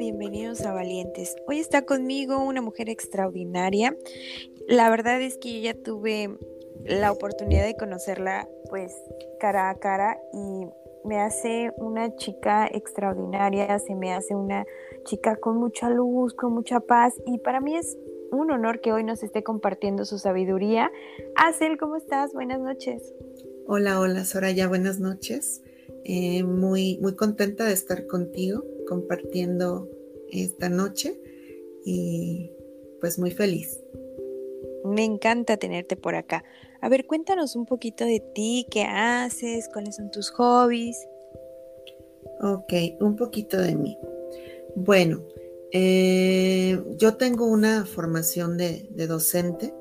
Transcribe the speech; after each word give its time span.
bienvenidos 0.00 0.62
a 0.62 0.72
Valientes. 0.72 1.36
Hoy 1.46 1.58
está 1.58 1.82
conmigo 1.82 2.42
una 2.42 2.62
mujer 2.62 2.88
extraordinaria. 2.88 3.94
La 4.66 4.88
verdad 4.88 5.20
es 5.20 5.36
que 5.36 5.52
yo 5.52 5.60
ya 5.60 5.74
tuve 5.74 6.38
la 6.86 7.12
oportunidad 7.12 7.66
de 7.66 7.76
conocerla 7.76 8.48
pues 8.70 8.96
cara 9.38 9.68
a 9.68 9.74
cara 9.78 10.18
y 10.32 10.64
me 11.06 11.20
hace 11.20 11.72
una 11.76 12.16
chica 12.16 12.66
extraordinaria, 12.72 13.78
se 13.78 13.94
me 13.94 14.14
hace 14.14 14.34
una 14.34 14.64
chica 15.04 15.36
con 15.36 15.58
mucha 15.58 15.90
luz, 15.90 16.32
con 16.32 16.54
mucha 16.54 16.80
paz 16.80 17.12
y 17.26 17.36
para 17.36 17.60
mí 17.60 17.76
es 17.76 17.98
un 18.32 18.50
honor 18.50 18.80
que 18.80 18.94
hoy 18.94 19.04
nos 19.04 19.22
esté 19.22 19.42
compartiendo 19.42 20.06
su 20.06 20.16
sabiduría. 20.16 20.90
Acel, 21.36 21.76
¿cómo 21.76 21.96
estás? 21.96 22.32
Buenas 22.32 22.60
noches. 22.60 23.12
Hola, 23.66 24.00
hola 24.00 24.24
Soraya, 24.24 24.66
buenas 24.66 24.98
noches. 24.98 25.62
Eh, 26.04 26.42
muy, 26.42 26.96
muy 27.02 27.14
contenta 27.16 27.66
de 27.66 27.74
estar 27.74 28.06
contigo 28.06 28.64
compartiendo 28.90 29.88
esta 30.32 30.68
noche 30.68 31.16
y 31.84 32.50
pues 33.00 33.20
muy 33.20 33.30
feliz. 33.30 33.80
Me 34.84 35.04
encanta 35.04 35.56
tenerte 35.56 35.96
por 35.96 36.16
acá. 36.16 36.42
A 36.80 36.88
ver, 36.88 37.06
cuéntanos 37.06 37.54
un 37.54 37.66
poquito 37.66 38.04
de 38.04 38.18
ti, 38.34 38.66
qué 38.68 38.82
haces, 38.82 39.68
cuáles 39.72 39.94
son 39.94 40.10
tus 40.10 40.30
hobbies. 40.30 40.96
Ok, 42.42 42.72
un 43.00 43.14
poquito 43.14 43.58
de 43.58 43.76
mí. 43.76 43.96
Bueno, 44.74 45.24
eh, 45.70 46.82
yo 46.96 47.16
tengo 47.16 47.46
una 47.46 47.86
formación 47.86 48.56
de, 48.56 48.88
docente. 49.06 49.72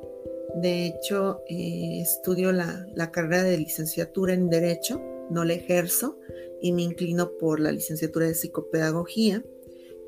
De 0.56 0.86
hecho, 0.86 1.42
eh, 1.50 2.02
estudio 2.02 2.52
la, 2.52 2.86
la 2.94 3.10
carrera 3.10 3.44
de 3.44 3.58
licenciatura 3.58 4.34
en 4.34 4.50
Derecho, 4.50 5.02
no 5.30 5.44
la 5.44 5.54
ejerzo, 5.54 6.18
y 6.62 6.74
me 6.74 6.84
inclino 6.84 7.32
por 7.38 7.60
la 7.60 7.72
licenciatura 7.72 8.28
de 8.28 8.36
psicopedagogía. 8.36 9.44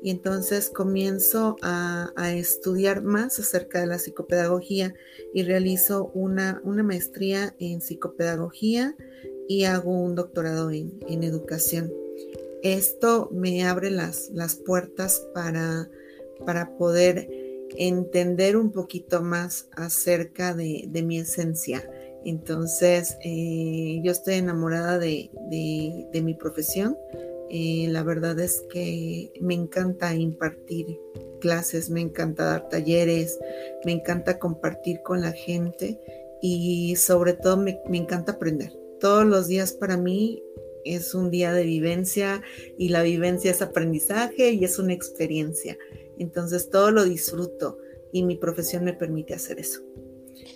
Y 0.02 0.10
entonces 0.10 0.68
comienzo 0.68 1.56
a, 1.62 2.12
estudiar 2.34 3.02
más 3.02 3.38
acerca 3.38 3.80
de 3.80 3.86
la 3.86 3.98
psicopedagogía 3.98 4.94
y 5.32 5.44
realizo 5.44 6.10
una, 6.14 6.60
una 6.64 6.82
maestría 6.82 7.54
en 7.60 7.80
psicopedagogía 7.80 8.96
y 9.48 9.64
hago 9.64 9.92
un 9.92 10.16
doctorado 10.16 10.70
en, 10.72 11.22
educación. 11.22 11.92
Esto 12.62 13.28
me 13.32 13.64
abre 13.64 13.90
las, 13.90 14.30
las 14.30 14.56
puertas 14.56 15.24
para, 15.34 15.88
para 16.44 16.76
poder 16.76 17.28
entender 17.76 18.56
un 18.56 18.72
poquito 18.72 19.22
más 19.22 19.68
acerca 19.72 20.52
de, 20.54 20.86
de 20.88 21.02
mi 21.02 21.18
esencia 21.18 21.88
entonces, 22.24 23.16
eh, 23.24 24.00
yo 24.02 24.12
estoy 24.12 24.34
enamorada 24.34 24.98
de, 24.98 25.30
mi 26.12 26.34
profesión. 26.34 26.96
Eh, 27.50 27.86
la 27.90 28.02
verdad 28.02 28.38
es 28.40 28.62
que 28.70 29.32
me 29.40 29.54
encanta 29.54 30.14
impartir 30.14 30.86
clases, 31.40 31.90
me 31.90 32.00
encanta 32.00 32.44
dar 32.44 32.68
talleres, 32.68 33.38
me 33.84 33.92
encanta 33.92 34.38
compartir 34.38 35.02
con 35.02 35.20
la 35.20 35.32
gente 35.32 36.00
y 36.40 36.96
sobre 36.96 37.34
todo 37.34 37.56
me, 37.56 37.80
me 37.88 37.98
encanta 37.98 38.32
aprender. 38.32 38.72
Todos 39.00 39.26
los 39.26 39.48
días 39.48 39.72
para 39.72 39.96
mí 39.96 40.42
es 40.84 41.14
un 41.14 41.30
día 41.30 41.52
de 41.52 41.64
vivencia 41.64 42.42
y 42.78 42.88
la 42.88 43.02
vivencia 43.02 43.50
es 43.50 43.60
aprendizaje 43.60 44.52
y 44.52 44.64
es 44.64 44.78
una 44.78 44.92
experiencia. 44.92 45.76
Entonces 46.18 46.70
todo 46.70 46.90
lo 46.90 47.04
disfruto 47.04 47.78
y 48.12 48.22
mi 48.22 48.36
profesión 48.36 48.84
me 48.84 48.92
permite 48.92 49.34
hacer 49.34 49.58
eso. 49.58 49.82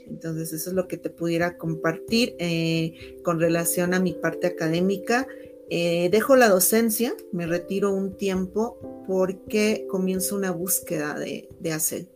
Entonces, 0.08 0.52
eso 0.52 0.70
es 0.70 0.76
lo 0.76 0.88
que 0.88 0.96
te 0.96 1.10
pudiera 1.10 1.56
compartir 1.56 2.34
eh, 2.38 3.18
con 3.22 3.40
relación 3.40 3.94
a 3.94 4.00
mi 4.00 4.12
parte 4.12 4.46
académica. 4.46 5.26
Eh, 5.68 6.08
dejo 6.10 6.36
la 6.36 6.48
docencia, 6.48 7.14
me 7.32 7.46
retiro 7.46 7.92
un 7.92 8.16
tiempo 8.16 9.04
porque 9.06 9.86
comienzo 9.88 10.36
una 10.36 10.52
búsqueda 10.52 11.18
de, 11.18 11.48
hacer, 11.72 12.06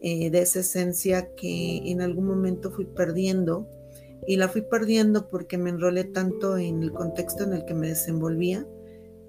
eh, 0.00 0.30
de 0.30 0.40
esa 0.40 0.60
esencia 0.60 1.34
que 1.34 1.82
en 1.90 2.00
algún 2.00 2.26
momento 2.26 2.70
fui 2.70 2.86
perdiendo 2.86 3.68
y 4.26 4.36
la 4.36 4.48
fui 4.48 4.62
perdiendo 4.62 5.28
porque 5.28 5.58
me 5.58 5.70
enrolé 5.70 6.04
tanto 6.04 6.56
en 6.56 6.82
el 6.82 6.92
contexto 6.92 7.44
en 7.44 7.52
el 7.52 7.64
que 7.66 7.74
me 7.74 7.88
desenvolvía 7.88 8.66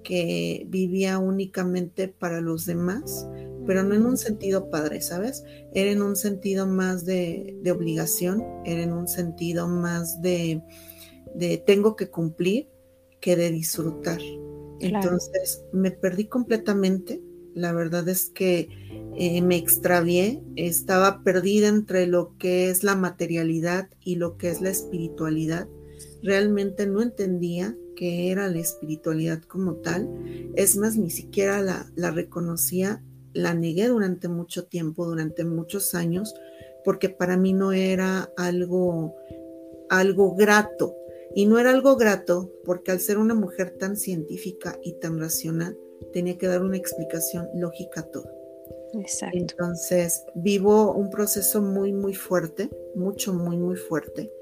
que 0.06 0.64
vivía 0.68 1.18
únicamente 1.18 2.06
para 2.06 2.40
los 2.40 2.64
demás 2.64 3.26
pero 3.66 3.82
no 3.82 3.94
en 3.94 4.06
un 4.06 4.16
sentido 4.16 4.70
padre, 4.70 5.00
¿sabes? 5.00 5.44
Era 5.74 5.90
en 5.90 6.00
un 6.00 6.16
sentido 6.16 6.66
más 6.66 7.04
de, 7.04 7.58
obligación, 7.70 8.42
era 8.64 8.82
en 8.82 8.92
un 8.92 9.08
sentido 9.08 9.68
más 9.68 10.22
de, 10.22 10.62
tengo 11.66 11.96
que 11.96 12.08
cumplir 12.08 12.68
que 13.20 13.36
de 13.36 13.50
disfrutar. 13.50 14.20
Entonces 14.80 15.64
me 15.72 15.90
perdí 15.90 16.26
completamente. 16.26 17.20
La 17.54 17.72
verdad 17.72 18.06
es 18.08 18.28
que 18.28 18.68
eh, 19.16 19.40
me 19.40 19.56
extravié, 19.56 20.42
estaba 20.56 21.22
perdida 21.22 21.68
entre 21.68 22.06
lo 22.06 22.36
que 22.36 22.68
es 22.68 22.84
la 22.84 22.94
materialidad 22.94 23.88
y 24.00 24.16
lo 24.16 24.36
que 24.36 24.50
es 24.50 24.60
la 24.60 24.68
espiritualidad. 24.70 25.66
Realmente 26.22 26.86
no 26.86 27.00
entendía 27.00 27.74
qué 27.96 28.30
era 28.30 28.48
la 28.48 28.60
espiritualidad 28.60 29.42
como 29.42 29.74
tal. 29.74 30.08
Es 30.54 30.76
más, 30.76 30.96
ni 30.96 31.10
siquiera 31.10 31.60
la, 31.60 31.90
la 31.96 32.12
reconocía 32.12 33.02
la 33.36 33.54
negué 33.54 33.88
durante 33.88 34.28
mucho 34.28 34.64
tiempo, 34.64 35.06
durante 35.06 35.44
muchos 35.44 35.94
años, 35.94 36.34
porque 36.84 37.10
para 37.10 37.36
mí 37.36 37.52
no 37.52 37.72
era 37.72 38.32
algo, 38.36 39.14
algo 39.90 40.34
grato. 40.34 40.96
Y 41.34 41.44
no 41.44 41.58
era 41.58 41.70
algo 41.70 41.96
grato 41.96 42.50
porque 42.64 42.92
al 42.92 43.00
ser 43.00 43.18
una 43.18 43.34
mujer 43.34 43.76
tan 43.78 43.96
científica 43.96 44.78
y 44.82 44.94
tan 44.94 45.20
racional, 45.20 45.76
tenía 46.12 46.38
que 46.38 46.46
dar 46.46 46.62
una 46.62 46.78
explicación 46.78 47.46
lógica 47.54 48.00
a 48.00 48.04
todo. 48.04 48.30
Exacto. 48.94 49.36
Entonces, 49.36 50.24
vivo 50.34 50.92
un 50.92 51.10
proceso 51.10 51.60
muy, 51.60 51.92
muy 51.92 52.14
fuerte, 52.14 52.70
mucho, 52.94 53.34
muy, 53.34 53.58
muy 53.58 53.76
fuerte. 53.76 54.32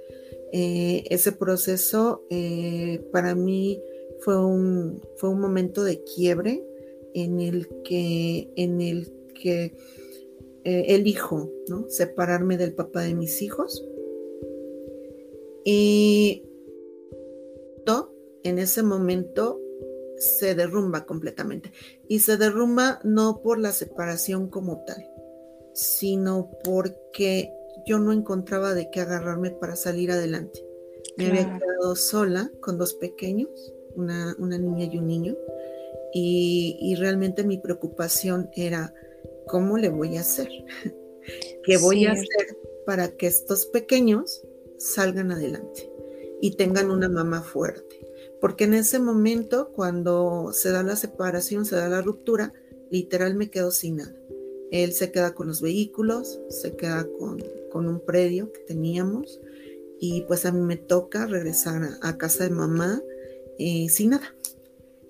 Eh, 0.56 1.02
ese 1.10 1.32
proceso 1.32 2.24
eh, 2.30 3.04
para 3.10 3.34
mí 3.34 3.82
fue 4.20 4.38
un, 4.38 5.02
fue 5.16 5.30
un 5.30 5.40
momento 5.40 5.82
de 5.82 6.04
quiebre, 6.04 6.64
en 7.12 7.40
el 7.40 7.66
que, 7.82 8.52
en 8.54 8.80
el 8.80 9.12
que 9.34 9.76
eh, 10.62 10.84
elijo 10.90 11.50
¿no? 11.68 11.86
separarme 11.88 12.56
del 12.56 12.72
papá 12.72 13.02
de 13.02 13.16
mis 13.16 13.42
hijos. 13.42 13.84
Y 15.64 16.44
todo 17.84 18.14
en 18.44 18.60
ese 18.60 18.84
momento 18.84 19.60
se 20.18 20.54
derrumba 20.54 21.04
completamente. 21.04 21.72
Y 22.06 22.20
se 22.20 22.36
derrumba 22.36 23.00
no 23.02 23.42
por 23.42 23.58
la 23.58 23.72
separación 23.72 24.48
como 24.50 24.84
tal, 24.84 25.04
sino 25.72 26.48
porque 26.62 27.52
yo 27.86 27.98
no 27.98 28.12
encontraba 28.12 28.74
de 28.74 28.90
qué 28.90 29.00
agarrarme 29.00 29.50
para 29.50 29.76
salir 29.76 30.10
adelante. 30.10 30.64
Me 31.16 31.28
había 31.28 31.58
quedado 31.58 31.94
sola 31.96 32.50
con 32.60 32.78
dos 32.78 32.94
pequeños, 32.94 33.72
una, 33.94 34.34
una 34.38 34.58
niña 34.58 34.88
y 34.92 34.98
un 34.98 35.06
niño 35.06 35.36
y, 36.16 36.94
realmente 36.96 37.42
mi 37.42 37.58
preocupación 37.58 38.48
era, 38.54 38.94
¿cómo 39.48 39.78
le 39.78 39.88
voy 39.88 40.16
a 40.16 40.20
hacer? 40.20 40.48
¿Qué 41.64 41.76
voy 41.76 42.06
a 42.06 42.12
hacer 42.12 42.56
para 42.86 43.08
que 43.08 43.26
estos 43.26 43.66
pequeños 43.66 44.46
salgan 44.78 45.32
adelante 45.32 45.90
y 46.40 46.52
tengan 46.52 46.92
una 46.92 47.08
mamá 47.08 47.42
fuerte? 47.42 48.06
Porque 48.40 48.64
en 48.64 48.74
ese 48.74 49.00
momento, 49.00 49.72
cuando 49.72 50.50
se 50.52 50.70
da 50.70 50.84
la 50.84 50.94
separación, 50.94 51.64
se 51.64 51.74
da 51.74 51.88
la 51.88 52.00
ruptura, 52.00 52.52
literal 52.90 53.34
me 53.34 53.50
quedo 53.50 53.72
sin 53.72 53.96
nada. 53.96 54.14
Él 54.70 54.92
se 54.92 55.10
queda 55.10 55.34
con 55.34 55.48
los 55.48 55.60
vehículos, 55.60 56.40
se 56.48 56.76
queda 56.76 57.08
con, 57.18 57.42
un 57.76 58.00
predio 58.00 58.52
que 58.52 58.60
teníamos 58.60 59.40
y 60.00 60.22
pues 60.22 60.46
a 60.46 60.52
mí 60.52 60.60
me 60.60 60.76
toca 60.76 61.26
regresar 61.26 61.82
a, 62.02 62.16
casa 62.18 62.44
de 62.44 62.50
mamá 62.50 63.02
eh, 63.58 63.88
sin 63.88 64.10
nada 64.10 64.34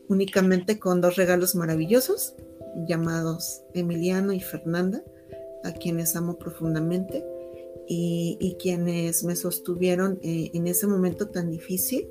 únicamente 0.09 0.79
con 0.79 1.01
dos 1.01 1.17
regalos 1.17 1.55
maravillosos 1.55 2.35
llamados 2.87 3.63
Emiliano 3.73 4.33
y 4.33 4.41
Fernanda, 4.41 5.03
a 5.63 5.73
quienes 5.73 6.17
amo 6.17 6.39
profundamente 6.39 7.25
y, 7.87 8.57
quienes 8.59 9.25
me 9.25 9.37
sostuvieron 9.37 10.19
eh, 10.23 10.51
en 10.55 10.67
ese 10.67 10.87
momento 10.87 11.29
tan 11.29 11.51
difícil. 11.51 12.09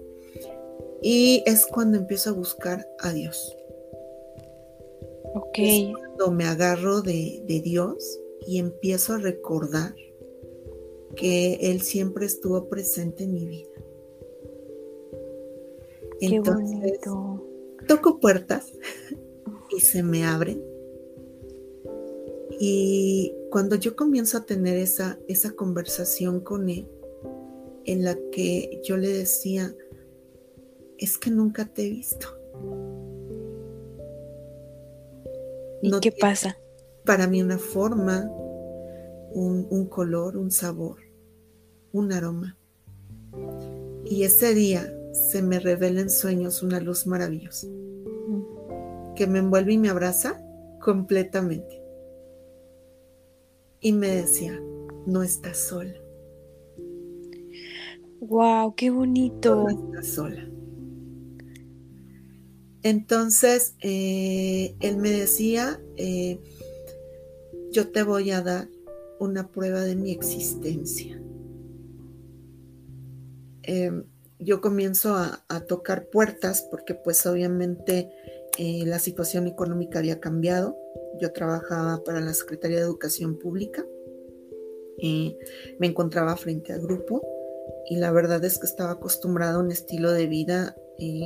Y 1.02 1.44
es 1.46 1.66
cuando 1.66 1.98
empiezo 1.98 2.30
a 2.30 2.34
buscar 2.34 2.88
a 3.00 3.12
Dios. 3.12 3.56
Ok. 5.36 5.58
cuando 5.92 6.32
me 6.32 6.46
agarro 6.46 7.02
de, 7.02 7.44
de 7.48 7.60
Dios 7.60 8.20
y 8.46 8.60
empiezo 8.60 9.14
a 9.14 9.18
recordar 9.18 9.96
que 11.16 11.56
Él 11.62 11.82
siempre 11.82 12.26
estuvo 12.26 12.70
presente 12.70 13.24
en 13.24 13.34
mi 13.34 13.48
vida. 13.48 13.70
Qué 16.20 16.40
bonito 16.40 17.44
toco 17.88 18.20
puertas 18.20 18.74
y 19.76 19.80
se 19.80 20.04
me 20.04 20.26
abren. 20.26 20.64
Y 22.60 23.34
cuando 23.52 23.76
yo 23.76 23.96
comienzo 23.96 24.38
a 24.38 24.46
tener 24.46 24.78
esa, 24.78 25.20
esa 25.28 25.52
conversación 25.52 26.40
con 26.40 26.70
él, 26.70 26.88
en 27.86 28.04
la 28.04 28.18
que 28.32 28.82
yo 28.84 28.98
le 28.98 29.10
decía, 29.10 29.76
es 30.98 31.18
que 31.18 31.30
nunca 31.30 31.66
te 31.66 31.86
he 31.86 31.90
visto. 31.90 32.28
¿Y 35.82 35.92
qué 36.00 36.14
pasa? 36.14 36.58
Para 37.04 37.28
mí 37.28 37.42
una 37.42 37.58
forma, 37.58 38.32
un, 39.34 39.86
color, 39.88 40.38
un 40.38 40.52
sabor, 40.52 41.00
un 41.94 42.12
aroma. 42.12 42.58
Y 44.04 44.24
ese 44.24 44.54
día 44.54 44.94
se 45.14 45.42
me 45.42 45.60
revela 45.60 46.02
en 46.02 46.10
sueños 46.10 46.62
una 46.62 46.82
luz 46.82 47.08
maravillosa 47.08 47.68
que 49.16 49.28
me 49.28 49.40
envuelve 49.40 49.74
y 49.74 49.78
me 49.78 49.90
abraza 49.90 50.44
completamente. 50.82 51.82
Y 53.80 53.94
me 53.94 54.10
decía, 54.10 54.60
no 55.06 55.24
estás 55.24 55.58
sola. 55.58 55.94
Wow, 58.22 58.76
qué 58.76 58.90
bonito. 58.90 59.56
No 59.56 59.70
estás 59.70 60.08
sola. 60.08 60.50
Entonces, 62.82 63.76
eh, 63.82 64.76
él 64.80 64.98
me 64.98 65.12
decía, 65.12 65.82
eh, 65.98 66.40
yo 67.72 67.90
te 67.90 68.04
voy 68.04 68.32
a 68.32 68.42
dar 68.42 68.70
una 69.20 69.48
prueba 69.48 69.82
de 69.82 69.96
mi 69.96 70.12
existencia. 70.12 71.22
Em, 73.64 74.06
yo 74.40 74.62
comienzo 74.62 75.16
a, 75.16 75.66
tocar 75.68 76.08
puertas 76.10 76.68
porque 76.70 76.96
pues 76.96 77.26
obviamente 77.26 78.10
eh, 78.58 78.84
la 78.86 79.00
situación 79.00 79.48
económica 79.48 80.00
había 80.00 80.20
cambiado. 80.20 80.78
Yo 81.20 81.32
trabajaba 81.32 82.04
para 82.04 82.20
la 82.20 82.34
Secretaría 82.34 82.78
de 82.78 82.84
Educación 82.84 83.38
Pública. 83.38 83.86
me 85.80 85.88
encontraba 85.88 86.36
frente 86.38 86.72
al 86.74 86.82
grupo 86.82 87.22
y 87.90 87.98
la 87.98 88.12
verdad 88.12 88.44
es 88.46 88.60
que 88.60 88.68
estaba 88.68 88.92
acostumbrada 88.92 89.56
a 89.56 89.60
un 89.60 89.72
estilo 89.72 90.12
de 90.12 90.28
vida 90.28 90.76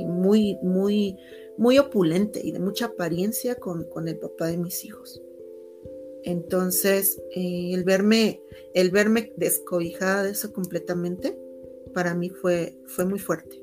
muy, 0.06 0.58
muy, 0.62 1.16
muy 1.56 1.78
opulente 1.78 2.40
y 2.42 2.52
de 2.52 2.60
mucha 2.60 2.86
apariencia 2.86 3.56
con, 3.56 3.84
con 3.84 4.08
el 4.08 4.18
papá 4.18 4.46
de 4.46 4.58
mis 4.58 4.84
hijos. 4.84 5.20
Entonces, 6.24 7.20
eh, 7.34 7.70
el, 7.72 7.84
verme, 7.84 8.42
el 8.74 8.90
verme 8.90 9.32
descobijada 9.36 10.24
de 10.24 10.30
eso 10.30 10.52
completamente, 10.52 11.38
para 11.98 12.14
mí 12.14 12.30
fue, 12.30 12.78
fue 12.86 13.06
muy 13.06 13.18
fuerte. 13.18 13.60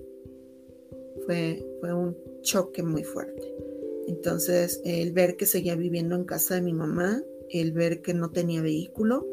Fue, 1.25 1.65
fue 1.79 1.93
un 1.93 2.17
choque 2.41 2.83
muy 2.83 3.05
fuerte. 3.05 3.55
Entonces, 4.07 4.81
el 4.83 5.13
ver 5.13 5.37
que 5.37 5.45
seguía 5.45 5.77
viviendo 5.77 6.17
en 6.17 6.25
casa 6.25 6.55
de 6.55 6.61
mi 6.61 6.73
mamá, 6.73 7.23
el 7.49 7.71
ver 7.71 8.01
que 8.01 8.13
no 8.13 8.31
tenía 8.31 8.61
vehículo, 8.61 9.25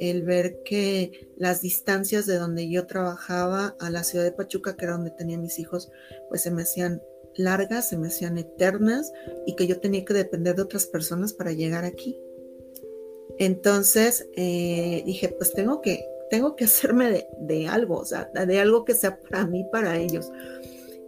el 0.00 0.22
ver 0.22 0.62
que 0.64 1.28
las 1.36 1.60
distancias 1.60 2.24
de 2.24 2.36
donde 2.38 2.70
yo 2.70 2.86
trabajaba 2.86 3.76
a 3.78 3.90
la 3.90 4.04
ciudad 4.04 4.24
de 4.24 4.32
Pachuca, 4.32 4.74
que 4.74 4.86
era 4.86 4.94
donde 4.94 5.10
tenía 5.10 5.36
mis 5.36 5.58
hijos, 5.58 5.90
pues 6.30 6.40
se 6.40 6.50
me 6.50 6.62
hacían 6.62 7.02
largas, 7.34 7.90
se 7.90 7.98
me 7.98 8.08
hacían 8.08 8.38
eternas 8.38 9.12
y 9.44 9.54
que 9.54 9.66
yo 9.66 9.80
tenía 9.80 10.02
que 10.06 10.14
depender 10.14 10.56
de 10.56 10.62
otras 10.62 10.86
personas 10.86 11.34
para 11.34 11.52
llegar 11.52 11.84
aquí. 11.84 12.18
Entonces 13.38 14.26
eh, 14.34 15.02
dije, 15.04 15.28
pues 15.28 15.52
tengo 15.52 15.82
que, 15.82 16.06
tengo 16.30 16.56
que 16.56 16.64
hacerme 16.64 17.28
de, 17.40 17.66
algo, 17.66 17.98
o 17.98 18.04
sea, 18.04 18.30
de 18.34 18.58
algo 18.58 18.84
que 18.84 18.94
sea 18.94 19.20
para 19.20 19.46
mí, 19.46 19.66
para 19.70 19.98
ellos. 19.98 20.30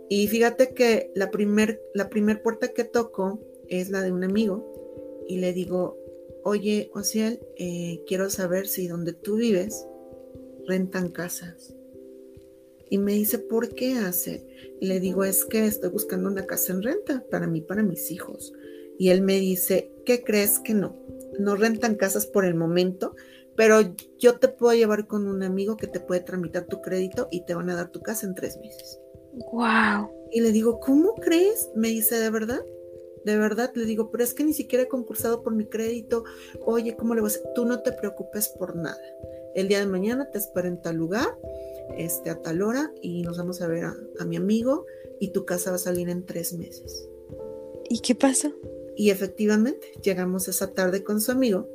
Y 0.09 0.27
fíjate 0.29 0.73
que 0.75 1.11
la 1.15 1.31
primer, 1.31 1.83
la 1.95 2.09
primer 2.09 2.43
puerta 2.43 2.69
que 2.69 2.85
toco 2.85 3.41
es 3.69 3.91
la 3.91 4.03
de 4.03 4.13
un 4.13 4.25
amigo 4.25 4.73
y 5.29 5.37
le 5.39 5.53
digo, 5.53 5.99
oye, 6.45 6.91
Ociel, 6.95 7.41
eh, 7.57 8.03
quiero 8.07 8.31
saber 8.31 8.67
si 8.67 8.89
donde 8.89 9.13
tú 9.13 9.37
vives 9.37 9.87
rentan 10.67 11.11
casas. 11.11 11.75
Y 12.91 12.99
me 12.99 13.13
dice, 13.13 13.39
¿por 13.39 13.75
qué 13.75 13.95
hace? 13.95 14.47
Y 14.81 14.87
le 14.87 15.01
digo, 15.01 15.25
es 15.25 15.45
que 15.45 15.67
estoy 15.67 15.91
buscando 15.91 16.29
una 16.29 16.47
casa 16.47 16.73
en 16.73 16.83
renta 16.83 17.25
para 17.31 17.47
mí, 17.47 17.61
para 17.61 17.83
mis 17.83 18.11
hijos. 18.11 18.55
Y 18.99 19.11
él 19.11 19.21
me 19.21 19.39
dice, 19.39 19.93
¿qué 20.07 20.25
crees 20.25 20.59
que 20.59 20.73
no? 20.75 20.97
No 21.39 21.55
rentan 21.55 21.97
casas 21.97 22.27
por 22.27 22.47
el 22.47 22.55
momento, 22.55 23.15
pero 23.59 23.81
yo 24.21 24.39
te 24.39 24.47
puedo 24.47 24.73
llevar 24.73 25.09
con 25.09 25.27
un 25.27 25.43
amigo 25.43 25.77
que 25.77 25.89
te 25.89 25.99
puede 25.99 26.21
tramitar 26.21 26.67
tu 26.67 26.81
crédito 26.81 27.27
y 27.33 27.45
te 27.45 27.55
van 27.55 27.69
a 27.71 27.75
dar 27.75 27.91
tu 27.91 28.01
casa 28.01 28.25
en 28.25 28.37
tres 28.37 28.57
meses. 28.59 29.01
¡Wow! 29.53 30.09
Y 30.31 30.43
le 30.43 30.53
digo, 30.53 30.79
¿cómo 30.79 31.17
crees? 31.17 31.69
Me 31.75 31.89
dice, 31.89 32.21
¿de 32.21 32.31
verdad? 32.31 32.65
De 33.25 33.37
verdad, 33.37 33.73
le 33.75 33.85
digo, 33.85 34.13
pero 34.13 34.23
es 34.23 34.33
que 34.33 34.45
ni 34.45 34.53
siquiera 34.53 34.85
he 34.85 34.89
concursado 34.89 35.43
por 35.43 35.57
mi 35.57 35.67
crédito. 35.67 36.23
Oye, 36.65 36.95
¿cómo 36.95 37.17
le 37.17 37.21
vas 37.21 37.39
a? 37.45 37.53
Tú 37.53 37.65
no 37.65 37.83
te 37.83 37.91
preocupes 37.91 38.49
por 38.49 38.77
nada. 38.77 39.03
El 39.57 39.67
día 39.67 39.81
de 39.81 39.87
mañana 39.87 40.31
te 40.31 40.39
espero 40.39 40.69
en 40.69 40.81
tal 40.81 40.95
lugar 40.95 41.27
este, 41.97 42.31
a 42.31 42.41
tal 42.41 42.63
hora 42.63 42.93
y 43.03 43.23
nos 43.23 43.39
vamos 43.39 43.61
a 43.61 43.67
ver 43.67 43.87
a, 43.87 44.25
mi 44.25 44.37
amigo 44.37 44.87
y 45.19 45.33
tu 45.33 45.45
casa 45.45 45.71
va 45.71 45.77
a 45.77 45.81
salir 45.81 46.09
en 46.11 46.25
tres 46.25 46.53
meses. 46.53 47.09
¿Y 47.91 47.99
qué 48.03 48.15
pasó? 48.15 48.53
Y 48.97 49.11
efectivamente, 49.11 49.93
llegamos 50.01 50.47
esa 50.47 50.75
tarde 50.75 51.03
con 51.03 51.21
su 51.21 51.33
amigo, 51.33 51.67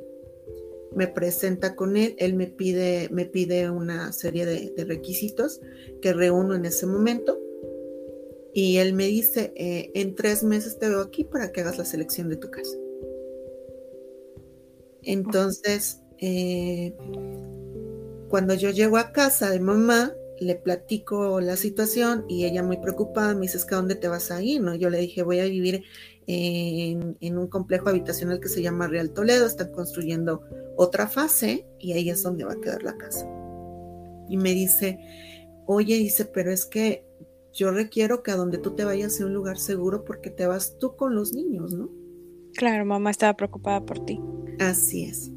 me 0.94 1.08
presenta 1.08 1.74
con 1.74 1.96
él, 1.96 2.14
él 2.18 2.34
me 2.34 2.46
pide, 2.46 3.08
me 3.10 3.26
pide 3.26 3.70
una 3.70 4.12
serie 4.12 4.46
de, 4.46 4.84
requisitos 4.84 5.60
que 6.00 6.12
reúno 6.12 6.54
en 6.54 6.64
ese 6.64 6.86
momento 6.86 7.40
y 8.52 8.76
él 8.76 8.92
me 8.92 9.06
dice, 9.06 9.52
eh, 9.56 9.90
en 9.94 10.14
tres 10.14 10.44
meses 10.44 10.78
te 10.78 10.88
veo 10.88 11.00
aquí 11.00 11.24
para 11.24 11.50
que 11.50 11.60
hagas 11.60 11.78
la 11.78 11.84
selección 11.84 12.28
de 12.28 12.36
tu 12.36 12.50
casa. 12.50 12.76
Entonces, 15.02 16.00
eh, 16.20 16.94
cuando 18.28 18.54
yo 18.54 18.70
llego 18.70 18.96
a 18.96 19.12
casa 19.12 19.50
de 19.50 19.60
mamá, 19.60 20.14
le 20.40 20.56
platico 20.56 21.40
la 21.40 21.56
situación 21.56 22.24
y 22.28 22.44
ella 22.44 22.62
muy 22.62 22.78
preocupada 22.78 23.34
me 23.34 23.42
dice, 23.42 23.58
es 23.58 23.64
que 23.64 23.74
¿a 23.74 23.78
dónde 23.78 23.94
te 23.94 24.08
vas 24.08 24.30
a 24.30 24.42
ir? 24.42 24.60
¿No? 24.60 24.74
Yo 24.74 24.90
le 24.90 24.98
dije, 24.98 25.22
voy 25.22 25.40
a 25.40 25.44
vivir 25.44 25.84
en, 26.26 27.16
en, 27.20 27.38
un 27.38 27.48
complejo 27.48 27.88
habitacional 27.88 28.40
que 28.40 28.48
se 28.48 28.62
llama 28.62 28.88
Real 28.88 29.10
Toledo, 29.10 29.46
están 29.46 29.72
construyendo 29.72 30.42
otra 30.76 31.06
fase 31.06 31.66
y 31.78 31.92
ahí 31.92 32.10
es 32.10 32.22
donde 32.22 32.44
va 32.44 32.52
a 32.52 32.60
quedar 32.60 32.82
la 32.82 32.96
casa. 32.96 33.28
Y 34.28 34.36
me 34.36 34.52
dice, 34.52 34.98
oye, 35.66 35.96
dice, 35.96 36.24
pero 36.24 36.50
es 36.50 36.64
que 36.64 37.06
yo 37.52 37.70
requiero 37.70 38.22
que 38.22 38.32
a 38.32 38.36
donde 38.36 38.58
tú 38.58 38.74
te 38.74 38.84
vayas 38.84 39.14
sea 39.14 39.26
un 39.26 39.34
lugar 39.34 39.58
seguro 39.58 40.04
porque 40.04 40.30
te 40.30 40.46
vas 40.46 40.76
tú 40.78 40.96
con 40.96 41.14
los 41.14 41.32
niños, 41.32 41.72
¿no? 41.72 41.90
Claro, 42.54 42.84
mamá 42.84 43.10
estaba 43.10 43.36
preocupada 43.36 43.84
por 43.84 44.04
ti. 44.04 44.20
Así 44.58 45.04
es. 45.04 45.30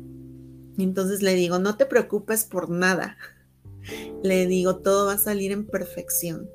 Entonces 0.77 1.21
le 1.21 1.33
digo, 1.33 1.59
no 1.59 1.77
te 1.77 1.85
preocupes 1.85 2.45
por 2.45 2.69
nada. 2.69 3.17
Le 4.23 4.47
digo, 4.47 4.77
todo 4.77 5.07
va 5.07 5.13
a 5.13 5.17
salir 5.17 5.51
en 5.51 5.65
perfección. 5.65 6.49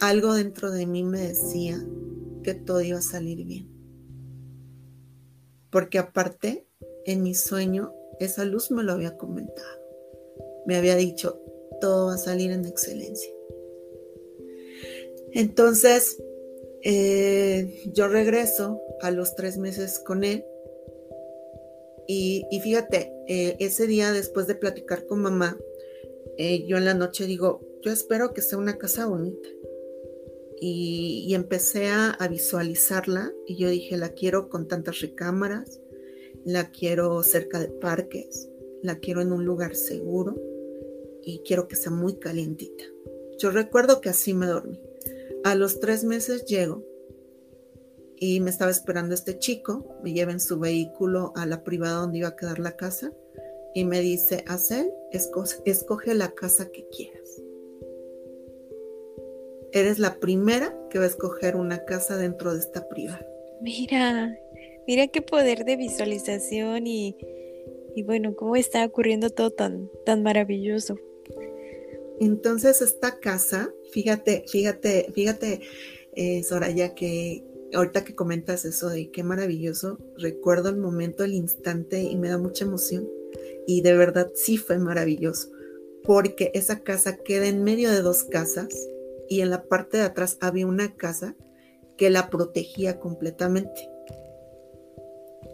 Algo 0.00 0.34
dentro 0.34 0.70
de 0.70 0.86
mí 0.86 1.04
me 1.04 1.20
decía 1.20 1.78
que 2.42 2.54
todo 2.54 2.80
iba 2.80 2.98
a 2.98 3.02
salir 3.02 3.44
bien. 3.44 3.68
Porque 5.70 5.98
aparte, 5.98 6.66
en 7.06 7.22
mi 7.22 7.34
sueño, 7.34 7.92
esa 8.18 8.44
luz 8.44 8.70
me 8.70 8.82
lo 8.82 8.92
había 8.92 9.16
comentado. 9.16 9.80
Me 10.66 10.76
había 10.76 10.96
dicho, 10.96 11.40
todo 11.80 12.06
va 12.06 12.14
a 12.14 12.18
salir 12.18 12.50
en 12.50 12.66
excelencia. 12.66 13.30
Entonces, 15.32 16.22
eh, 16.82 17.82
yo 17.92 18.08
regreso 18.08 18.80
a 19.00 19.10
los 19.10 19.34
tres 19.34 19.58
meses 19.58 19.98
con 19.98 20.24
él 20.24 20.44
y, 22.12 22.44
fíjate, 22.60 23.12
eh, 23.28 23.56
ese 23.60 23.86
día 23.86 24.12
después 24.12 24.48
de 24.48 24.56
platicar 24.56 25.06
con 25.06 25.22
mamá, 25.22 25.56
eh, 26.38 26.66
yo 26.66 26.76
en 26.76 26.84
la 26.84 26.94
noche 26.94 27.24
digo, 27.24 27.60
yo 27.82 27.92
espero 27.92 28.34
que 28.34 28.42
sea 28.42 28.58
una 28.58 28.78
casa 28.78 29.06
bonita. 29.06 29.48
Y, 30.60 31.32
empecé 31.34 31.88
a, 31.88 32.16
visualizarla 32.28 33.32
y 33.46 33.56
yo 33.56 33.70
dije, 33.70 33.96
la 33.96 34.10
quiero 34.10 34.48
con 34.50 34.68
tantas 34.68 35.00
recámaras, 35.00 35.80
la 36.44 36.70
quiero 36.70 37.22
cerca 37.22 37.58
de 37.58 37.68
parques, 37.68 38.48
la 38.82 38.98
quiero 38.98 39.22
en 39.22 39.32
un 39.32 39.44
lugar 39.44 39.74
seguro 39.74 40.36
y 41.22 41.40
quiero 41.46 41.66
que 41.66 41.76
sea 41.76 41.90
muy 41.90 42.18
calientita. 42.18 42.84
Yo 43.38 43.50
recuerdo 43.50 44.02
que 44.02 44.10
así 44.10 44.34
me 44.34 44.46
dormí. 44.46 44.78
A 45.44 45.54
los 45.54 45.80
tres 45.80 46.04
meses 46.04 46.44
llego 46.44 46.84
y 48.16 48.40
me 48.40 48.50
estaba 48.50 48.70
esperando 48.70 49.14
este 49.14 49.38
chico, 49.38 49.96
me 50.02 50.12
lleva 50.12 50.32
en 50.32 50.40
su 50.40 50.58
vehículo 50.58 51.32
a 51.36 51.46
la 51.46 51.64
privada 51.64 52.00
donde 52.00 52.18
iba 52.18 52.28
a 52.28 52.36
quedar 52.36 52.58
la 52.58 52.76
casa 52.76 53.14
y 53.74 53.84
me 53.86 54.00
dice, 54.00 54.44
Acel, 54.46 54.92
escoge, 55.10 55.62
escoge 55.64 56.14
la 56.14 56.32
casa 56.32 56.70
que 56.70 56.86
quieras. 56.88 57.42
Eres 59.72 59.98
la 59.98 60.18
primera 60.18 60.74
que 60.90 60.98
va 60.98 61.04
a 61.04 61.08
escoger 61.08 61.54
una 61.54 61.84
casa 61.84 62.16
dentro 62.16 62.52
de 62.52 62.60
esta 62.60 62.88
privada. 62.88 63.24
Mira, 63.60 64.36
mira 64.86 65.06
qué 65.08 65.22
poder 65.22 65.64
de 65.64 65.76
visualización 65.76 66.86
y, 66.86 67.16
y 67.94 68.02
bueno, 68.02 68.34
cómo 68.34 68.56
está 68.56 68.84
ocurriendo 68.84 69.30
todo 69.30 69.50
tan, 69.50 69.88
tan 70.04 70.22
maravilloso. 70.22 70.98
Entonces 72.18 72.82
esta 72.82 73.18
casa, 73.20 73.72
fíjate, 73.92 74.44
fíjate, 74.48 75.06
fíjate, 75.14 75.60
eh, 76.16 76.42
Soraya, 76.42 76.94
que 76.94 77.44
ahorita 77.72 78.04
que 78.04 78.14
comentas 78.14 78.64
eso 78.64 78.88
de 78.88 79.10
qué 79.10 79.22
maravilloso, 79.22 79.98
recuerdo 80.18 80.68
el 80.68 80.76
momento, 80.76 81.24
el 81.24 81.34
instante 81.34 82.02
y 82.02 82.16
me 82.16 82.28
da 82.28 82.38
mucha 82.38 82.64
emoción. 82.64 83.08
Y 83.66 83.82
de 83.82 83.96
verdad 83.96 84.32
sí 84.34 84.56
fue 84.56 84.78
maravilloso, 84.78 85.50
porque 86.02 86.50
esa 86.54 86.80
casa 86.80 87.16
queda 87.16 87.46
en 87.46 87.62
medio 87.62 87.90
de 87.90 88.02
dos 88.02 88.24
casas 88.24 88.68
y 89.30 89.42
en 89.42 89.50
la 89.50 89.62
parte 89.62 89.96
de 89.96 90.02
atrás 90.02 90.36
había 90.40 90.66
una 90.66 90.94
casa 90.96 91.36
que 91.96 92.10
la 92.10 92.28
protegía 92.30 92.98
completamente. 92.98 93.88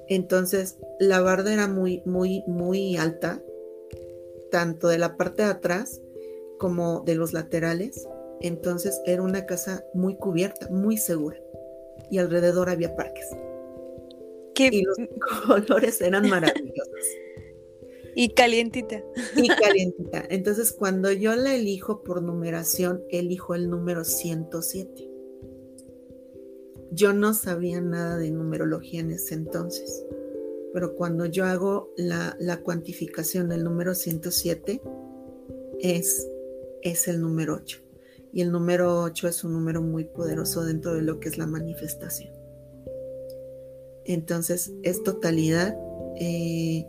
Entonces, 0.09 0.78
la 0.99 1.21
barda 1.21 1.52
era 1.52 1.68
muy, 1.68 2.02
muy, 2.06 2.42
muy 2.47 2.97
alta, 2.97 3.42
tanto 4.50 4.88
de 4.88 4.97
la 4.97 5.16
parte 5.16 5.42
de 5.42 5.50
atrás 5.50 6.00
como 6.59 7.00
de 7.00 7.16
los 7.16 7.35
laterales. 7.35 8.09
Entonces, 8.40 8.99
era 9.04 9.23
una 9.23 9.45
casa 9.45 9.85
muy 9.92 10.16
cubierta, 10.16 10.68
muy 10.71 10.97
segura. 10.97 11.37
Y 12.11 12.16
alrededor 12.16 12.71
había 12.71 12.97
parques. 12.97 13.28
Y 14.54 14.85
los 14.85 14.97
colores 15.47 16.00
eran 16.00 16.30
maravillosos. 16.30 17.25
Y 18.18 18.30
calientita. 18.30 19.04
Y 19.37 19.46
calientita. 19.62 20.25
Entonces, 20.30 20.73
cuando 20.73 21.12
yo 21.12 21.37
la 21.37 21.54
elijo 21.54 22.02
por 22.02 22.23
numeración, 22.23 23.04
elijo 23.11 23.54
el 23.54 23.68
número 23.68 24.04
107. 24.04 25.11
Yo 26.92 27.12
no 27.12 27.35
sabía 27.35 27.82
nada 27.82 28.16
de 28.16 28.30
numerología 28.30 29.00
en 29.00 29.11
ese 29.11 29.35
entonces, 29.35 30.02
pero 30.73 30.94
cuando 30.94 31.26
yo 31.26 31.44
hago 31.44 31.92
la, 31.99 32.61
cuantificación 32.64 33.50
del 33.50 33.64
número 33.64 33.94
107, 33.94 34.80
es, 35.80 36.26
es 36.80 37.08
el 37.08 37.20
número 37.20 37.56
8. 37.56 37.82
Y 38.32 38.40
el 38.40 38.50
número 38.50 39.02
8 39.02 39.28
es 39.28 39.44
un 39.44 39.52
número 39.52 39.82
muy 39.82 40.04
poderoso 40.04 40.64
dentro 40.64 40.94
de 40.94 41.02
lo 41.02 41.20
que 41.20 41.28
es 41.28 41.37
la 41.37 41.46
manifestación. 41.46 42.32
Entonces, 44.06 44.73
es 44.82 45.02
totalidad. 45.02 45.76
Eh, 46.18 46.87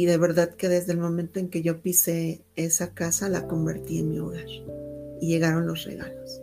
y 0.00 0.06
de 0.06 0.16
verdad 0.16 0.54
que 0.54 0.70
desde 0.70 0.92
el 0.92 0.98
momento 0.98 1.40
en 1.40 1.50
que 1.50 1.60
yo 1.60 1.82
pisé 1.82 2.42
esa 2.56 2.94
casa, 2.94 3.28
la 3.28 3.46
convertí 3.46 3.98
en 3.98 4.08
mi 4.08 4.18
hogar. 4.18 4.46
Y 5.20 5.28
llegaron 5.28 5.66
los 5.66 5.84
regalos. 5.84 6.40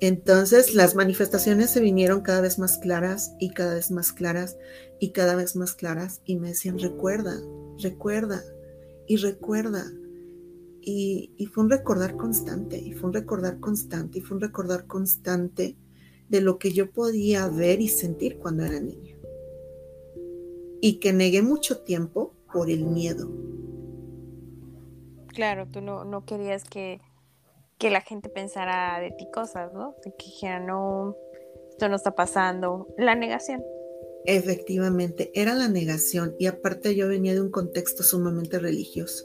Entonces 0.00 0.74
las 0.74 0.94
manifestaciones 0.94 1.70
se 1.70 1.80
vinieron 1.80 2.20
cada 2.20 2.42
vez 2.42 2.58
más 2.58 2.76
claras 2.76 3.32
y 3.40 3.48
cada 3.52 3.72
vez 3.72 3.90
más 3.90 4.12
claras 4.12 4.58
y 5.00 5.12
cada 5.12 5.34
vez 5.34 5.56
más 5.56 5.72
claras 5.72 6.20
y 6.26 6.36
me 6.36 6.48
decían, 6.48 6.78
recuerda, 6.78 7.40
recuerda 7.78 8.44
y 9.06 9.16
recuerda. 9.16 9.90
Y, 10.82 11.32
y, 11.38 11.46
fue 11.46 11.64
un 11.64 11.70
recordar 11.70 12.16
constante, 12.16 12.78
y 12.78 12.92
fue 12.92 13.08
un 13.08 13.14
recordar 13.14 13.60
constante, 13.60 14.18
y 14.18 14.20
fue 14.20 14.36
un 14.36 14.42
recordar 14.42 14.86
constante 14.86 15.74
de 16.28 16.42
lo 16.42 16.58
que 16.58 16.72
yo 16.72 16.90
podía 16.90 17.48
ver 17.48 17.80
y 17.80 17.88
sentir 17.88 18.36
cuando 18.36 18.66
era 18.66 18.78
niña. 18.78 19.16
Y 20.82 21.00
que 21.00 21.14
negué 21.14 21.40
mucho 21.40 21.78
tiempo 21.78 22.34
por 22.52 22.70
el 22.70 22.84
miedo. 22.84 23.28
Claro, 25.28 25.66
tú 25.66 25.80
no, 25.80 26.04
no 26.04 26.24
querías 26.24 26.64
que 26.64 27.00
que 27.78 27.90
la 27.90 28.00
gente 28.00 28.28
pensara 28.28 29.00
de 29.00 29.12
ti 29.12 29.28
cosas, 29.32 29.72
¿no? 29.72 29.94
que 30.02 30.12
dijera, 30.18 30.60
no, 30.60 31.16
esto 31.70 31.88
no 31.88 31.96
está 31.96 32.10
pasando. 32.10 32.88
La 32.98 33.14
negación. 33.14 33.64
Efectivamente, 34.24 35.30
era 35.34 35.54
la 35.54 35.68
negación 35.68 36.34
y 36.38 36.46
aparte 36.46 36.94
yo 36.96 37.08
venía 37.08 37.34
de 37.34 37.40
un 37.40 37.50
contexto 37.50 38.02
sumamente 38.02 38.58
religioso. 38.58 39.24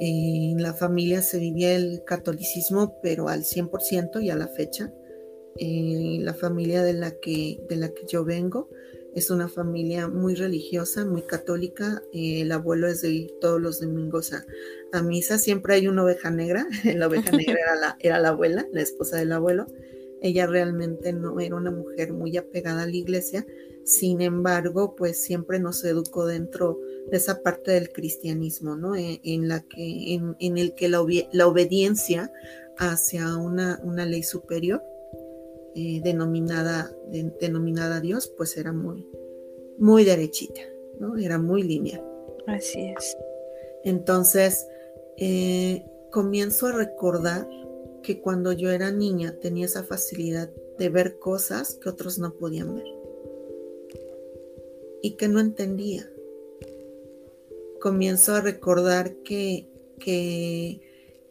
En 0.00 0.62
la 0.62 0.74
familia 0.74 1.22
se 1.22 1.38
vivía 1.38 1.74
el 1.74 2.02
catolicismo, 2.04 2.98
pero 3.02 3.28
al 3.28 3.42
100% 3.42 4.22
y 4.22 4.30
a 4.30 4.36
la 4.36 4.48
fecha. 4.48 4.92
En 5.56 6.24
la 6.24 6.34
familia 6.34 6.82
de 6.82 6.94
la 6.94 7.10
que, 7.10 7.60
de 7.68 7.76
la 7.76 7.88
que 7.88 8.06
yo 8.06 8.24
vengo 8.24 8.68
es 9.18 9.30
una 9.30 9.48
familia 9.48 10.08
muy 10.08 10.34
religiosa, 10.34 11.04
muy 11.04 11.22
católica. 11.22 12.02
el 12.12 12.50
abuelo 12.52 12.88
es 12.88 13.02
de 13.02 13.10
ir 13.10 13.34
todos 13.40 13.60
los 13.60 13.80
domingos 13.80 14.32
a, 14.32 15.02
misa, 15.02 15.38
siempre 15.38 15.74
hay 15.74 15.88
una 15.88 16.04
oveja 16.04 16.30
negra, 16.30 16.66
la 16.84 17.06
oveja 17.06 17.30
negra 17.30 17.58
era 18.00 18.18
la, 18.20 18.28
abuela, 18.28 18.66
la 18.72 18.80
esposa 18.80 19.18
del 19.18 19.32
abuelo, 19.32 19.66
ella 20.22 20.46
realmente 20.46 21.12
no 21.12 21.38
era 21.40 21.56
una 21.56 21.70
mujer 21.70 22.12
muy 22.12 22.36
apegada 22.36 22.82
a 22.82 22.86
la 22.86 22.96
iglesia, 22.96 23.46
sin 23.84 24.20
embargo, 24.20 24.96
pues 24.96 25.22
siempre 25.22 25.58
nos 25.58 25.84
educó 25.84 26.26
dentro 26.26 26.78
de 27.10 27.16
esa 27.16 27.42
parte 27.42 27.72
del 27.72 27.90
cristianismo, 27.90 28.76
¿no? 28.76 28.96
E, 28.96 29.20
en, 29.24 29.48
la 29.48 29.60
que, 29.60 30.14
en, 30.14 30.58
el 30.58 30.74
que 30.74 30.88
la, 30.88 31.00
obediencia 31.46 32.32
hacia 32.78 33.36
una 33.36 34.06
ley 34.06 34.22
superior, 34.22 34.82
eh, 35.80 36.00
denominada, 36.02 36.92
denominada 37.40 38.00
Dios, 38.00 38.26
pues 38.36 38.56
era 38.56 38.72
muy, 38.72 39.06
muy 39.78 40.02
derechita, 40.02 40.60
¿no? 40.98 41.16
Era 41.16 41.38
muy 41.38 41.62
lineal. 41.62 42.02
Así 42.48 42.80
es. 42.80 43.16
Entonces, 43.84 44.66
eh, 45.18 45.84
comienzo 46.10 46.66
a 46.66 46.72
recordar 46.72 47.48
que 48.02 48.20
cuando 48.20 48.50
yo 48.50 48.72
era 48.72 48.90
niña 48.90 49.36
tenía 49.38 49.66
esa 49.66 49.84
facilidad 49.84 50.50
de 50.78 50.88
ver 50.88 51.20
cosas 51.20 51.74
que 51.74 51.88
otros 51.88 52.18
no 52.18 52.34
podían 52.34 52.74
ver 52.74 52.86
y 55.00 55.12
que 55.12 55.28
no 55.28 55.38
entendía. 55.38 56.10
Comienzo 57.80 58.34
a 58.34 58.40
recordar 58.40 59.14
que, 59.18 59.68
que 60.00 60.80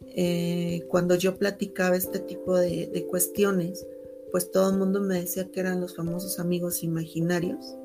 eh, 0.06 0.86
cuando 0.88 1.16
yo 1.16 1.36
platicaba 1.36 1.96
este 1.96 2.18
tipo 2.20 2.56
de, 2.56 2.86
de 2.86 3.06
cuestiones, 3.06 3.86
pues 4.30 4.50
todo 4.50 4.70
el 4.70 4.78
mundo 4.78 5.00
me 5.00 5.20
decía 5.20 5.50
que 5.50 5.60
eran 5.60 5.80
los 5.80 5.96
famosos 5.96 6.38
amigos 6.38 6.82
imaginarios 6.82 7.76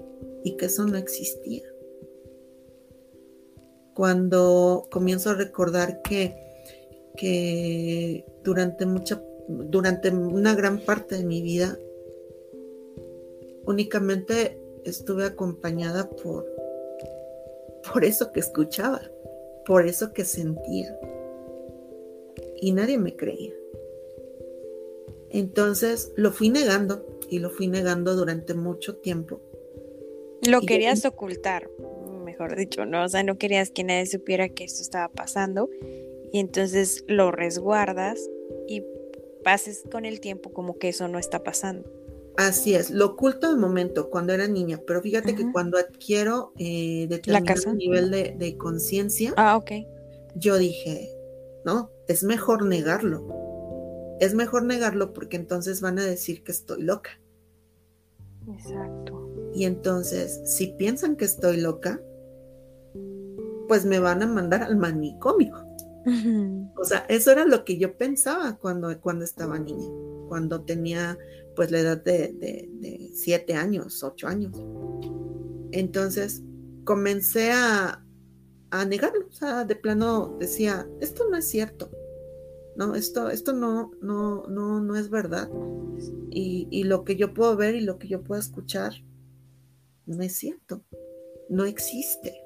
y 0.43 0.57
que 0.57 0.65
eso 0.65 0.85
no 0.85 0.97
existía 0.97 1.63
cuando 3.93 4.87
comienzo 4.91 5.31
a 5.31 5.35
recordar 5.35 6.01
que, 6.01 6.35
que 7.15 8.25
durante, 8.43 8.85
mucha, 8.85 9.21
durante 9.47 10.09
una 10.09 10.55
gran 10.55 10.79
parte 10.79 11.17
de 11.17 11.25
mi 11.25 11.41
vida 11.41 11.77
únicamente 13.65 14.59
estuve 14.83 15.25
acompañada 15.25 16.09
por, 16.09 16.45
por 17.91 18.03
eso 18.03 18.31
que 18.31 18.39
escuchaba, 18.39 19.01
por 19.65 19.85
eso 19.87 20.11
que 20.11 20.25
sentía. 20.25 20.97
Y 22.57 22.71
nadie 22.71 22.97
me 22.97 23.15
creía. 23.15 23.53
Entonces 25.33 26.13
lo 26.15 26.31
fui 26.31 26.49
negando 26.49 27.05
y 27.29 27.39
lo 27.39 27.49
fui 27.49 27.67
negando 27.67 28.15
durante 28.15 28.53
mucho 28.53 28.95
tiempo. 28.95 29.41
Lo 30.47 30.61
querías 30.61 31.03
ocultar 31.05 31.69
mejor 32.33 32.55
dicho, 32.55 32.85
¿no? 32.85 33.03
O 33.03 33.07
sea, 33.07 33.23
no 33.23 33.37
querías 33.37 33.69
que 33.69 33.83
nadie 33.83 34.07
supiera 34.07 34.49
que 34.49 34.63
esto 34.63 34.81
estaba 34.81 35.09
pasando 35.09 35.69
y 36.31 36.39
entonces 36.39 37.03
lo 37.07 37.31
resguardas 37.31 38.19
y 38.67 38.83
pases 39.43 39.83
con 39.91 40.05
el 40.05 40.19
tiempo 40.19 40.51
como 40.51 40.77
que 40.79 40.89
eso 40.89 41.07
no 41.07 41.19
está 41.19 41.43
pasando. 41.43 41.87
Así 42.35 42.73
es, 42.73 42.89
lo 42.89 43.05
oculto 43.05 43.51
de 43.53 43.59
momento 43.59 44.09
cuando 44.09 44.33
era 44.33 44.47
niña, 44.47 44.81
pero 44.87 45.03
fíjate 45.03 45.35
que 45.35 45.51
cuando 45.51 45.77
adquiero 45.77 46.51
eh, 46.57 47.05
determinado 47.07 47.73
nivel 47.75 48.09
de, 48.09 48.35
de 48.35 48.57
conciencia, 48.57 49.35
ah, 49.37 49.55
ok. 49.55 49.71
yo 50.33 50.57
dije, 50.57 51.11
no, 51.63 51.91
es 52.07 52.23
mejor 52.23 52.65
negarlo. 52.65 53.42
Es 54.19 54.33
mejor 54.33 54.63
negarlo 54.63 55.13
porque 55.13 55.37
entonces 55.37 55.81
van 55.81 55.99
a 55.99 56.03
decir 56.03 56.43
que 56.43 56.51
estoy 56.51 56.83
loca. 56.83 57.19
Exacto. 58.47 59.29
Y 59.53 59.65
entonces, 59.65 60.41
si 60.45 60.67
piensan 60.67 61.15
que 61.15 61.25
estoy 61.25 61.57
loca, 61.57 62.01
pues 63.67 63.85
me 63.85 63.99
van 63.99 64.23
a 64.23 64.27
mandar 64.27 64.63
al 64.63 64.77
manicomio. 64.77 65.55
O 66.75 66.83
sea, 66.83 67.05
eso 67.07 67.31
era 67.31 67.45
lo 67.45 67.63
que 67.63 67.77
yo 67.77 67.97
pensaba 67.97 68.57
cuando, 68.57 68.99
cuando 68.99 69.23
estaba 69.23 69.57
niña, 69.57 69.89
cuando 70.27 70.61
tenía 70.61 71.17
pues 71.55 71.71
la 71.71 71.79
edad 71.79 72.03
de, 72.03 72.33
de, 72.33 73.11
siete 73.13 73.53
años, 73.53 74.03
ocho 74.03 74.27
años. 74.27 74.53
Entonces 75.71 76.41
comencé 76.83 77.51
a, 77.51 78.03
a 78.71 78.85
negarlo, 78.85 79.27
o 79.29 79.31
sea, 79.31 79.63
de 79.63 79.75
plano 79.75 80.35
decía, 80.39 80.87
esto 80.99 81.29
no 81.29 81.37
es 81.37 81.47
cierto, 81.47 81.89
no, 82.75 82.95
esto, 82.95 83.29
esto 83.29 83.53
no, 83.53 83.91
no, 84.01 84.47
no, 84.47 84.81
no 84.81 84.95
es 84.95 85.09
verdad. 85.09 85.49
Y, 86.29 86.67
y 86.71 86.83
lo 86.83 87.03
que 87.03 87.15
yo 87.15 87.33
puedo 87.33 87.55
ver 87.55 87.75
y 87.75 87.81
lo 87.81 87.97
que 87.99 88.07
yo 88.07 88.23
puedo 88.23 88.39
escuchar 88.39 88.93
no 90.05 90.21
es 90.23 90.35
cierto, 90.35 90.83
no 91.49 91.65
existe. 91.65 92.43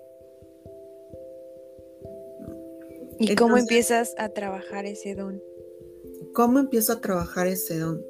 ¿Y 3.20 3.36
cómo 3.36 3.58
empiezas 3.58 4.14
a 4.18 4.30
trabajar 4.30 4.86
ese 4.86 5.16
don? 5.16 5.42
¿Cómo 6.34 6.60
empiezo 6.60 6.94
a 6.94 7.02
trabajar 7.02 7.48
ese 7.48 7.80
don? 7.80 8.04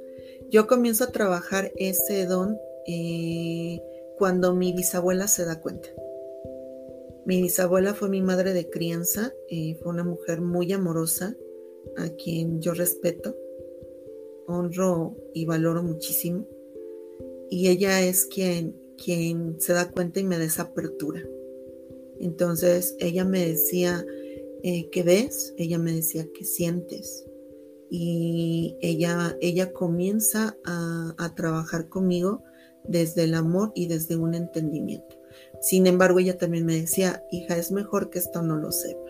Yo 0.49 0.67
comienzo 0.67 1.05
a 1.05 1.11
trabajar 1.11 1.71
ese 1.77 2.25
don 2.25 2.57
eh, 2.85 3.81
cuando 4.17 4.53
mi 4.53 4.73
bisabuela 4.73 5.27
se 5.27 5.45
da 5.45 5.61
cuenta. 5.61 5.89
Mi 7.25 7.41
bisabuela 7.41 7.93
fue 7.93 8.09
mi 8.09 8.21
madre 8.21 8.53
de 8.53 8.69
crianza, 8.69 9.33
eh, 9.49 9.75
fue 9.81 9.91
una 9.91 10.03
mujer 10.03 10.41
muy 10.41 10.71
amorosa, 10.71 11.35
a 11.97 12.09
quien 12.09 12.61
yo 12.61 12.73
respeto, 12.73 13.35
honro 14.47 15.15
y 15.33 15.45
valoro 15.45 15.83
muchísimo. 15.83 16.47
Y 17.49 17.69
ella 17.69 18.01
es 18.01 18.25
quien, 18.25 18.75
quien 19.03 19.59
se 19.59 19.73
da 19.73 19.89
cuenta 19.91 20.19
y 20.19 20.23
me 20.23 20.37
da 20.37 20.45
esa 20.45 20.63
apertura. 20.63 21.23
Entonces 22.19 22.95
ella 22.99 23.25
me 23.25 23.47
decía, 23.47 24.05
eh, 24.63 24.89
¿qué 24.89 25.03
ves? 25.03 25.53
Ella 25.57 25.77
me 25.77 25.93
decía, 25.93 26.27
¿qué 26.33 26.43
sientes? 26.43 27.25
Y 27.89 28.75
ella, 28.81 29.37
ella 29.39 29.71
comienza 29.71 30.57
a, 30.65 31.33
trabajar 31.35 31.87
conmigo 31.87 32.43
desde 32.83 33.25
el 33.25 33.35
amor 33.35 33.71
y 33.75 33.87
desde 33.87 34.15
un 34.15 34.33
entendimiento. 34.33 35.15
Sin 35.61 35.87
embargo, 35.87 36.19
ella 36.19 36.37
también 36.37 36.65
me 36.65 36.81
decía, 36.81 37.23
hija, 37.31 37.57
es 37.57 37.71
mejor 37.71 38.09
que 38.09 38.19
esto 38.19 38.41
no 38.41 38.57
lo 38.57 38.71
sepa. 38.71 39.06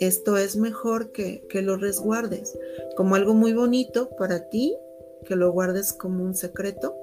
Esto 0.00 0.36
es 0.36 0.56
mejor 0.56 1.12
que, 1.12 1.44
que 1.48 1.62
lo 1.62 1.76
resguardes 1.76 2.56
como 2.96 3.14
algo 3.14 3.34
muy 3.34 3.52
bonito 3.52 4.10
para 4.16 4.48
ti, 4.48 4.76
que 5.24 5.36
lo 5.36 5.52
guardes 5.52 5.92
como 5.92 6.24
un 6.24 6.34
secreto 6.34 6.96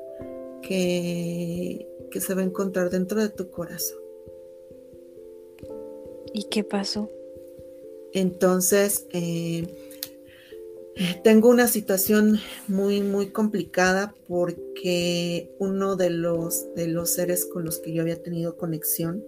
que, 0.62 1.88
que 2.12 2.22
se 2.22 2.34
va 2.34 2.42
a 2.42 2.46
encontrar 2.46 2.90
dentro 2.90 3.22
de 3.22 3.30
tu 3.30 3.50
corazón. 3.50 4.00
¿Y 6.34 6.46
qué 6.46 6.64
pasó? 6.64 7.10
Entonces, 8.14 9.08
eh, 9.12 9.68
tengo 11.24 11.50
una 11.50 11.68
situación 11.68 12.40
muy, 12.68 13.02
muy 13.02 13.28
complicada 13.28 14.16
porque 14.28 15.54
uno 15.60 15.96
de 15.96 16.10
los, 16.10 16.74
de 16.76 16.88
los 16.88 17.12
seres 17.12 17.46
con 17.46 17.66
los 17.66 17.80
que 17.80 17.94
yo 17.94 18.02
había 18.02 18.22
tenido 18.22 18.58
conexión 18.58 19.24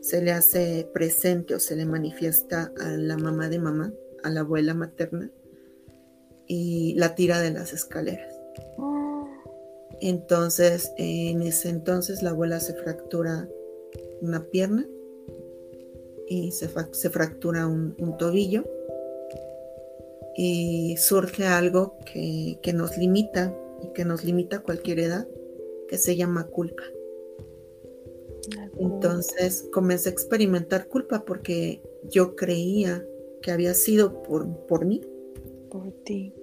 se 0.00 0.22
le 0.22 0.32
hace 0.32 0.88
presente 0.92 1.54
o 1.54 1.60
se 1.60 1.76
le 1.76 1.84
manifiesta 1.84 2.72
a 2.80 2.90
la 2.90 3.16
mamá 3.16 3.48
de 3.48 3.58
mamá, 3.58 3.92
a 4.22 4.30
la 4.30 4.40
abuela 4.40 4.74
materna, 4.74 5.30
y 6.46 6.94
la 6.94 7.14
tira 7.14 7.40
de 7.40 7.50
las 7.50 7.72
escaleras. 7.72 8.34
Entonces, 10.00 10.92
en 10.96 11.42
ese 11.42 11.68
entonces 11.68 12.22
la 12.22 12.30
abuela 12.30 12.58
se 12.58 12.74
fractura 12.74 13.48
una 14.22 14.44
pierna 14.46 14.86
y 16.26 16.52
se, 16.52 16.68
fractura 16.68 17.66
un, 17.66 18.16
tobillo 18.18 18.64
y 20.36 20.96
surge 20.96 21.44
algo 21.44 21.98
que, 22.12 22.58
que 22.62 22.72
nos 22.72 22.96
limita 22.96 23.54
y 23.82 23.92
que 23.92 24.04
nos 24.04 24.24
limita 24.24 24.56
a 24.56 24.62
cualquier 24.62 25.00
edad, 25.00 25.28
que 25.88 25.98
se 25.98 26.16
llama 26.16 26.46
culpa. 26.46 26.84
Entonces 28.78 29.68
comencé 29.72 30.08
a 30.08 30.12
experimentar 30.12 30.88
culpa 30.88 31.24
porque 31.24 31.82
yo 32.10 32.36
creía 32.36 33.04
que 33.42 33.50
había 33.50 33.74
sido 33.74 34.22
por, 34.22 34.66
por 34.66 34.84
mí. 34.84 35.00
Por 35.70 35.92
ti. 36.04 36.34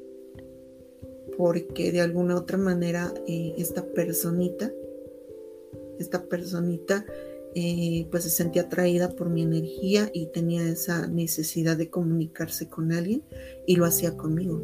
Porque 1.37 1.91
de 1.91 2.01
alguna 2.01 2.35
otra 2.35 2.57
manera 2.57 3.13
eh, 3.27 3.53
esta 3.57 3.83
personita, 3.83 4.71
esta 5.99 6.23
personita, 6.23 7.05
eh, 7.55 8.07
pues 8.11 8.23
se 8.23 8.29
sentía 8.29 8.63
atraída 8.63 9.09
por 9.09 9.29
mi 9.29 9.43
energía 9.43 10.09
y 10.13 10.27
tenía 10.27 10.67
esa 10.67 11.07
necesidad 11.07 11.77
de 11.77 11.89
comunicarse 11.89 12.69
con 12.69 12.91
alguien 12.91 13.23
y 13.65 13.75
lo 13.75 13.85
hacía 13.85 14.15
conmigo. 14.15 14.61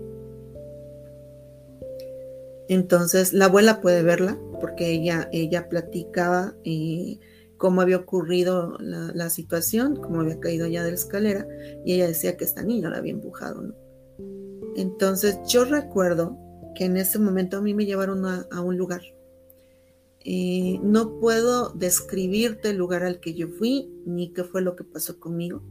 Entonces 2.68 3.34
la 3.34 3.46
abuela 3.46 3.82
puede 3.82 4.04
verla 4.04 4.40
porque 4.64 4.92
ella, 4.92 5.28
ella 5.34 5.68
platicaba 5.68 6.56
eh, 6.64 7.20
cómo 7.58 7.82
había 7.82 7.98
ocurrido 7.98 8.78
la, 8.80 9.30
situación, 9.30 9.98
cómo 9.98 10.22
había 10.22 10.40
caído 10.40 10.68
ya 10.68 10.86
de 10.86 10.92
la 10.92 10.96
escalera, 10.96 11.46
y 11.84 11.96
ella 11.96 12.08
decía 12.08 12.38
que 12.38 12.46
esta 12.46 12.64
niña 12.64 12.90
la 12.90 13.00
había 13.00 13.12
empujado, 13.12 13.62
¿no? 13.62 13.76
Entonces 14.78 15.38
yo 15.50 15.66
recuerdo 15.66 16.38
que 16.76 16.86
en 16.86 16.96
ese 16.96 17.20
momento 17.20 17.58
a 17.58 17.62
mí 17.62 17.74
me 17.74 17.86
llevaron 17.86 18.26
a, 18.26 18.62
un 18.62 18.78
lugar. 18.78 19.02
Eh, 20.22 20.80
no 20.82 21.20
puedo 21.20 21.72
describirte 21.72 22.70
el 22.70 22.78
lugar 22.78 23.04
al 23.04 23.20
que 23.20 23.34
yo 23.34 23.50
fui, 23.50 23.92
ni 24.06 24.32
qué 24.32 24.46
fue 24.46 24.62
lo 24.62 24.78
que 24.78 24.86
pasó 24.86 25.20
conmigo, 25.20 25.62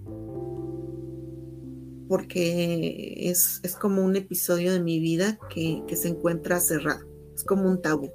porque 2.08 3.30
es, 3.30 3.62
como 3.80 4.04
un 4.04 4.16
episodio 4.16 4.70
de 4.70 4.82
mi 4.82 5.00
vida 5.00 5.38
que, 5.48 5.82
que 5.86 5.96
se 5.96 6.08
encuentra 6.08 6.60
cerrado, 6.60 7.06
es 7.34 7.42
como 7.42 7.70
un 7.70 7.80
tabú. 7.80 8.10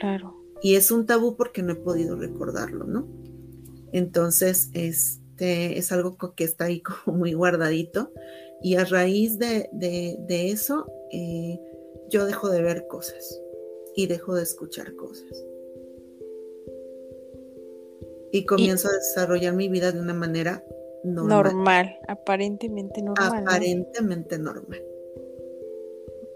Claro. 0.00 0.34
Y 0.62 0.76
es 0.76 0.90
un 0.90 1.06
tabú 1.06 1.36
porque 1.36 1.62
no 1.62 1.72
he 1.72 1.76
podido 1.76 2.16
recordarlo, 2.16 2.84
¿no? 2.84 3.06
Entonces, 3.92 4.70
este 4.74 5.78
es 5.78 5.92
algo 5.92 6.16
que 6.34 6.44
está 6.44 6.64
ahí 6.66 6.80
como 7.04 7.18
muy 7.18 7.34
guardadito. 7.34 8.12
Y 8.62 8.76
a 8.76 8.84
raíz 8.84 9.38
de, 9.38 9.68
eso, 10.28 10.86
eh, 11.12 11.60
yo 12.08 12.24
dejo 12.24 12.48
de 12.48 12.62
ver 12.62 12.86
cosas 12.86 13.40
y 13.94 14.06
dejo 14.06 14.34
de 14.34 14.42
escuchar 14.42 14.94
cosas. 14.96 15.44
Y 18.32 18.44
comienzo 18.44 18.88
a 18.88 18.92
desarrollar 18.92 19.54
mi 19.54 19.68
vida 19.68 19.92
de 19.92 20.00
una 20.00 20.14
manera 20.14 20.64
normal. 21.04 21.54
Normal, 21.54 21.98
aparentemente 22.08 23.02
normal. 23.02 23.44
Aparentemente 23.46 24.38
normal. 24.38 24.82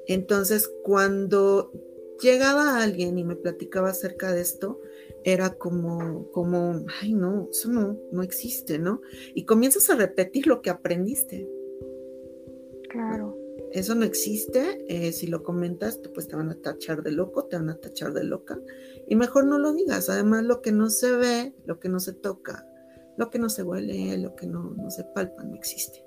Entonces, 0.07 0.71
cuando 0.83 1.73
llegaba 2.21 2.83
alguien 2.83 3.19
y 3.19 3.25
me 3.25 3.37
platicaba 3.37 3.91
acerca 3.91 4.33
de 4.33 4.41
esto, 4.41 4.81
era 5.25 5.55
como, 5.55 6.31
como, 6.33 6.85
ay, 7.01 7.15
no, 7.15 7.49
eso 7.51 7.69
no, 7.71 7.99
no 8.11 8.23
existe, 8.23 8.79
¿no? 8.79 9.01
Y 9.35 9.45
comienzas 9.45 9.91
a 9.91 9.97
repetir 9.97 10.47
lo 10.47 10.63
que 10.63 10.71
aprendiste. 10.71 11.49
Claro. 12.89 13.37
Eso 13.73 13.95
no 13.95 14.05
existe, 14.05 14.85
eh, 14.89 15.13
si 15.13 15.29
lo 15.29 15.45
comentas, 15.45 16.01
pues 16.13 16.27
te 16.27 16.35
van 16.35 16.51
a 16.51 16.57
tachar 16.57 17.03
de 17.03 17.13
loco, 17.13 17.45
te 17.45 17.57
van 17.57 17.71
a 17.71 17.77
tachar 17.77 18.13
de 18.13 18.25
loca. 18.25 18.59
Y 19.07 19.15
mejor 19.15 19.45
no 19.45 19.59
lo 19.59 19.73
digas. 19.73 20.09
Además, 20.09 20.43
lo 20.45 20.61
que 20.61 20.73
no 20.73 20.91
se 20.91 21.13
ve, 21.13 21.55
lo 21.67 21.79
que 21.79 21.89
no 21.89 22.01
se 22.01 22.13
toca, 22.13 22.67
lo 23.17 23.31
que 23.31 23.39
no 23.39 23.49
se 23.49 23.63
huele, 23.63 24.19
lo 24.19 24.35
que 24.35 24.47
no, 24.47 24.75
no 24.77 24.91
se 24.91 25.05
palpa, 25.05 25.45
no 25.45 25.55
existe. 25.55 26.05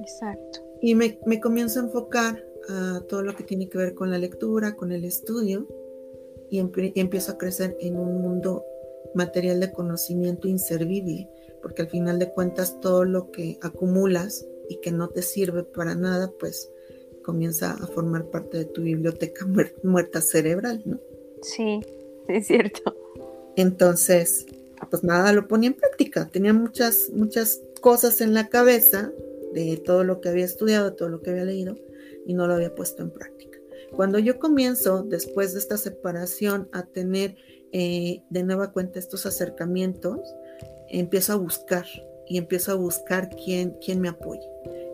Exacto. 0.00 0.60
Y 0.80 0.94
me, 0.94 1.20
me 1.26 1.40
comienzo 1.40 1.78
a 1.78 1.84
enfocar 1.84 2.44
a 2.70 3.00
todo 3.08 3.22
lo 3.22 3.34
que 3.34 3.44
tiene 3.44 3.68
que 3.68 3.78
ver 3.78 3.94
con 3.94 4.10
la 4.10 4.18
lectura, 4.18 4.76
con 4.76 4.92
el 4.92 5.04
estudio, 5.04 5.66
y, 6.50 6.58
empiezo 6.58 7.32
a 7.32 7.38
crecer 7.38 7.76
en 7.80 7.96
un 7.96 8.20
mundo 8.20 8.64
material 9.14 9.60
de 9.60 9.72
conocimiento 9.72 10.48
inservible, 10.48 11.28
porque 11.62 11.82
al 11.82 11.88
final 11.88 12.18
de 12.18 12.32
cuentas 12.32 12.80
todo 12.80 13.04
lo 13.04 13.30
que 13.30 13.58
acumulas 13.62 14.46
y 14.68 14.80
que 14.80 14.92
no 14.92 15.08
te 15.08 15.22
sirve 15.22 15.64
para 15.64 15.94
nada, 15.94 16.32
pues 16.38 16.70
comienza 17.22 17.72
a 17.72 17.86
formar 17.86 18.26
parte 18.26 18.58
de 18.58 18.64
tu 18.64 18.82
biblioteca 18.82 19.46
muerta 19.82 20.20
cerebral, 20.20 20.82
¿no? 20.84 20.98
Sí, 21.42 21.80
es 22.28 22.46
cierto. 22.46 22.94
Entonces, 23.56 24.46
pues 24.88 25.04
nada, 25.04 25.32
lo 25.32 25.48
ponía 25.48 25.68
en 25.68 25.74
práctica. 25.74 26.28
Tenía 26.30 26.52
muchas, 26.52 27.10
muchas 27.12 27.60
cosas 27.80 28.20
en 28.20 28.34
la 28.34 28.48
cabeza 28.48 29.12
de 29.52 29.76
todo 29.76 30.04
lo 30.04 30.20
que 30.20 30.28
había 30.28 30.44
estudiado, 30.44 30.94
todo 30.94 31.08
lo 31.08 31.20
que 31.20 31.30
había 31.30 31.44
leído, 31.44 31.76
y 32.30 32.34
no 32.34 32.46
lo 32.46 32.54
había 32.54 32.72
puesto 32.76 33.02
en 33.02 33.10
práctica. 33.10 33.58
Cuando 33.96 34.20
yo 34.20 34.38
comienzo, 34.38 35.02
después 35.02 35.52
de 35.52 35.58
esta 35.58 35.76
separación, 35.76 36.68
a 36.72 36.84
tener 36.84 37.34
eh, 37.72 38.22
de 38.30 38.44
nueva 38.44 38.70
cuenta 38.70 39.00
estos 39.00 39.26
acercamientos, 39.26 40.20
empiezo 40.88 41.32
a 41.32 41.36
buscar 41.36 41.86
y 42.28 42.38
empiezo 42.38 42.70
a 42.70 42.76
buscar 42.76 43.30
quién, 43.30 43.76
quién 43.84 44.00
me 44.00 44.08
apoye. 44.08 44.48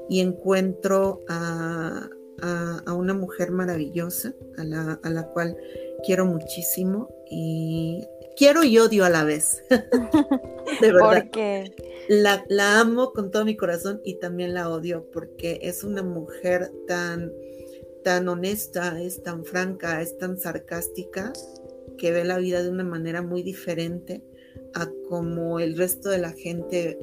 Y 0.09 0.21
encuentro 0.21 1.21
a, 1.29 2.09
una 2.97 3.13
mujer 3.13 3.51
maravillosa, 3.51 4.33
a 4.57 4.65
la, 4.65 4.99
a 5.03 5.11
la 5.11 5.27
cual 5.29 5.59
quiero 6.07 6.25
muchísimo 6.25 7.11
y 7.31 8.03
quiero 8.37 8.63
y 8.65 8.79
odio 8.79 9.05
a 9.05 9.11
la 9.11 9.25
vez. 9.25 9.63
de 10.81 10.93
verdad. 10.93 11.25
Porque 11.25 11.75
la, 12.09 12.45
la, 12.49 12.81
amo 12.81 13.13
con 13.13 13.31
todo 13.31 13.45
mi 13.45 13.57
corazón 13.57 14.01
y 14.05 14.15
también 14.19 14.55
la 14.55 14.71
odio 14.71 15.09
porque 15.13 15.59
es 15.63 15.83
una 15.83 16.03
mujer 16.03 16.71
tan, 16.87 17.33
tan 18.05 18.29
honesta, 18.29 19.01
es 19.01 19.23
tan 19.23 19.45
franca, 19.45 20.01
es 20.03 20.17
tan 20.19 20.39
sarcástica 20.39 21.33
que 21.99 22.13
ve 22.13 22.25
la 22.25 22.39
vida 22.39 22.63
de 22.63 22.71
una 22.71 22.85
manera 22.85 23.23
muy 23.23 23.43
diferente 23.43 24.23
a 24.75 24.91
como 25.09 25.59
el 25.61 25.77
resto 25.77 26.11
de 26.11 26.19
la 26.19 26.33
gente 26.33 26.99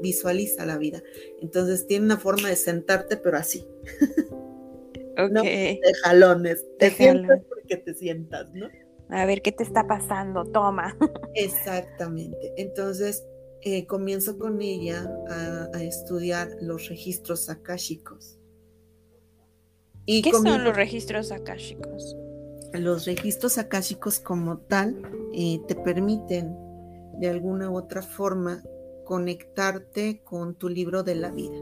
visualiza 0.00 0.64
la 0.64 0.78
vida. 0.78 1.02
Entonces 1.40 1.86
tiene 1.86 2.06
una 2.06 2.16
forma 2.16 2.48
de 2.48 2.56
sentarte, 2.56 3.16
pero 3.16 3.36
así. 3.36 3.66
De 5.16 5.80
jalones. 6.02 6.64
Te 6.78 6.90
sientas 6.90 7.42
porque 7.46 7.76
te 7.76 7.92
sientas, 7.92 8.46
¿no? 8.54 8.70
A 9.12 9.26
ver 9.26 9.42
qué 9.42 9.52
te 9.52 9.62
está 9.62 9.86
pasando, 9.86 10.44
toma. 10.44 10.96
Exactamente. 11.34 12.52
Entonces, 12.56 13.24
eh, 13.62 13.86
comienzo 13.86 14.38
con 14.38 14.62
ella 14.62 15.10
a, 15.28 15.82
estudiar 15.82 16.48
los 16.60 16.88
registros 16.88 17.50
akáshicos. 17.50 18.38
Y 20.06 20.22
¿Qué 20.22 20.32
son 20.32 20.64
los 20.64 20.74
registros 20.74 21.30
akáshicos? 21.30 22.16
Los 22.72 23.04
registros 23.04 23.58
akáshicos 23.58 24.18
como 24.20 24.58
tal 24.58 25.02
eh, 25.34 25.60
te 25.68 25.74
permiten 25.74 26.56
de 27.18 27.28
alguna 27.28 27.70
u 27.70 27.76
otra 27.76 28.02
forma 28.02 28.62
conectarte 29.04 30.22
con 30.24 30.54
tu 30.54 30.68
libro 30.68 31.02
de 31.02 31.16
la 31.16 31.30
vida. 31.30 31.58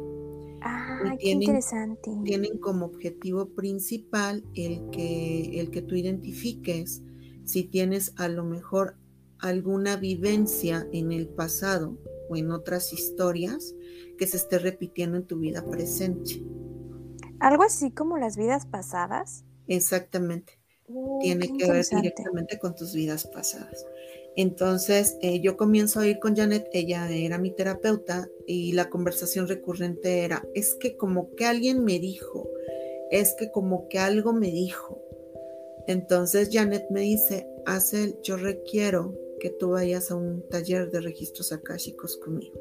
Ah, 0.62 1.16
qué 1.18 1.30
interesante. 1.30 2.10
Tienen 2.24 2.58
como 2.58 2.86
objetivo 2.86 3.54
principal 3.54 4.44
el 4.54 4.88
que, 4.90 5.60
el 5.60 5.70
que 5.70 5.82
tú 5.82 5.94
identifiques 5.94 7.02
si 7.48 7.64
tienes 7.64 8.12
a 8.16 8.28
lo 8.28 8.44
mejor 8.44 8.96
alguna 9.38 9.96
vivencia 9.96 10.86
en 10.92 11.12
el 11.12 11.28
pasado 11.28 11.96
o 12.28 12.36
en 12.36 12.50
otras 12.50 12.92
historias 12.92 13.74
que 14.18 14.26
se 14.26 14.36
esté 14.36 14.58
repitiendo 14.58 15.16
en 15.16 15.26
tu 15.26 15.38
vida 15.38 15.64
presente. 15.64 16.44
Algo 17.40 17.62
así 17.62 17.90
como 17.90 18.18
las 18.18 18.36
vidas 18.36 18.66
pasadas. 18.66 19.44
Exactamente. 19.66 20.58
Uh, 20.88 21.20
tiene 21.20 21.56
que 21.56 21.70
ver 21.70 21.86
directamente 21.86 22.58
con 22.58 22.74
tus 22.74 22.94
vidas 22.94 23.26
pasadas. 23.26 23.86
Entonces, 24.36 25.16
eh, 25.22 25.40
yo 25.40 25.56
comienzo 25.56 26.00
a 26.00 26.06
ir 26.06 26.18
con 26.18 26.36
Janet, 26.36 26.68
ella 26.72 27.10
era 27.10 27.38
mi 27.38 27.50
terapeuta 27.50 28.28
y 28.46 28.72
la 28.72 28.90
conversación 28.90 29.48
recurrente 29.48 30.24
era, 30.24 30.46
es 30.54 30.74
que 30.74 30.96
como 30.96 31.34
que 31.34 31.46
alguien 31.46 31.82
me 31.82 31.98
dijo, 31.98 32.48
es 33.10 33.34
que 33.38 33.50
como 33.50 33.88
que 33.88 33.98
algo 33.98 34.34
me 34.34 34.50
dijo. 34.50 35.07
Entonces 35.88 36.50
Janet 36.52 36.84
me 36.90 37.00
dice, 37.00 37.46
Hazel, 37.64 38.16
yo 38.22 38.36
requiero 38.36 39.18
que 39.40 39.48
tú 39.48 39.70
vayas 39.70 40.10
a 40.10 40.16
un 40.16 40.46
taller 40.46 40.90
de 40.90 41.00
registros 41.00 41.50
akáshicos 41.50 42.18
conmigo, 42.18 42.60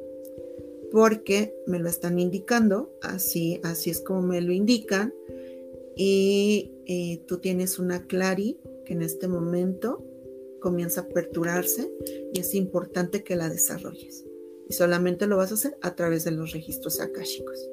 porque 0.90 1.54
me 1.66 1.78
lo 1.78 1.90
están 1.90 2.18
indicando, 2.18 2.96
así, 3.02 3.60
así 3.64 3.90
es 3.90 4.00
como 4.00 4.22
me 4.22 4.40
lo 4.40 4.52
indican, 4.52 5.12
y 5.94 6.72
eh, 6.86 7.22
tú 7.26 7.36
tienes 7.36 7.78
una 7.78 8.06
clari 8.06 8.58
que 8.86 8.94
en 8.94 9.02
este 9.02 9.28
momento 9.28 10.02
comienza 10.60 11.02
a 11.02 11.04
aperturarse 11.04 11.92
y 12.32 12.40
es 12.40 12.54
importante 12.54 13.24
que 13.24 13.36
la 13.36 13.50
desarrolles. 13.50 14.24
Y 14.70 14.72
solamente 14.72 15.26
lo 15.26 15.36
vas 15.36 15.50
a 15.50 15.54
hacer 15.54 15.76
a 15.82 15.94
través 15.94 16.24
de 16.24 16.30
los 16.30 16.52
registros 16.52 16.98
akáshicos. 17.00 17.68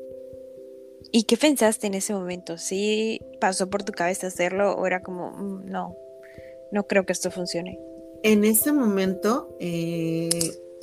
¿Y 1.11 1.23
qué 1.23 1.37
pensaste 1.37 1.87
en 1.87 1.93
ese 1.93 2.13
momento? 2.13 2.57
¿Sí 2.57 3.21
pasó 3.39 3.69
por 3.69 3.83
tu 3.83 3.91
cabeza 3.91 4.27
hacerlo 4.27 4.73
o 4.73 4.85
era 4.85 5.01
como, 5.01 5.31
mm, 5.31 5.65
no, 5.65 5.95
no 6.71 6.87
creo 6.87 7.05
que 7.05 7.13
esto 7.13 7.31
funcione? 7.31 7.79
En 8.23 8.43
ese 8.43 8.71
momento, 8.71 9.55
eh, 9.59 10.29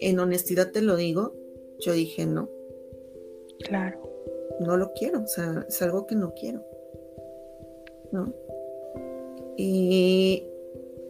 en 0.00 0.18
honestidad 0.18 0.70
te 0.70 0.82
lo 0.82 0.96
digo, 0.96 1.34
yo 1.80 1.92
dije 1.92 2.26
no. 2.26 2.48
Claro. 3.64 4.00
No 4.60 4.76
lo 4.76 4.92
quiero, 4.92 5.22
o 5.22 5.26
sea, 5.26 5.64
es 5.68 5.82
algo 5.82 6.06
que 6.06 6.14
no 6.14 6.34
quiero. 6.34 6.64
¿No? 8.12 8.32
Y 9.56 10.46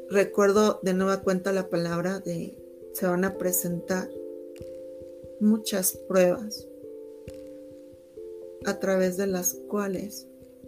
recuerdo 0.08 0.80
de 0.82 0.94
nueva 0.94 1.22
cuenta 1.22 1.52
la 1.52 1.68
palabra 1.68 2.20
de 2.20 2.56
se 2.92 3.06
van 3.06 3.24
a 3.24 3.38
presentar 3.38 4.08
muchas 5.40 5.96
pruebas 6.08 6.68
a 8.64 8.78
través 8.78 9.16
de 9.16 9.26
las 9.26 9.54
cuales 9.68 10.26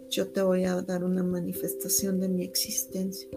yo 0.09 0.27
te 0.27 0.41
voy 0.41 0.65
a 0.65 0.81
dar 0.81 1.03
una 1.03 1.23
manifestación 1.23 2.19
de 2.19 2.29
mi 2.29 2.43
existencia. 2.43 3.27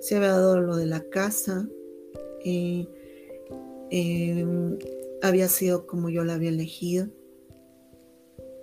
Se 0.00 0.16
había 0.16 0.28
dado 0.28 0.60
lo 0.60 0.76
de 0.76 0.86
la 0.86 1.00
casa, 1.00 1.68
eh, 2.44 2.86
em, 3.90 4.78
había 5.22 5.48
sido 5.48 5.86
como 5.86 6.10
yo 6.10 6.24
la 6.24 6.34
había 6.34 6.50
elegido. 6.50 7.08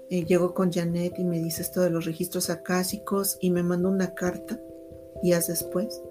Eh, 0.09 0.25
llegó 0.25 0.53
con 0.53 0.71
Janet 0.71 1.17
y 1.17 1.23
me 1.23 1.39
dice 1.39 1.61
esto 1.61 1.81
de 1.81 1.89
los 1.89 2.05
registros 2.05 2.49
acásicos 2.49 3.37
y 3.41 3.49
me 3.49 3.63
mandó 3.63 3.89
una 3.89 4.13
carta 4.13 4.61
días 5.23 5.47
después 5.47 6.01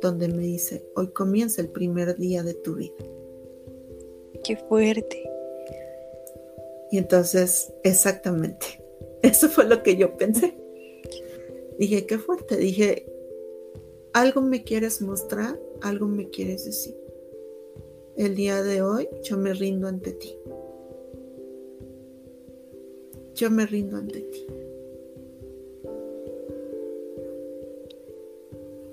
donde 0.00 0.28
me 0.28 0.42
dice, 0.42 0.84
hoy 0.94 1.08
comienza 1.08 1.60
el 1.60 1.70
primer 1.70 2.16
día 2.16 2.42
de 2.42 2.54
tu 2.54 2.76
vida. 2.76 2.94
Qué 4.44 4.56
fuerte. 4.56 5.27
Y 6.90 6.98
entonces, 6.98 7.72
exactamente, 7.84 8.82
eso 9.22 9.48
fue 9.48 9.66
lo 9.66 9.82
que 9.82 9.96
yo 9.96 10.16
pensé. 10.16 10.56
Dije, 11.78 12.06
qué 12.06 12.18
fuerte. 12.18 12.56
Dije, 12.56 13.06
algo 14.12 14.40
me 14.40 14.64
quieres 14.64 15.00
mostrar, 15.00 15.60
algo 15.80 16.06
me 16.06 16.28
quieres 16.28 16.64
decir. 16.64 16.96
El 18.16 18.34
día 18.34 18.62
de 18.62 18.82
hoy 18.82 19.08
yo 19.22 19.36
me 19.36 19.54
rindo 19.54 19.86
ante 19.86 20.12
ti. 20.12 20.36
Yo 23.34 23.50
me 23.50 23.64
rindo 23.66 23.96
ante 23.96 24.22
ti. 24.22 24.46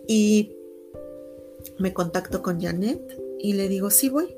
Y 0.08 0.56
me 1.80 1.92
contacto 1.92 2.44
con 2.44 2.62
Janet 2.62 3.20
y 3.40 3.54
le 3.54 3.68
digo, 3.68 3.90
sí 3.90 4.10
voy. 4.10 4.36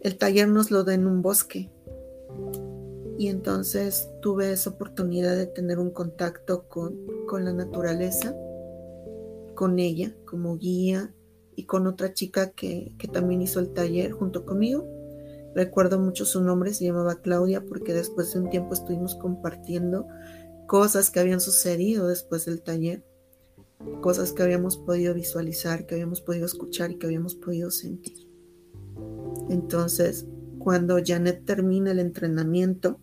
El 0.00 0.18
taller 0.18 0.48
nos 0.48 0.72
lo 0.72 0.82
da 0.82 0.94
en 0.94 1.06
un 1.06 1.22
bosque. 1.22 1.70
Y 3.16 3.28
entonces 3.28 4.10
tuve 4.20 4.52
esa 4.52 4.70
oportunidad 4.70 5.36
de 5.36 5.46
tener 5.46 5.78
un 5.78 5.90
contacto 5.90 6.68
con, 6.68 6.98
con 7.28 7.44
la 7.44 7.52
naturaleza, 7.52 8.34
con 9.54 9.78
ella 9.78 10.14
como 10.24 10.56
guía 10.56 11.14
y 11.54 11.66
con 11.66 11.86
otra 11.86 12.12
chica 12.12 12.50
que, 12.50 12.92
que 12.98 13.06
también 13.06 13.42
hizo 13.42 13.60
el 13.60 13.72
taller 13.72 14.10
junto 14.10 14.44
conmigo. 14.44 14.88
Recuerdo 15.54 16.00
mucho 16.00 16.24
su 16.24 16.42
nombre, 16.42 16.74
se 16.74 16.84
llamaba 16.84 17.20
Claudia, 17.20 17.64
porque 17.64 17.94
después 17.94 18.32
de 18.32 18.40
un 18.40 18.50
tiempo 18.50 18.74
estuvimos 18.74 19.14
compartiendo 19.14 20.08
cosas 20.66 21.10
que 21.10 21.20
habían 21.20 21.40
sucedido 21.40 22.08
después 22.08 22.46
del 22.46 22.62
taller, 22.62 23.04
cosas 24.00 24.32
que 24.32 24.42
habíamos 24.42 24.76
podido 24.76 25.14
visualizar, 25.14 25.86
que 25.86 25.94
habíamos 25.94 26.20
podido 26.20 26.46
escuchar 26.46 26.90
y 26.90 26.98
que 26.98 27.06
habíamos 27.06 27.36
podido 27.36 27.70
sentir. 27.70 28.28
Entonces, 29.48 30.26
cuando 30.58 30.96
Janet 31.04 31.44
termina 31.44 31.92
el 31.92 32.00
entrenamiento, 32.00 32.98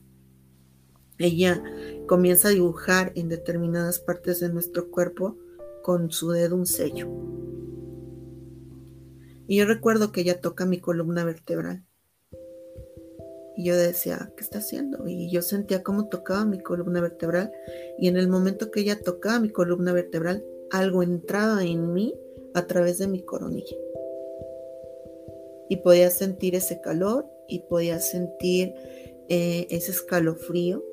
ella 1.23 1.63
comienza 2.07 2.49
a 2.49 2.51
dibujar 2.51 3.11
en 3.15 3.29
determinadas 3.29 3.99
partes 3.99 4.39
de 4.39 4.49
nuestro 4.49 4.89
cuerpo 4.89 5.37
con 5.81 6.11
su 6.11 6.31
dedo 6.31 6.55
un 6.55 6.65
sello. 6.65 7.09
Y 9.47 9.57
yo 9.57 9.65
recuerdo 9.65 10.11
que 10.11 10.21
ella 10.21 10.39
toca 10.39 10.65
mi 10.65 10.79
columna 10.79 11.25
vertebral. 11.25 11.83
Y 13.57 13.65
yo 13.65 13.75
decía, 13.75 14.31
¿qué 14.37 14.43
está 14.43 14.59
haciendo? 14.59 15.07
Y 15.07 15.29
yo 15.31 15.41
sentía 15.41 15.83
cómo 15.83 16.07
tocaba 16.07 16.45
mi 16.45 16.59
columna 16.59 17.01
vertebral. 17.01 17.51
Y 17.99 18.07
en 18.07 18.17
el 18.17 18.27
momento 18.27 18.71
que 18.71 18.79
ella 18.79 19.01
tocaba 19.01 19.39
mi 19.39 19.49
columna 19.49 19.91
vertebral, 19.91 20.45
algo 20.71 21.03
entraba 21.03 21.63
en 21.63 21.93
mí 21.93 22.15
a 22.53 22.65
través 22.65 22.97
de 22.97 23.07
mi 23.07 23.23
coronilla. 23.23 23.75
Y 25.69 25.77
podía 25.77 26.09
sentir 26.09 26.55
ese 26.55 26.81
calor 26.81 27.25
y 27.47 27.59
podía 27.59 27.99
sentir 27.99 28.73
eh, 29.29 29.67
ese 29.69 29.91
escalofrío 29.91 30.83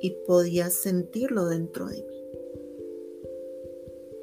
y 0.00 0.16
podía 0.26 0.70
sentirlo 0.70 1.46
dentro 1.46 1.86
de 1.86 2.02
mí. 2.02 2.20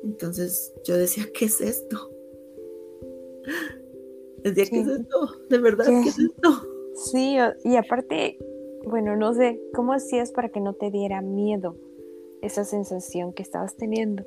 Entonces 0.04 0.74
yo 0.84 0.98
decía, 0.98 1.26
¿qué 1.34 1.46
es 1.46 1.62
esto? 1.62 2.12
Decía, 4.44 4.66
¿qué 4.70 4.82
es 4.82 4.88
esto? 4.88 5.42
De 5.50 5.58
verdad, 5.58 5.86
¿qué, 5.86 6.10
es 6.10 6.20
esto? 6.20 6.50
Sí, 6.96 7.38
y 7.63 7.76
aparte, 7.76 8.38
bueno, 8.86 9.16
no 9.16 9.34
sé, 9.34 9.62
¿cómo 9.74 9.94
hacías 9.94 10.32
para 10.32 10.50
que 10.50 10.62
no 10.62 10.74
te 10.74 10.90
diera 10.92 11.22
miedo 11.22 11.76
esa 12.42 12.63
sensación 12.63 13.34
que 13.34 13.44
estabas 13.44 13.76
teniendo? 13.76 14.26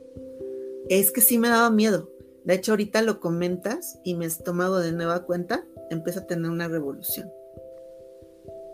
Es 0.88 1.10
que 1.10 1.20
sí 1.20 1.38
me 1.38 1.48
daba 1.48 1.70
miedo. 1.70 2.10
De 2.44 2.54
hecho, 2.54 2.72
ahorita 2.72 3.02
lo 3.02 3.20
comentas 3.20 3.98
y 4.04 4.14
mi 4.14 4.26
estómago 4.26 4.78
de 4.78 4.92
nueva 4.92 5.24
cuenta 5.24 5.66
empieza 5.90 6.20
a 6.20 6.26
tener 6.26 6.50
una 6.50 6.68
revolución. 6.68 7.30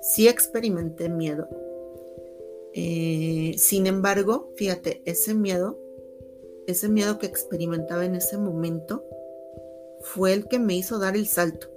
Sí 0.03 0.29
experimenté 0.29 1.09
miedo, 1.09 1.49
eh, 2.79 3.55
sin 3.57 3.87
embargo, 3.87 4.53
fíjate, 4.57 5.01
ese 5.07 5.33
miedo, 5.33 5.79
ese 6.67 6.91
miedo 6.91 7.19
que 7.19 7.25
experimentaba 7.25 8.05
en 8.05 8.15
ese 8.15 8.37
momento, 8.37 9.03
fue 10.03 10.35
el 10.35 10.47
que 10.47 10.59
me 10.59 10.77
hizo 10.77 10.99
dar 10.99 11.17
el 11.17 11.27
salto. 11.27 11.69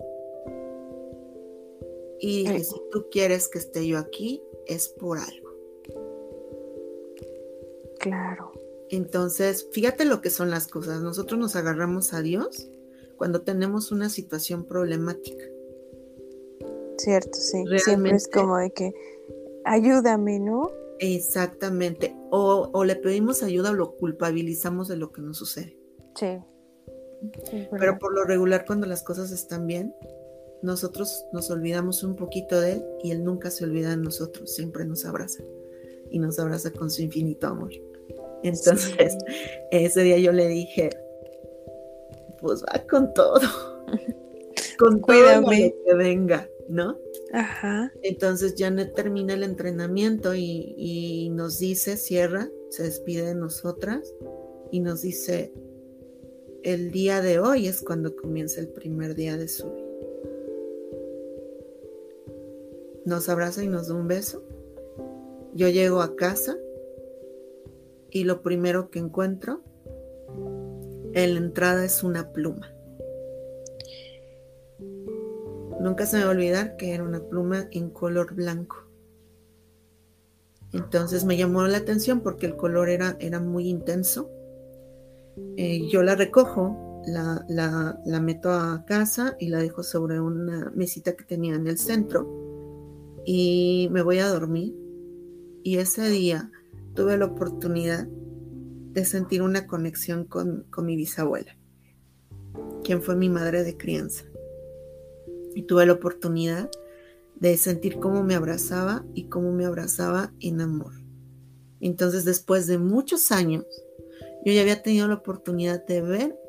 Y 2.20 2.40
dije, 2.40 2.66
si 2.66 2.76
tú 2.92 3.06
quieres 3.10 3.48
que 3.48 3.60
esté 3.60 3.88
yo 3.88 3.98
aquí, 3.98 4.44
es 4.68 4.90
por 4.90 5.20
algo. 5.20 5.50
Claro. 8.00 8.52
Entonces, 8.90 9.70
fíjate 9.72 10.04
lo 10.04 10.20
que 10.20 10.30
son 10.30 10.50
las 10.50 10.68
cosas. 10.68 11.02
Nosotros 11.02 11.40
nos 11.40 11.56
agarramos 11.56 12.14
a 12.14 12.22
Dios 12.22 12.70
cuando 13.16 13.44
tenemos 13.44 13.94
una 13.94 14.10
situación 14.10 14.66
problemática. 14.66 15.46
Cierto, 16.98 17.40
sí. 17.40 17.64
Siempre 17.78 18.18
es 18.18 18.28
como 18.28 18.58
de 18.58 18.72
que 18.72 18.94
ayúdame, 19.64 20.40
¿no? 20.40 20.72
Exactamente. 21.00 22.16
O, 22.30 22.84
le 22.84 22.96
pedimos 22.96 23.42
ayuda 23.44 23.72
o 23.72 23.74
lo 23.74 23.96
culpabilizamos 23.96 24.88
de 24.88 24.98
lo 24.98 25.12
que 25.12 25.22
nos 25.22 25.38
sucede. 25.38 25.78
Sí. 26.16 26.38
Pero 27.78 27.98
por 28.00 28.14
lo 28.14 28.24
regular, 28.24 28.66
cuando 28.66 28.86
las 28.86 29.04
cosas 29.04 29.32
están 29.32 29.66
bien, 29.66 29.94
nosotros 30.62 31.26
nos 31.32 31.50
olvidamos 31.50 32.04
un 32.04 32.16
poquito 32.16 32.60
de 32.60 32.74
él 32.74 32.86
y 33.04 33.12
él 33.12 33.24
nunca 33.24 33.50
se 33.50 33.64
olvida 33.64 33.92
de 33.92 33.98
nosotros, 33.98 34.54
siempre 34.54 34.86
nos 34.86 35.06
abraza 35.06 35.44
y 36.12 36.20
nos 36.20 36.40
abraza 36.40 36.72
con 36.72 36.90
su 36.90 37.02
infinito 37.02 37.48
amor. 37.48 37.72
Entonces, 38.44 39.18
ese 39.72 40.02
día 40.02 40.18
yo 40.18 40.32
le 40.32 40.48
dije, 40.48 40.90
pues 42.42 42.64
va 42.64 42.86
con 42.90 43.14
todo, 43.14 43.42
con 44.80 45.02
todo 45.02 45.42
lo 45.42 45.50
que 45.50 45.74
venga, 45.96 46.48
¿no? 46.70 47.00
Ajá. 47.34 47.92
Entonces 48.04 48.54
Janet 48.58 48.94
termina 48.94 49.34
el 49.34 49.44
entrenamiento 49.44 50.36
y, 50.36 51.30
nos 51.32 51.60
dice, 51.60 51.98
cierra, 51.98 52.50
se 52.70 52.84
despide 52.84 53.26
de 53.26 53.36
nosotras 53.36 54.14
y 54.72 54.80
nos 54.80 55.02
dice, 55.02 55.52
el 56.64 56.92
día 56.92 57.22
de 57.22 57.40
hoy 57.40 57.68
es 57.68 57.82
cuando 57.82 58.16
comienza 58.16 58.62
el 58.62 58.70
primer 58.70 59.16
día 59.16 59.36
de 59.36 59.48
su 59.48 59.70
vida. 59.72 59.88
Nos 63.06 63.28
abraza 63.30 63.64
y 63.64 63.68
nos 63.68 63.88
da 63.88 63.96
un 63.96 64.08
beso. 64.08 64.44
Yo 65.56 65.68
llego 65.70 66.02
a 66.02 66.16
casa 66.16 66.56
y 68.12 68.26
lo 68.26 68.44
primero 68.44 68.92
que 68.92 69.00
encuentro 69.00 69.64
en 71.14 71.34
la 71.34 71.40
entrada 71.40 71.84
es 71.86 72.04
una 72.04 72.32
pluma. 72.32 72.72
Nunca 75.80 76.06
se 76.06 76.18
me 76.18 76.24
va 76.24 76.30
a 76.30 76.34
olvidar 76.34 76.76
que 76.76 76.94
era 76.94 77.04
una 77.04 77.22
pluma 77.22 77.68
en 77.72 77.90
color 77.90 78.36
blanco. 78.36 78.86
Entonces 80.74 81.24
me 81.24 81.38
llamó 81.38 81.66
la 81.68 81.78
atención 81.78 82.22
porque 82.22 82.46
el 82.46 82.56
color 82.58 82.90
era, 82.90 83.16
era 83.20 83.40
muy 83.40 83.70
intenso. 83.70 84.30
Eh, 85.56 85.88
yo 85.90 86.04
la 86.04 86.16
recojo, 86.16 87.02
la, 87.06 87.46
la, 87.48 88.20
meto 88.20 88.52
a 88.52 88.84
casa 88.86 89.36
y 89.40 89.48
la 89.48 89.60
dejo 89.60 89.84
sobre 89.84 90.20
una 90.20 90.72
mesita 90.76 91.16
que 91.16 91.24
tenía 91.24 91.56
en 91.56 91.66
el 91.66 91.78
centro 91.78 92.28
y 93.26 93.88
me 93.92 94.02
voy 94.02 94.20
a 94.20 94.28
dormir. 94.28 94.76
Y 95.64 95.78
ese 95.78 96.10
día 96.10 96.52
tuve 96.94 97.18
la 97.18 97.26
oportunidad 97.26 98.06
de 98.06 99.06
sentir 99.06 99.42
una 99.42 99.66
conexión 99.66 100.26
con, 100.26 100.66
con 100.70 100.86
mi 100.86 100.98
bisabuela, 100.98 101.58
quien 102.84 103.02
fue 103.02 103.16
mi 103.16 103.30
madre 103.30 103.64
de 103.64 103.78
crianza 103.78 104.26
y 105.56 105.64
tuve 105.64 105.86
la 105.86 105.94
oportunidad 105.94 106.70
de 107.36 107.58
sentir 107.58 108.00
cómo 108.00 108.24
me 108.24 108.36
abrazaba 108.36 109.06
y 109.14 109.26
cómo 109.30 109.52
me 109.52 109.66
abrazaba 109.66 110.34
en 110.40 110.62
amor. 110.62 110.94
Entonces, 111.80 112.26
después 112.26 112.68
de 112.68 112.78
muchos 112.78 113.32
años, 113.32 113.66
yo 114.46 114.54
ya 114.54 114.62
había 114.62 114.82
tenido 114.82 115.08
la 115.08 115.16
oportunidad 115.16 115.86
de 115.86 116.02
ver 116.02 116.40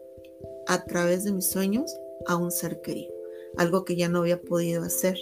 a 0.67 0.85
través 0.85 1.25
de 1.25 1.33
mis 1.33 1.49
sueños 1.49 1.97
a 2.27 2.37
un 2.37 2.51
ser 2.51 2.81
querido, 2.81 3.13
algo 3.57 3.85
que 3.85 3.97
ya 3.97 4.09
no 4.09 4.21
había 4.21 4.41
podido 4.41 4.83
hacer. 4.83 5.17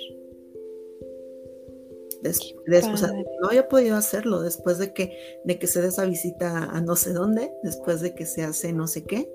después, 2.23 3.03
no 3.41 3.49
había 3.49 3.69
podido 3.69 3.97
hacerlo 3.97 4.43
después 4.43 4.79
de 4.79 4.93
que, 4.93 5.17
de 5.45 5.59
que 5.59 5.67
se 5.67 5.81
dé 5.81 5.88
esa 5.88 6.05
visita 6.05 6.64
a 6.64 6.81
no 6.81 6.97
sé 6.97 7.12
dónde, 7.12 7.53
después 7.62 8.01
de 8.01 8.14
que 8.14 8.27
se 8.27 8.43
hace 8.43 8.73
no 8.73 8.87
sé 8.87 9.05
qué, 9.05 9.31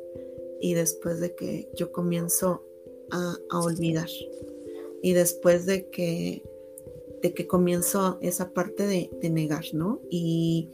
y 0.60 0.74
después 0.74 1.20
de 1.20 1.36
que 1.36 1.70
yo 1.76 1.92
comienzo 1.92 2.66
a, 3.14 3.60
olvidar. 3.60 4.10
Y 5.02 5.14
después 5.14 5.66
de 5.66 5.90
que, 5.90 6.44
de 7.22 7.34
que 7.34 7.48
comienzo 7.48 8.18
esa 8.22 8.54
parte 8.54 8.88
de, 8.88 9.30
negar, 9.30 9.66
¿no? 9.74 10.02
Y, 10.10 10.72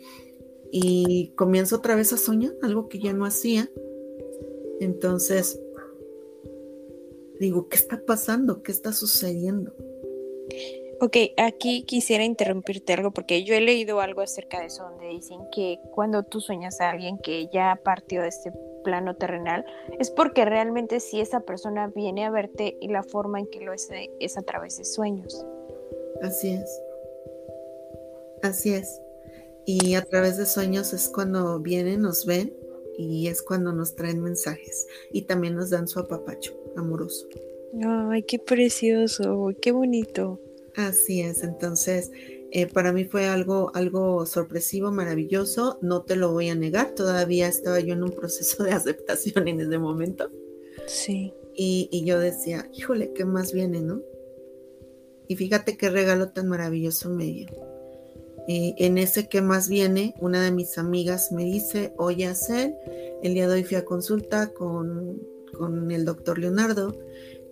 y 0.72 1.34
comienzo 1.36 1.78
otra 1.78 1.96
vez 1.96 2.14
a 2.14 2.18
soñar, 2.18 2.54
algo 2.62 2.90
que 2.90 3.00
ya 3.00 3.14
no 3.14 3.26
hacía. 3.26 3.70
Entonces, 4.80 5.60
digo, 7.40 7.68
¿qué 7.68 7.76
está 7.76 8.02
pasando? 8.06 8.64
¿Qué 8.64 8.72
está 8.72 8.94
sucediendo? 8.94 9.74
Ok, 11.02 11.16
aquí 11.38 11.84
quisiera 11.84 12.26
interrumpirte 12.26 12.92
algo 12.92 13.12
porque 13.12 13.46
yo 13.46 13.56
he 13.56 13.62
leído 13.62 14.02
algo 14.02 14.20
acerca 14.20 14.60
de 14.60 14.66
eso 14.66 14.84
donde 14.84 15.08
dicen 15.08 15.40
que 15.50 15.80
cuando 15.92 16.24
tú 16.24 16.42
sueñas 16.42 16.82
a 16.82 16.90
alguien 16.90 17.18
que 17.20 17.48
ya 17.54 17.80
partió 17.86 18.22
de 18.22 18.28
este 18.28 18.52
plano 18.84 19.16
terrenal, 19.16 19.66
es 20.00 20.10
porque 20.10 20.46
realmente 20.46 21.00
si 21.00 21.20
esa 21.22 21.42
persona 21.42 21.88
viene 21.88 22.26
a 22.26 22.32
verte 22.32 22.78
y 22.80 22.90
la 22.90 23.04
forma 23.04 23.40
en 23.40 23.48
que 23.48 23.62
lo 23.62 23.74
es 23.74 23.90
es 24.20 24.38
a 24.38 24.42
través 24.42 24.78
de 24.78 24.86
sueños. 24.86 25.46
Así 26.22 26.54
es. 26.54 26.82
Así 28.42 28.74
es. 28.74 29.02
Y 29.66 29.96
a 29.96 30.04
través 30.04 30.38
de 30.38 30.46
sueños 30.46 30.94
es 30.94 31.10
cuando 31.10 31.60
vienen, 31.60 32.02
nos 32.02 32.26
ven 32.26 32.54
y 32.98 33.28
es 33.28 33.42
cuando 33.42 33.72
nos 33.72 33.96
traen 33.96 34.22
mensajes 34.22 34.88
y 35.12 35.24
también 35.24 35.56
nos 35.56 35.70
dan 35.70 35.88
su 35.88 36.00
apapacho 36.00 36.54
amoroso. 36.76 37.28
Ay, 37.86 38.24
qué 38.24 38.40
precioso, 38.40 39.52
qué 39.62 39.72
bonito. 39.72 40.40
Así 40.76 41.22
es, 41.22 41.44
entonces 41.44 42.12
eh, 42.52 42.68
para 42.68 42.92
mí 42.92 43.06
fue 43.06 43.28
algo, 43.28 43.72
algo 43.76 44.26
sorpresivo, 44.26 44.92
maravilloso, 44.92 45.78
no 45.82 46.02
te 46.02 46.16
lo 46.16 46.32
voy 46.32 46.50
a 46.50 46.56
negar, 46.56 46.96
todavía 46.96 47.48
estaba 47.48 47.80
yo 47.80 47.94
en 47.94 48.04
un 48.04 48.12
proceso 48.12 48.64
de 48.64 48.72
aceptación 48.74 49.48
en 49.48 49.62
ese 49.62 49.78
momento. 49.78 50.32
Sí. 50.88 51.34
Y, 51.62 52.06
yo 52.06 52.20
decía, 52.20 52.70
híjole, 52.74 53.12
¿qué 53.14 53.26
más 53.26 53.52
viene, 53.52 53.82
no? 53.82 54.02
Y 55.28 55.36
fíjate 55.36 55.78
qué 55.78 55.90
regalo 55.90 56.30
tan 56.30 56.48
maravilloso 56.48 57.10
me 57.10 57.26
dio. 57.26 57.48
Eh, 58.48 58.74
en 58.78 58.98
ese 58.98 59.28
que 59.28 59.42
más 59.42 59.68
viene, 59.68 60.16
una 60.22 60.42
de 60.42 60.52
mis 60.52 60.78
amigas 60.78 61.32
me 61.34 61.44
dice, 61.44 61.94
oye, 61.98 62.28
Acel, 62.28 62.76
el 63.22 63.34
día 63.34 63.48
de 63.48 63.56
hoy 63.56 63.64
fui 63.66 63.76
a 63.76 63.84
consulta 63.84 64.54
con, 64.54 65.22
con 65.54 65.92
el 65.92 66.06
doctor 66.06 66.40
Leonardo 66.40 66.98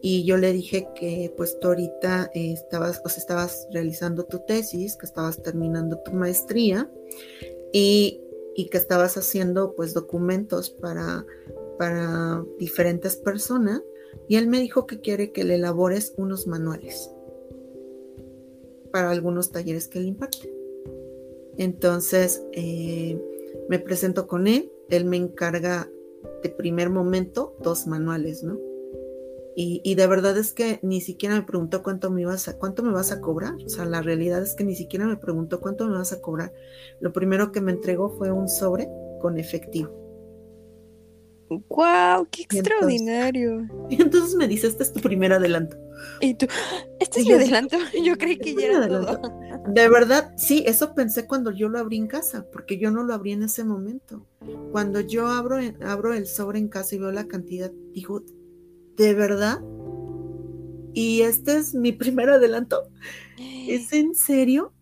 y 0.09 0.23
yo 0.23 0.37
le 0.37 0.53
dije 0.53 0.87
que 0.95 1.33
pues 1.35 1.59
tú 1.59 1.67
ahorita 1.67 2.31
eh, 2.33 2.53
estabas, 2.53 3.01
o 3.03 3.09
estabas 3.09 3.67
realizando 3.73 4.23
tu 4.23 4.39
tesis, 4.39 4.95
que 4.95 5.05
estabas 5.05 5.43
terminando 5.43 5.99
tu 5.99 6.13
maestría 6.13 6.89
y, 7.73 8.23
que 8.71 8.77
estabas 8.77 9.17
haciendo 9.17 9.75
pues 9.75 9.93
documentos 9.93 10.69
para, 10.69 11.25
para 11.77 12.43
diferentes 12.57 13.17
personas 13.17 13.83
y 14.29 14.37
él 14.37 14.47
me 14.47 14.61
dijo 14.61 14.87
que 14.87 15.01
quiere 15.01 15.33
que 15.33 15.43
le 15.43 15.55
elabores 15.55 16.13
unos 16.15 16.47
manuales 16.47 17.11
para 18.91 19.11
algunos 19.11 19.51
talleres 19.51 19.89
que 19.89 19.99
él 19.99 20.07
imparte. 20.07 20.49
Entonces 21.57 22.41
eh, 22.53 23.21
me 23.67 23.77
presento 23.77 24.25
con 24.25 24.47
él, 24.47 24.71
él 24.89 25.03
me 25.03 25.17
encarga 25.17 25.91
de 26.43 26.49
primer 26.49 26.89
momento 26.89 27.57
dos 27.61 27.87
manuales, 27.87 28.41
¿no? 28.41 28.66
Y, 29.59 29.95
de 29.95 30.05
verdad 30.05 30.37
es 30.37 30.51
que 30.51 30.79
ni 30.83 31.01
siquiera 31.01 31.33
me 31.33 31.41
preguntó 31.41 31.81
cuánto 31.81 32.11
me, 32.11 32.21
ibas 32.21 32.47
a, 32.47 32.59
cuánto 32.59 32.83
me 32.83 32.91
vas 32.91 33.11
a 33.11 33.21
cobrar. 33.21 33.55
O 33.65 33.69
sea, 33.69 33.85
la 33.85 34.03
realidad 34.03 34.43
es 34.43 34.53
que 34.53 34.63
ni 34.63 34.75
siquiera 34.75 35.07
me 35.07 35.17
preguntó 35.17 35.59
cuánto 35.61 35.87
me 35.87 35.97
vas 35.97 36.13
a 36.13 36.21
cobrar. 36.21 36.53
Lo 36.99 37.11
primero 37.11 37.51
que 37.51 37.59
me 37.59 37.71
entregó 37.71 38.15
fue 38.19 38.31
un 38.31 38.49
sobre 38.49 38.87
con 39.19 39.39
efectivo. 39.39 39.89
¡Wow! 41.49 42.27
¡Qué 42.29 42.43
extraordinario! 42.43 43.67
y 43.89 43.99
entonces 43.99 44.35
me 44.35 44.47
dice, 44.47 44.67
este 44.67 44.83
es 44.83 44.93
tu 44.93 44.99
primer 44.99 45.33
adelanto. 45.33 45.75
Y 46.21 46.35
tú, 46.35 46.45
este 46.99 47.21
es 47.21 47.25
mi 47.25 47.33
adelanto. 47.33 47.77
Yo 48.05 48.15
creí 48.15 48.37
que 48.37 48.53
ya 48.53 48.67
era 48.67 48.87
todo. 48.87 49.19
De 49.69 49.89
verdad, 49.89 50.33
sí, 50.37 50.65
eso 50.67 50.93
pensé 50.93 51.25
cuando 51.25 51.49
yo 51.49 51.67
lo 51.67 51.79
abrí 51.79 51.97
en 51.97 52.05
casa, 52.05 52.45
porque 52.53 52.77
yo 52.77 52.91
no 52.91 53.03
lo 53.03 53.15
abrí 53.15 53.31
en 53.31 53.41
ese 53.41 53.63
momento. 53.63 54.23
Cuando 54.71 55.01
yo 55.01 55.27
abro, 55.27 55.57
abro 55.81 56.13
el 56.13 56.27
sobre 56.27 56.59
en 56.59 56.67
casa 56.67 56.95
y 56.95 56.99
veo 56.99 57.11
la 57.11 57.27
cantidad, 57.27 57.71
digo, 57.91 58.23
¿de 58.97 59.13
verdad? 59.13 59.62
Y 60.93 61.21
este 61.21 61.57
es 61.57 61.73
mi 61.73 61.91
primer 61.93 62.29
adelanto. 62.29 62.89
¿Es 63.38 63.93
en 63.93 64.15
serio? 64.15 64.73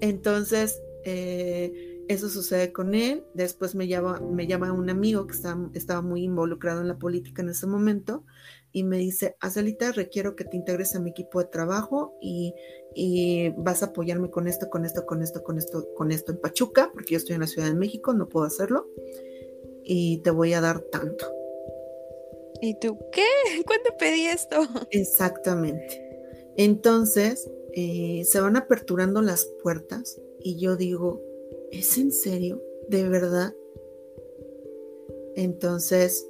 Entonces, 0.00 0.80
eh, 1.04 2.04
eso 2.08 2.28
sucede 2.28 2.72
con 2.72 2.94
él. 2.94 3.24
Después 3.34 3.74
me 3.74 3.88
llama, 3.88 4.20
me 4.20 4.46
llama 4.46 4.72
un 4.72 4.90
amigo 4.90 5.26
que 5.26 5.36
estaba 5.74 6.02
muy 6.02 6.24
involucrado 6.24 6.80
en 6.80 6.88
la 6.88 6.98
política 6.98 7.42
en 7.42 7.50
ese 7.50 7.66
momento 7.66 8.24
y 8.72 8.84
me 8.84 8.98
dice, 8.98 9.36
Acelita, 9.40 9.92
requiero 9.92 10.36
que 10.36 10.44
te 10.44 10.56
integres 10.56 10.94
a 10.94 11.00
mi 11.00 11.10
equipo 11.10 11.40
de 11.40 11.46
trabajo 11.46 12.16
y, 12.20 12.54
y, 12.94 13.50
vas 13.56 13.82
a 13.82 13.86
apoyarme 13.86 14.30
con 14.30 14.46
esto, 14.46 14.70
con 14.70 14.84
esto, 14.84 15.06
con 15.06 15.22
esto, 15.22 15.42
con 15.42 15.58
esto, 15.58 15.88
con 15.96 16.12
esto 16.12 16.32
en 16.32 16.40
Pachuca, 16.40 16.90
porque 16.92 17.12
yo 17.12 17.16
estoy 17.16 17.34
en 17.34 17.40
la 17.40 17.46
Ciudad 17.46 17.68
de 17.68 17.74
México, 17.74 18.12
no 18.12 18.28
puedo 18.28 18.46
hacerlo. 18.46 18.88
Y 19.82 20.18
te 20.18 20.30
voy 20.30 20.52
a 20.52 20.60
dar 20.60 20.80
tanto. 20.80 21.39
¿Y 22.60 22.78
tú 22.78 22.98
qué? 23.12 23.24
¿Cuándo 23.66 23.90
pedí 23.98 24.26
esto? 24.26 24.56
Exactamente. 24.90 26.06
Entonces, 26.56 27.50
eh, 27.72 28.22
se 28.24 28.40
van 28.40 28.56
aperturando 28.56 29.22
las 29.22 29.46
puertas 29.62 30.20
y 30.40 30.58
yo 30.58 30.76
digo, 30.76 31.22
¿es 31.70 31.96
en 31.98 32.12
serio? 32.12 32.62
¿De 32.88 33.08
verdad? 33.08 33.54
Entonces, 35.36 36.26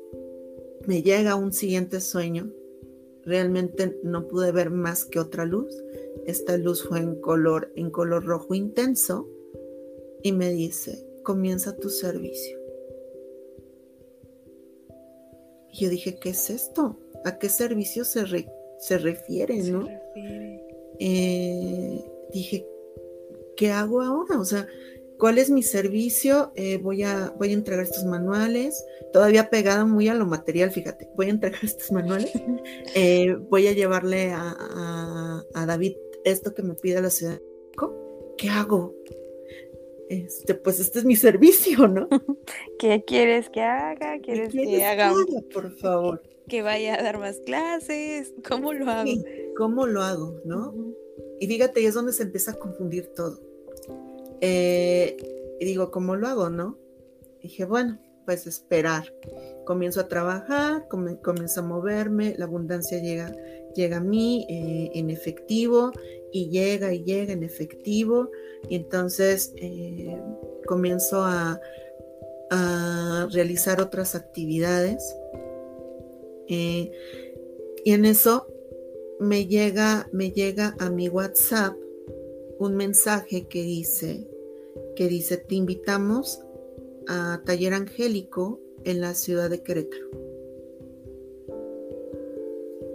me 0.86 1.02
llega 1.02 1.34
un 1.34 1.52
siguiente 1.52 2.00
sueño. 2.00 2.52
Realmente 3.24 3.98
no 4.02 4.28
pude 4.28 4.52
ver 4.52 4.70
más 4.70 5.04
que 5.04 5.18
otra 5.18 5.44
luz. 5.44 5.74
Esta 6.26 6.56
luz 6.56 6.84
fue 6.86 7.00
en 7.00 7.20
color, 7.20 7.72
en 7.76 7.90
color 7.90 8.24
rojo 8.24 8.54
intenso 8.54 9.28
y 10.22 10.32
me 10.32 10.50
dice, 10.50 11.06
comienza 11.22 11.76
tu 11.76 11.88
servicio. 11.88 12.59
Y 15.72 15.84
yo 15.84 15.90
dije, 15.90 16.18
¿qué 16.18 16.30
es 16.30 16.50
esto? 16.50 16.98
¿A 17.24 17.38
qué 17.38 17.48
servicio 17.48 18.04
se, 18.04 18.24
se 18.78 18.98
refiere, 18.98 19.62
no? 19.64 19.86
Eh, 20.98 22.04
dije, 22.32 22.66
¿qué 23.56 23.70
hago 23.70 24.02
ahora? 24.02 24.38
O 24.38 24.44
sea, 24.44 24.66
¿cuál 25.18 25.38
es 25.38 25.50
mi 25.50 25.62
servicio? 25.62 26.52
Eh, 26.56 26.78
voy, 26.78 27.02
a, 27.02 27.34
voy 27.38 27.50
a 27.50 27.54
entregar 27.54 27.84
estos 27.84 28.04
manuales, 28.04 28.84
todavía 29.12 29.50
pegada 29.50 29.84
muy 29.84 30.08
a 30.08 30.14
lo 30.14 30.26
material, 30.26 30.70
fíjate, 30.70 31.08
voy 31.16 31.26
a 31.26 31.30
entregar 31.30 31.60
estos 31.64 31.92
manuales, 31.92 32.32
eh, 32.94 33.36
voy 33.48 33.68
a 33.68 33.72
llevarle 33.72 34.32
a, 34.32 35.44
a, 35.54 35.66
David 35.66 35.96
esto 36.24 36.54
que 36.54 36.62
me 36.62 36.74
pide 36.74 37.00
la 37.00 37.10
ciudad. 37.10 37.40
¿Qué 38.36 38.48
hago? 38.48 38.94
Este, 40.10 40.54
pues 40.56 40.80
este 40.80 40.98
es 40.98 41.04
mi 41.04 41.14
servicio, 41.14 41.86
¿no? 41.86 42.08
¿Qué 42.80 43.04
quieres 43.06 43.48
que 43.48 43.62
haga? 43.62 44.18
¿Quieres, 44.18 44.52
que 44.52 44.84
haga? 44.84 45.12
por 45.54 45.70
favor. 45.76 46.22
Que 46.48 46.62
vaya 46.62 46.96
a 46.98 47.02
dar 47.02 47.18
más 47.18 47.38
clases. 47.46 48.34
¿Cómo 48.46 48.72
lo 48.72 48.90
hago? 48.90 49.10
¿Cómo 49.56 49.86
lo 49.86 50.02
hago, 50.02 50.40
no? 50.44 50.74
Y 51.38 51.46
fíjate, 51.46 51.84
es 51.86 51.94
donde 51.94 52.12
se 52.12 52.24
empieza 52.24 52.50
a 52.50 52.54
confundir 52.54 53.06
todo. 53.14 53.40
Eh, 54.40 55.16
Y 55.60 55.64
digo, 55.64 55.92
¿cómo 55.92 56.16
lo 56.16 56.26
hago, 56.26 56.50
no? 56.50 56.76
dije, 57.40 57.64
bueno, 57.64 57.98
pues 58.26 58.46
esperar. 58.46 59.14
Comienzo 59.64 60.00
a 60.00 60.08
trabajar, 60.08 60.88
comienzo 60.88 61.60
a 61.60 61.62
moverme, 61.62 62.34
la 62.36 62.46
abundancia 62.46 62.98
llega, 62.98 63.32
llega 63.74 63.98
a 63.98 64.00
mí 64.00 64.46
eh, 64.50 64.90
en 64.94 65.10
efectivo 65.10 65.92
y 66.32 66.48
llega 66.50 66.92
y 66.92 67.04
llega 67.04 67.32
en 67.32 67.44
efectivo. 67.44 68.30
Y 68.68 68.76
entonces 68.76 69.52
eh, 69.56 70.20
comienzo 70.66 71.22
a, 71.22 71.60
a, 72.50 73.28
realizar 73.32 73.80
otras 73.80 74.14
actividades. 74.14 75.16
Eh, 76.48 76.90
y 77.84 77.92
en 77.92 78.04
eso 78.04 78.46
me 79.18 79.46
llega, 79.46 80.08
me 80.12 80.32
llega 80.32 80.74
a 80.78 80.90
mi 80.90 81.08
WhatsApp 81.08 81.74
un 82.58 82.76
mensaje 82.76 83.46
que 83.48 83.62
dice, 83.62 84.28
que 84.96 85.08
dice, 85.08 85.38
te 85.38 85.54
invitamos 85.54 86.40
a 87.08 87.40
Taller 87.44 87.74
Angélico 87.74 88.60
en 88.84 89.00
la 89.00 89.14
ciudad 89.14 89.48
de 89.48 89.62
Querétaro. 89.62 90.10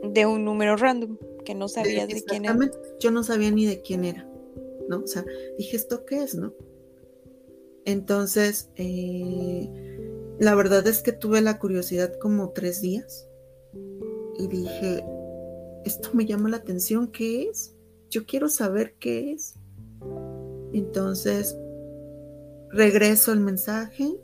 De 0.04 0.26
un 0.26 0.46
número 0.46 0.78
random 0.78 1.18
que 1.44 1.56
no 1.56 1.68
sabías 1.68 2.08
de, 2.08 2.24
quién 2.24 2.46
era. 2.46 2.58
Yo 3.00 3.12
no 3.12 3.24
sabía 3.24 3.52
ni 3.52 3.66
de 3.66 3.82
quién 3.82 4.06
era, 4.06 4.28
¿no? 4.90 5.02
O 5.04 5.08
sea, 5.08 5.26
dije, 5.58 5.78
¿esto 5.78 6.06
qué 6.06 6.24
es, 6.24 6.36
no? 6.36 6.54
Entonces, 7.86 8.72
eh, 8.76 9.70
la 10.40 10.56
verdad 10.56 10.86
es 10.88 11.02
que 11.02 11.12
tuve 11.12 11.42
la 11.42 11.60
curiosidad 11.60 12.14
como 12.20 12.50
tres 12.50 12.82
días 12.82 13.28
y 14.38 14.48
dije, 14.48 15.06
esto 15.86 16.10
me 16.14 16.26
llama 16.26 16.50
la 16.50 16.58
atención, 16.58 17.12
¿qué 17.12 17.44
es? 17.50 17.76
Yo 18.10 18.26
quiero 18.26 18.50
saber 18.50 18.96
qué 19.00 19.34
es. 19.34 19.56
Entonces, 20.74 21.56
regreso 22.70 23.32
el 23.32 23.40
mensaje 23.40 24.20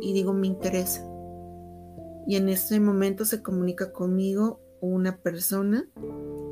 y 0.00 0.12
digo, 0.12 0.32
me 0.32 0.46
interesa. 0.46 1.04
Y 2.26 2.36
en 2.36 2.50
ese 2.50 2.78
momento 2.78 3.24
se 3.24 3.42
comunica 3.42 3.90
conmigo 3.90 4.60
una 4.80 5.16
persona 5.16 5.88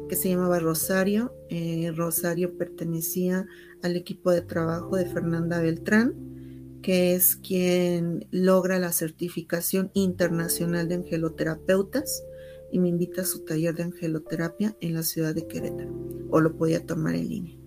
que 0.08 0.16
se 0.16 0.28
llamaba 0.28 0.58
Rosario. 0.58 1.34
Eh, 1.48 1.92
Rosario 1.94 2.56
pertenecía 2.56 3.46
al 3.82 3.96
equipo 3.96 4.30
de 4.30 4.42
trabajo 4.42 4.96
de 4.96 5.06
Fernanda 5.06 5.60
Beltrán, 5.60 6.80
que 6.82 7.14
es 7.14 7.36
quien 7.36 8.26
logra 8.30 8.78
la 8.78 8.92
certificación 8.92 9.90
internacional 9.94 10.88
de 10.88 10.96
angeloterapeutas 10.96 12.24
y 12.70 12.78
me 12.78 12.88
invita 12.88 13.22
a 13.22 13.24
su 13.26 13.44
taller 13.44 13.74
de 13.74 13.84
angeloterapia 13.84 14.76
en 14.80 14.94
la 14.94 15.02
ciudad 15.02 15.34
de 15.34 15.46
Querétaro, 15.46 15.92
o 16.30 16.40
lo 16.40 16.56
podía 16.56 16.84
tomar 16.84 17.14
en 17.14 17.28
línea. 17.28 17.58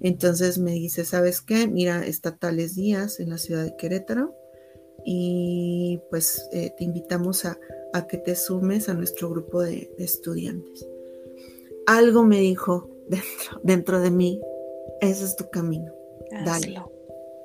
Entonces 0.00 0.58
me 0.58 0.72
dice, 0.72 1.04
¿sabes 1.04 1.40
qué? 1.40 1.66
Mira, 1.66 2.06
está 2.06 2.36
tales 2.36 2.74
días 2.74 3.18
en 3.20 3.30
la 3.30 3.38
ciudad 3.38 3.64
de 3.64 3.76
Querétaro 3.76 4.34
y 5.04 6.00
pues 6.10 6.48
eh, 6.52 6.72
te 6.76 6.84
invitamos 6.84 7.44
a, 7.44 7.58
que 8.10 8.18
te 8.18 8.36
sumes 8.36 8.90
a 8.90 8.94
nuestro 8.94 9.30
grupo 9.30 9.62
de, 9.62 9.90
estudiantes. 9.98 10.86
Algo 11.86 12.24
me 12.24 12.40
dijo 12.40 12.90
dentro, 13.08 13.60
dentro 13.62 14.00
de 14.00 14.10
mí, 14.10 14.40
ese 15.00 15.24
es 15.24 15.36
tu 15.36 15.48
camino. 15.50 15.92
Dale, 16.44 16.82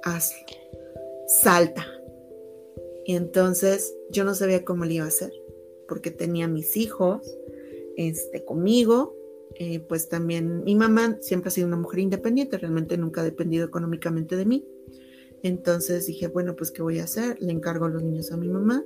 hazlo. 0.03 0.47
Salta. 1.27 1.85
Y 3.05 3.15
entonces 3.15 3.95
yo 4.09 4.23
no 4.23 4.35
sabía 4.35 4.63
cómo 4.63 4.85
le 4.85 4.95
iba 4.95 5.05
a 5.05 5.09
hacer, 5.09 5.31
porque 5.87 6.11
tenía 6.11 6.47
mis 6.47 6.77
hijos 6.77 7.21
este, 7.97 8.43
conmigo, 8.45 9.15
eh, 9.55 9.79
pues 9.79 10.09
también 10.09 10.63
mi 10.63 10.75
mamá 10.75 11.17
siempre 11.21 11.49
ha 11.49 11.51
sido 11.51 11.67
una 11.67 11.77
mujer 11.77 11.99
independiente, 11.99 12.57
realmente 12.57 12.97
nunca 12.97 13.21
ha 13.21 13.23
dependido 13.23 13.65
económicamente 13.65 14.35
de 14.35 14.45
mí. 14.45 14.65
Entonces 15.43 16.05
dije, 16.05 16.27
bueno, 16.27 16.55
pues 16.55 16.71
¿qué 16.71 16.81
voy 16.81 16.99
a 16.99 17.05
hacer? 17.05 17.41
Le 17.41 17.51
encargo 17.51 17.85
a 17.85 17.89
los 17.89 18.03
niños 18.03 18.31
a 18.31 18.37
mi 18.37 18.47
mamá. 18.47 18.83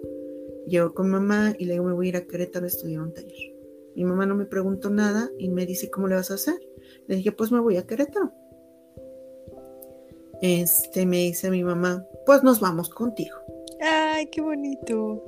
Llego 0.68 0.94
con 0.94 1.10
mamá 1.10 1.54
y 1.60 1.66
le 1.66 1.74
digo, 1.74 1.86
me 1.86 1.94
voy 1.94 2.08
a 2.08 2.10
ir 2.10 2.18
a 2.18 2.26
Querétaro 2.26 2.66
a 2.66 2.68
estudiar 2.68 3.02
un 3.02 3.14
taller. 3.14 3.55
Mi 3.96 4.04
mamá 4.04 4.26
no 4.26 4.36
me 4.36 4.46
preguntó 4.46 4.90
nada 4.90 5.30
y 5.38 5.50
me 5.50 5.66
dice, 5.66 5.90
¿cómo 5.90 6.08
le 6.08 6.16
vas 6.16 6.32
a 6.32 6.36
hacer? 6.36 6.60
Le 7.08 7.16
dije, 7.16 7.32
pues 7.32 7.52
me 7.52 7.60
voy 7.60 7.78
a 7.78 7.86
Querétaro. 7.86 8.32
Este 10.42 11.06
me 11.06 11.18
dice 11.18 11.50
mi 11.50 11.64
mamá, 11.64 12.06
pues 12.26 12.44
nos 12.44 12.60
vamos 12.60 12.90
contigo. 12.90 13.38
Ay, 13.82 14.28
qué 14.28 14.42
bonito. 14.42 15.24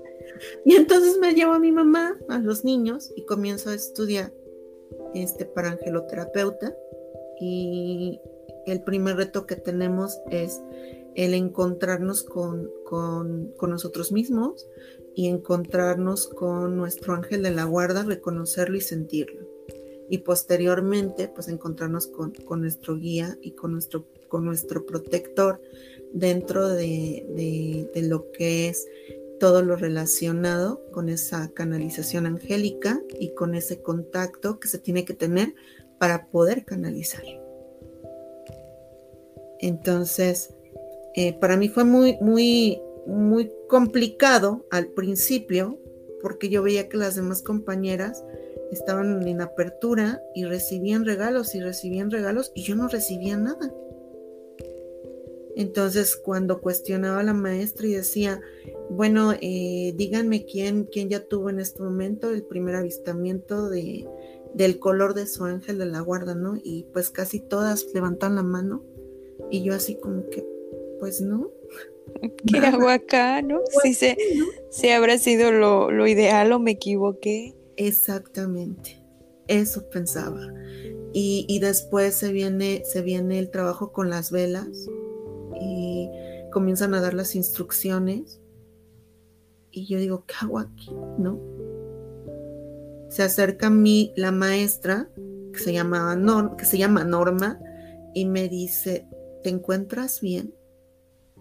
Y 0.66 0.76
entonces 0.76 1.18
me 1.20 1.34
llevo 1.34 1.54
a 1.54 1.60
mi 1.60 1.72
mamá, 1.72 2.18
a 2.30 2.40
los 2.40 2.66
niños, 2.66 3.12
y 3.16 3.26
comienzo 3.26 3.70
a 3.70 3.74
estudiar 3.74 4.32
este, 5.14 5.46
para 5.46 5.72
angeloterapeuta 5.72 6.76
y 7.40 8.20
el 8.66 8.84
primer 8.84 9.16
reto 9.16 9.46
que 9.46 9.56
tenemos 9.56 10.20
es 10.30 10.62
el 11.16 11.34
encontrarnos 11.34 12.24
con, 12.24 12.70
con, 12.86 13.54
nosotros 13.62 14.12
mismos 14.12 14.68
y 15.18 15.26
encontrarnos 15.26 16.28
con 16.28 16.78
nuestro 16.78 17.16
ángel 17.16 17.42
de 17.42 17.50
la 17.50 17.64
guarda, 17.64 18.04
reconocerlo 18.04 18.78
y 18.78 18.82
sentirlo. 18.82 19.48
Y 20.12 20.20
posteriormente, 20.20 21.28
pues 21.28 21.48
encontrarnos 21.48 22.06
con, 22.06 22.34
con 22.34 22.62
nuestro 22.62 22.98
guía 22.98 23.36
y 23.42 23.54
con 23.54 23.72
nuestro, 23.72 24.06
con 24.28 24.46
nuestro 24.46 24.86
protector 24.86 25.60
dentro 26.14 26.70
de, 26.70 27.90
de, 27.92 28.02
lo 28.04 28.32
que 28.32 28.70
es 28.70 28.88
todo 29.40 29.64
lo 29.64 29.76
relacionado 29.76 30.84
con 30.92 31.10
esa 31.10 31.50
canalización 31.52 32.28
angélica 32.28 33.02
y 33.20 33.34
con 33.34 33.56
ese 33.56 33.82
contacto 33.82 34.60
que 34.60 34.68
se 34.68 34.78
tiene 34.78 35.04
que 35.04 35.16
tener 35.16 35.56
para 35.98 36.28
poder 36.28 36.64
canalizar. 36.64 37.24
Entonces, 39.62 40.54
eh, 41.16 41.34
para 41.34 41.58
mí 41.58 41.70
fue 41.70 41.86
muy, 41.86 42.20
muy, 42.22 42.80
muy 43.08 43.52
complicado 43.68 44.66
al 44.70 44.88
principio 44.88 45.80
porque 46.22 46.50
yo 46.50 46.62
veía 46.62 46.90
que 46.90 46.98
las 46.98 47.16
demás 47.16 47.42
compañeras 47.42 48.24
estaban 48.72 49.28
en 49.28 49.42
apertura 49.42 50.22
y 50.36 50.46
recibían 50.46 51.06
regalos 51.06 51.56
y 51.56 51.62
recibían 51.62 52.12
regalos 52.12 52.52
y 52.54 52.64
yo 52.64 52.76
no 52.76 52.88
recibía 52.88 53.38
nada. 53.38 53.74
Entonces, 55.56 56.16
cuando 56.16 56.62
cuestionaba 56.62 57.22
a 57.22 57.24
la 57.24 57.34
maestra 57.34 57.88
y 57.88 57.94
decía, 57.94 58.42
bueno, 58.92 59.34
eh, 59.42 59.94
díganme 59.96 60.46
quién, 60.46 60.84
quién 60.84 61.10
ya 61.10 61.26
tuvo 61.26 61.50
en 61.50 61.60
este 61.60 61.82
momento 61.82 62.30
el 62.30 62.44
primer 62.44 62.76
avistamiento 62.76 63.68
de, 63.68 64.08
del 64.54 64.78
color 64.78 65.16
de 65.16 65.26
su 65.26 65.46
ángel 65.46 65.80
de 65.80 65.88
la 65.88 66.02
guarda, 66.02 66.36
¿no? 66.36 66.60
Y 66.64 66.86
pues 66.94 67.10
casi 67.10 67.40
todas 67.40 67.88
levantan 67.94 68.36
la 68.36 68.44
mano 68.44 68.84
y 69.50 69.64
yo 69.64 69.74
así 69.74 69.96
como 69.96 70.30
que, 70.30 70.46
pues 71.00 71.22
no. 71.22 71.52
¿Qué 72.48 72.58
hago 72.66 72.90
acá, 72.90 73.42
no? 73.42 73.62
Pues 73.74 73.98
si, 73.98 74.16
se, 74.70 74.94
habrá 74.94 75.18
sido 75.18 75.52
lo, 75.52 75.92
lo 75.92 76.08
ideal 76.08 76.52
o 76.52 76.60
me 76.60 76.72
equivoqué. 76.72 77.56
Exactamente, 77.76 79.02
eso 79.48 79.90
pensaba. 79.90 80.42
Y, 81.14 81.46
y, 81.48 81.60
después 81.60 82.16
se 82.16 82.32
viene, 82.32 82.84
se 82.86 83.02
viene 83.02 83.40
el 83.40 83.50
trabajo 83.50 83.92
con 83.92 84.10
las 84.10 84.32
velas, 84.32 84.68
y 85.60 86.10
comienzan 86.52 86.94
a 86.94 87.02
dar 87.02 87.14
las 87.14 87.36
instrucciones 87.36 88.40
y 89.72 89.86
yo 89.86 90.00
digo, 90.00 90.24
¿qué 90.26 90.34
hago 90.42 90.60
aquí? 90.60 90.90
¿No? 91.18 91.40
Se 93.10 93.24
acerca 93.24 93.68
a 93.68 93.70
mí 93.70 94.12
la 94.16 94.32
maestra 94.32 95.10
que 95.54 95.60
se, 95.60 95.72
llamaba 95.74 96.56
que 96.58 96.66
se 96.66 96.78
llama 96.78 97.04
Norma 97.04 97.60
y 98.14 98.26
me 98.26 98.50
dice, 98.50 99.08
¿te 99.44 99.50
encuentras 99.50 100.20
bien? 100.20 100.54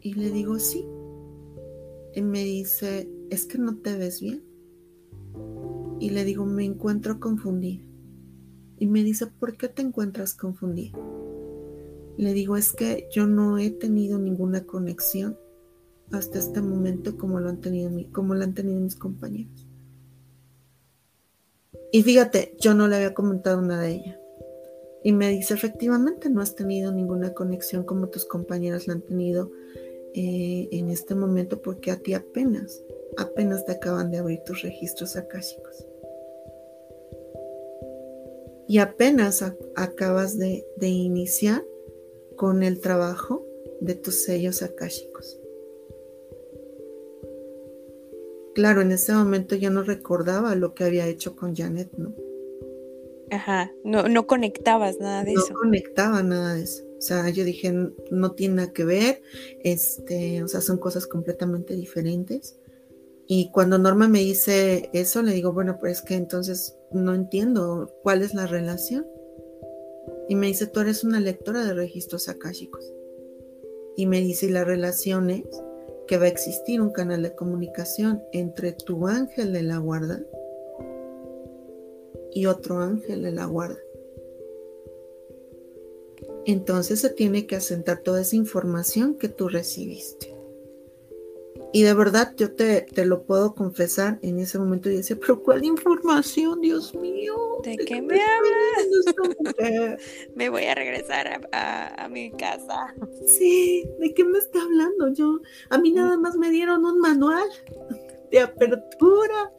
Y 0.07 0.15
le 0.15 0.31
digo, 0.31 0.61
sí. 0.61 0.87
Y 2.15 2.23
me 2.23 2.45
dice, 2.45 3.11
es 3.29 3.45
que 3.45 3.59
no 3.59 3.79
te 3.79 3.99
ves 3.99 4.21
bien. 4.21 4.45
Y 5.99 6.11
le 6.11 6.23
digo, 6.23 6.47
me 6.47 6.65
encuentro 6.65 7.19
confundida. 7.19 7.83
Y 8.79 8.87
me 8.87 9.03
dice, 9.03 9.27
¿por 9.27 9.57
qué 9.57 9.67
te 9.67 9.83
encuentras 9.83 10.35
confundida? 10.35 10.97
Le 12.19 12.33
digo, 12.35 12.57
es 12.57 12.73
que 12.73 13.09
yo 13.11 13.27
no 13.27 13.59
he 13.59 13.73
tenido 13.73 14.21
ninguna 14.21 14.65
conexión 14.65 15.37
hasta 16.13 16.39
este 16.39 16.63
momento 16.63 17.19
como 17.19 17.41
lo 17.41 17.49
han 17.49 17.61
tenido, 17.61 17.91
como 18.13 18.37
lo 18.37 18.45
han 18.45 18.55
tenido 18.55 18.79
mis 18.79 18.95
compañeros. 18.95 19.67
Y 21.91 22.05
fíjate, 22.05 22.55
yo 22.61 22.75
no 22.75 22.87
le 22.87 22.95
había 22.95 23.13
comentado 23.13 23.61
nada 23.61 23.83
a 23.83 23.89
ella. 23.89 24.21
Y 25.03 25.11
me 25.11 25.31
dice, 25.31 25.55
efectivamente, 25.55 26.31
no 26.31 26.43
has 26.43 26.55
tenido 26.55 26.93
ninguna 26.93 27.35
conexión 27.35 27.83
como 27.83 28.09
tus 28.09 28.25
compañeras 28.25 28.87
la 28.87 28.95
han 28.95 29.03
tenido 29.03 29.51
eh, 30.17 30.69
en 30.73 30.91
este 30.91 31.15
momento 31.15 31.61
porque 31.63 31.91
a 31.91 31.99
ti 31.99 32.15
apenas, 32.15 32.83
apenas 33.17 33.65
te 33.67 33.73
acaban 33.73 34.11
de 34.11 34.19
abrir 34.19 34.41
tus 34.45 34.63
registros 34.63 35.17
akáshicos. 35.17 35.87
Y 38.67 38.79
apenas 38.79 39.45
acabas 39.77 40.37
de 40.39 40.65
iniciar 40.81 41.63
con 42.35 42.65
el 42.65 42.81
trabajo 42.81 43.47
de 43.81 43.95
tus 43.95 44.25
sellos 44.25 44.63
akáshicos. 44.63 45.39
Claro, 48.57 48.81
en 48.81 48.91
ese 48.91 49.13
momento 49.13 49.55
yo 49.55 49.71
no 49.71 49.83
recordaba 49.83 50.55
lo 50.55 50.73
que 50.73 50.85
había 50.85 51.07
hecho 51.07 51.37
con 51.37 51.55
Janet, 51.55 51.93
¿no? 51.99 52.15
Ajá, 53.31 53.71
no, 53.85 54.09
no 54.09 54.27
conectabas 54.27 54.99
nada 54.99 55.25
de 55.25 55.33
eso. 55.33 55.53
No 55.53 55.59
conectaba 55.59 56.23
nada 56.23 56.55
de 56.55 56.63
eso. 56.63 56.86
O 56.99 57.01
sea, 57.01 57.29
yo 57.29 57.45
dije, 57.45 57.73
no 58.11 58.33
tiene 58.33 58.55
nada 58.55 58.73
que 58.73 58.85
ver, 58.85 59.23
este, 59.63 60.43
o 60.43 60.49
sea, 60.49 60.61
son 60.61 60.79
cosas 60.79 61.07
completamente 61.07 61.75
diferentes. 61.75 62.59
Y 63.27 63.51
cuando 63.51 63.79
Norma 63.79 64.09
me 64.09 64.21
dice 64.21 64.89
eso, 64.93 65.23
le 65.23 65.33
digo, 65.33 65.53
bueno, 65.53 65.79
pues 65.79 65.99
es 65.99 66.03
que 66.03 66.15
entonces 66.15 66.77
no 66.93 67.15
entiendo 67.15 67.93
cuál 68.03 68.23
es 68.23 68.35
la 68.35 68.47
relación. 68.47 69.07
Y 70.29 70.37
me 70.37 70.47
dice, 70.47 70.67
tú 70.67 70.81
eres 70.81 71.05
una 71.05 71.21
lectora 71.21 71.65
de 71.65 71.75
registros 71.75 72.29
akáshicos. 72.29 72.93
Y 73.97 74.07
me 74.07 74.21
dice, 74.21 74.49
la 74.49 74.65
relación 74.65 75.31
es 75.31 75.45
que 76.07 76.19
va 76.19 76.27
a 76.27 76.29
existir 76.29 76.81
un 76.81 76.91
canal 76.91 77.23
de 77.23 77.35
comunicación 77.35 78.23
entre 78.33 78.73
tu 78.73 79.07
ángel 79.07 79.53
de 79.53 79.63
la 79.63 79.79
guarda 79.79 80.23
y 82.33 82.47
otro 82.47 82.81
ángel 82.81 83.23
de 83.23 83.33
la 83.33 83.47
guarda. 83.47 83.79
Entonces 86.47 87.01
se 87.01 87.11
tiene 87.11 87.47
que 87.47 87.57
asentar 87.57 87.99
toda 87.99 88.21
esa 88.21 88.37
información 88.37 89.17
que 89.17 89.29
tú 89.29 89.49
recibiste. 89.49 90.37
Y 91.73 91.83
de 91.83 91.93
verdad, 91.93 92.33
yo 92.37 92.55
te, 92.55 92.87
lo 93.05 93.25
puedo 93.25 93.55
confesar, 93.55 94.19
en 94.23 94.39
ese 94.39 94.59
momento 94.59 94.89
yo 94.89 94.97
decía, 94.97 95.17
pero 95.21 95.43
¿cuál 95.43 95.65
información, 95.65 96.61
Dios 96.61 96.95
mío? 96.95 97.35
¿De, 97.65 97.77
qué 97.77 98.01
me 98.01 98.21
hablas? 98.23 99.99
me 100.35 100.49
voy 100.49 100.65
a 100.65 100.75
regresar 100.75 101.49
a, 101.53 102.09
mi 102.09 102.31
casa. 102.31 102.95
Sí, 103.27 103.85
¿de 103.99 104.15
qué 104.15 104.25
me 104.25 104.39
está 104.39 104.63
hablando? 104.63 105.13
Yo, 105.13 105.41
a 105.69 105.79
mí 105.79 105.91
nada 105.91 106.17
más 106.17 106.37
me 106.37 106.51
dieron 106.51 106.85
un 106.85 107.01
manual 107.01 107.49
de 108.31 108.41
apertura, 108.41 109.53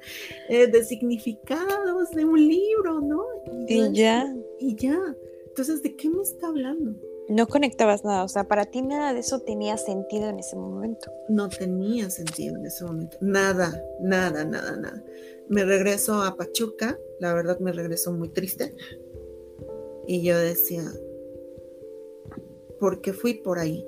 eh, 0.49 0.67
de 0.67 0.83
significados, 0.85 2.11
de 2.11 2.25
un 2.25 2.47
libro, 2.47 3.01
¿no? 3.01 3.25
y 3.67 3.91
ya. 3.91 4.33
Y 4.59 4.75
ya. 4.75 4.97
Entonces, 5.58 5.82
¿de 5.82 5.95
qué 5.95 6.08
me 6.08 6.22
está 6.22 6.49
hablando? 6.49 6.93
No 7.30 7.47
conectabas 7.47 8.05
nada, 8.05 8.24
o 8.24 8.28
sea, 8.28 8.47
para 8.47 8.66
ti 8.66 8.84
nada 8.84 9.16
de 9.16 9.22
eso 9.22 9.39
tenía 9.39 9.76
sentido 9.80 10.30
en 10.30 10.38
ese 10.38 10.55
momento. 10.55 11.12
No 11.30 11.49
tenía 11.49 12.12
sentido 12.12 12.58
en 12.58 12.68
ese 12.68 12.86
momento, 12.86 13.18
nada, 13.22 13.84
nada, 13.99 14.45
nada, 14.45 14.78
nada. 14.78 15.03
Me 15.49 15.66
regreso 15.66 16.22
a 16.22 16.36
Pachuca, 16.36 16.99
la 17.20 17.34
verdad 17.34 17.58
me 17.58 17.72
regreso 17.72 18.14
muy 18.14 18.30
triste. 18.30 18.76
Y 20.05 20.22
yo 20.22 20.38
decía, 20.38 20.84
¿por 22.80 23.01
qué 23.01 23.12
fui 23.12 23.34
por 23.34 23.58
ahí? 23.58 23.84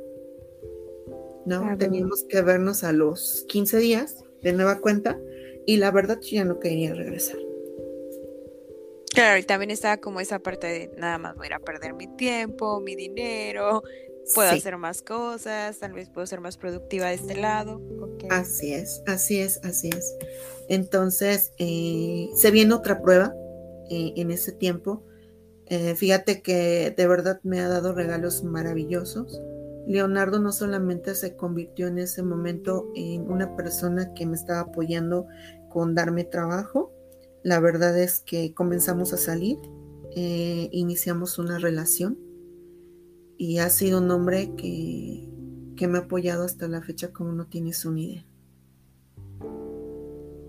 ¿No? 1.46 1.78
Teníamos 1.78 2.24
que 2.24 2.42
vernos 2.42 2.84
a 2.84 2.94
los 2.94 3.46
15 3.48 3.78
días 3.78 4.24
de 4.42 4.54
nueva 4.54 4.82
cuenta 4.82 5.20
y 5.68 5.78
la 5.78 5.92
verdad 5.92 6.20
yo 6.20 6.38
ya 6.38 6.46
no 6.46 6.60
quería 6.60 6.96
regresar. 6.96 7.38
Claro, 9.20 9.38
y 9.38 9.44
también 9.44 9.70
estaba 9.70 9.98
como 9.98 10.22
esa 10.22 10.40
parte 10.40 10.68
de 10.68 10.92
nada 10.96 11.18
más 11.18 11.36
voy 11.36 11.44
a 11.44 11.48
ir 11.48 11.54
a 11.56 11.60
perder 11.60 11.94
mi 11.94 12.08
tiempo, 12.08 12.80
mi 12.80 12.96
dinero, 12.96 13.84
puedo 14.34 14.50
hacer 14.50 14.78
más 14.78 15.02
cosas, 15.02 15.78
tal 15.78 15.92
vez 15.92 16.10
puedo 16.10 16.26
ser 16.26 16.40
más 16.40 16.56
productiva 16.56 17.08
de 17.08 17.16
este 17.16 17.36
lado. 17.36 17.82
Así 18.30 18.74
es, 18.74 19.04
así 19.08 19.42
es, 19.42 19.60
así 19.66 19.90
es. 19.90 20.16
Entonces, 20.70 21.52
eh, 21.58 22.30
se 22.34 22.50
viene 22.50 22.74
otra 22.74 23.02
prueba 23.02 23.34
eh, 23.90 24.14
en 24.16 24.32
ese 24.32 24.54
tiempo. 24.54 25.04
Eh, 25.66 25.96
fíjate 25.96 26.42
que 26.42 26.94
de 26.96 27.08
verdad 27.08 27.42
me 27.44 27.60
ha 27.60 27.68
dado 27.68 27.92
regalos 27.92 28.46
maravillosos. 28.46 29.42
Leonardo 29.86 30.40
no 30.40 30.54
solamente 30.54 31.14
se 31.14 31.36
convirtió 31.36 31.88
en 31.88 31.98
ese 31.98 32.24
momento 32.24 32.90
en 32.96 33.30
una 33.30 33.54
persona 33.58 34.14
que 34.14 34.26
me 34.26 34.38
estaba 34.38 34.62
apoyando 34.62 35.28
con 35.68 35.94
darme 35.94 36.24
trabajo, 36.24 36.94
la 37.44 37.60
verdad 37.60 37.98
es 37.98 38.20
que 38.20 38.54
comenzamos 38.54 39.14
a 39.14 39.18
salir, 39.18 39.58
eh, 40.16 40.70
iniciamos 40.72 41.38
una 41.40 41.60
relación 41.60 42.18
y 43.38 43.60
ha 43.60 43.70
sido 43.70 44.00
un 44.00 44.12
hombre 44.12 44.54
que, 44.56 45.26
me 45.88 45.98
ha 45.98 46.02
apoyado 46.02 46.44
hasta 46.44 46.68
la 46.68 46.82
fecha 46.82 47.14
como 47.14 47.32
no 47.32 47.48
tienes 47.48 47.86
una 47.86 48.02
idea. 48.02 48.26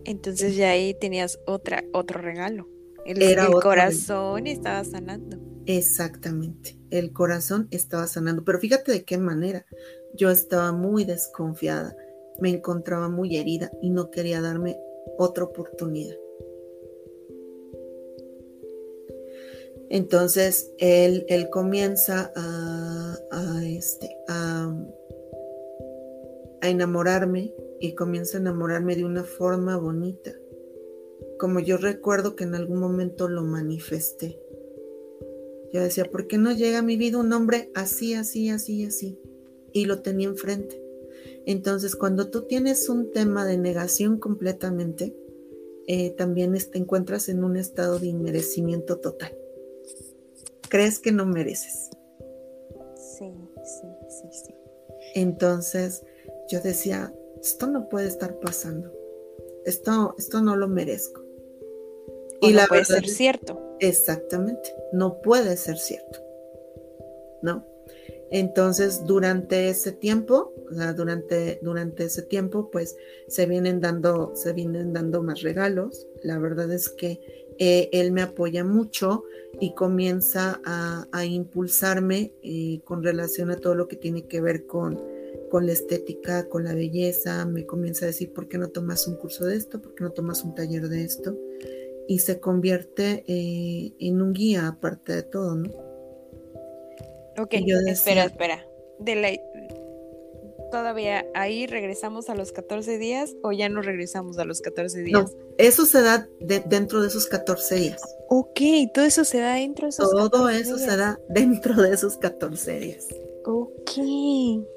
Entonces 0.04 0.56
ya 0.56 0.70
ahí 0.70 0.94
tenías 0.98 1.38
otra, 1.46 1.84
otro 1.92 2.20
regalo. 2.20 2.68
El, 3.06 3.22
el 3.22 3.38
corazón 3.62 4.48
estaba 4.48 4.82
sanando. 4.82 5.38
Exactamente, 5.66 6.76
el 6.90 7.12
corazón 7.12 7.68
estaba 7.70 8.08
sanando. 8.08 8.44
Pero 8.44 8.58
fíjate 8.58 8.90
de 8.90 9.04
qué 9.04 9.18
manera. 9.18 9.64
Yo 10.16 10.30
estaba 10.30 10.72
muy 10.72 11.04
desconfiada, 11.04 11.94
me 12.40 12.50
encontraba 12.50 13.08
muy 13.08 13.36
herida 13.36 13.70
y 13.80 13.90
no 13.90 14.10
quería 14.10 14.40
darme 14.40 14.76
otra 15.16 15.44
oportunidad. 15.44 16.16
Entonces 19.90 20.72
él, 20.78 21.26
comienza 21.50 22.32
a, 22.36 23.62
este, 23.66 24.08
a, 24.28 24.72
enamorarme 26.62 27.52
y 27.80 27.96
comienza 27.96 28.38
a 28.38 28.40
enamorarme 28.40 28.94
de 28.94 29.04
una 29.04 29.24
forma 29.24 29.76
bonita, 29.76 30.32
como 31.40 31.58
yo 31.58 31.76
recuerdo 31.76 32.36
que 32.36 32.44
en 32.44 32.54
algún 32.54 32.78
momento 32.78 33.28
lo 33.28 33.42
manifesté. 33.42 34.38
Yo 35.72 35.80
decía, 35.82 36.04
¿por 36.04 36.28
qué 36.28 36.38
no 36.38 36.52
llega 36.52 36.78
a 36.78 36.82
mi 36.82 36.96
vida 36.96 37.18
un 37.18 37.32
hombre 37.32 37.72
así, 37.74 38.14
así, 38.14 38.48
así, 38.48 38.84
así? 38.84 39.18
Y 39.72 39.86
lo 39.86 40.02
tenía 40.02 40.28
enfrente. 40.28 40.80
Entonces, 41.46 41.96
cuando 41.96 42.30
tú 42.30 42.42
tienes 42.42 42.88
un 42.88 43.10
tema 43.10 43.44
de 43.44 43.58
negación 43.58 44.18
completamente, 44.20 45.16
eh, 45.88 46.10
también 46.10 46.52
te 46.52 46.78
encuentras 46.78 47.28
en 47.28 47.42
un 47.42 47.56
estado 47.56 47.98
de 47.98 48.06
inmerecimiento 48.06 48.98
total 48.98 49.39
crees 50.70 50.98
que 50.98 51.12
no 51.12 51.26
mereces. 51.26 51.90
Sí, 52.94 53.34
sí, 53.62 53.88
sí, 54.08 54.28
sí. 54.32 54.54
Entonces 55.14 56.02
yo 56.48 56.60
decía, 56.60 57.12
esto 57.42 57.66
no 57.66 57.88
puede 57.90 58.08
estar 58.08 58.38
pasando. 58.40 58.90
Esto, 59.66 60.14
esto 60.18 60.40
no 60.40 60.56
lo 60.56 60.68
merezco. 60.68 61.22
y 62.40 62.48
no 62.48 62.56
la 62.56 62.66
puede 62.66 62.86
ser 62.86 63.06
cierto. 63.06 63.76
Exactamente, 63.80 64.74
no 64.92 65.20
puede 65.20 65.56
ser 65.58 65.76
cierto. 65.76 66.20
¿No? 67.42 67.66
Entonces, 68.30 69.04
durante 69.06 69.68
ese 69.68 69.92
tiempo, 69.92 70.54
durante, 70.70 71.58
durante 71.62 72.04
ese 72.04 72.22
tiempo, 72.22 72.70
pues 72.70 72.96
se 73.26 73.46
vienen 73.46 73.80
dando, 73.80 74.36
se 74.36 74.52
vienen 74.52 74.92
dando 74.92 75.22
más 75.22 75.42
regalos. 75.42 76.06
La 76.22 76.38
verdad 76.38 76.70
es 76.72 76.88
que 76.90 77.20
eh, 77.62 77.90
él 77.92 78.10
me 78.10 78.22
apoya 78.22 78.64
mucho 78.64 79.24
y 79.60 79.74
comienza 79.74 80.62
a, 80.64 81.24
impulsarme 81.26 82.32
eh, 82.42 82.80
con 82.84 83.04
relación 83.04 83.50
a 83.50 83.56
todo 83.56 83.74
lo 83.74 83.86
que 83.86 83.96
tiene 83.96 84.26
que 84.26 84.40
ver 84.40 84.64
con, 84.66 84.98
con 85.50 85.66
la 85.66 85.72
estética, 85.72 86.48
con 86.48 86.64
la 86.64 86.74
belleza. 86.74 87.44
Me 87.44 87.66
comienza 87.66 88.06
a 88.06 88.08
decir, 88.08 88.32
¿por 88.32 88.48
qué 88.48 88.56
no 88.56 88.68
tomas 88.68 89.06
un 89.06 89.16
curso 89.16 89.44
de 89.44 89.56
esto? 89.56 89.82
¿Por 89.82 89.94
qué 89.94 90.04
no 90.04 90.10
tomas 90.10 90.42
un 90.42 90.54
taller 90.54 90.88
de 90.88 91.04
esto? 91.04 91.36
Y 92.08 92.20
se 92.20 92.40
convierte 92.40 93.24
eh, 93.28 93.92
en 93.98 94.22
un 94.22 94.32
guía 94.32 94.66
aparte 94.66 95.12
de 95.16 95.22
todo, 95.24 95.54
¿no? 95.54 95.68
Ok, 97.36 97.52
espera, 97.88 98.24
espera. 98.24 98.66
De 99.00 99.16
la, 99.16 99.28
todavía 100.70 101.26
ahí 101.34 101.66
regresamos 101.66 102.30
a 102.30 102.34
los 102.34 102.52
14 102.52 102.98
días 102.98 103.36
o 103.42 103.52
ya 103.52 103.68
no 103.68 103.82
regresamos 103.82 104.38
a 104.38 104.44
los 104.44 104.60
14 104.60 105.02
días? 105.02 105.12
No, 105.12 105.30
eso 105.58 105.84
se 105.84 106.02
da 106.02 106.28
dentro 106.40 107.02
de 107.02 107.08
esos 107.08 107.26
14 107.26 107.74
días. 107.74 108.00
Ok, 108.28 108.60
todo 108.94 109.04
eso 109.04 109.24
se 109.24 109.38
da 109.38 109.54
dentro 109.54 109.86
de 109.86 109.90
esos 109.90 110.10
Todo 110.10 110.48
eso 110.48 110.78
se 110.78 110.96
da 110.96 111.20
dentro 111.28 111.74
de 111.74 111.92
esos 111.92 112.16
14 112.16 112.78
días. 112.78 113.08
Ok. 113.44 113.92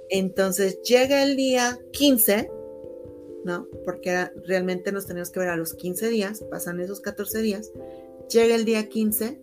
Entonces 0.09 0.81
llega 0.83 1.23
el 1.23 1.35
día 1.35 1.79
15, 1.91 2.49
¿no? 3.45 3.67
Porque 3.85 4.29
realmente 4.45 4.91
nos 4.91 5.05
tenemos 5.05 5.29
que 5.31 5.39
ver 5.39 5.49
a 5.49 5.55
los 5.55 5.73
15 5.73 6.09
días, 6.09 6.43
pasan 6.49 6.79
esos 6.79 6.99
14 7.01 7.41
días. 7.41 7.71
Llega 8.29 8.55
el 8.55 8.65
día 8.65 8.89
15 8.89 9.39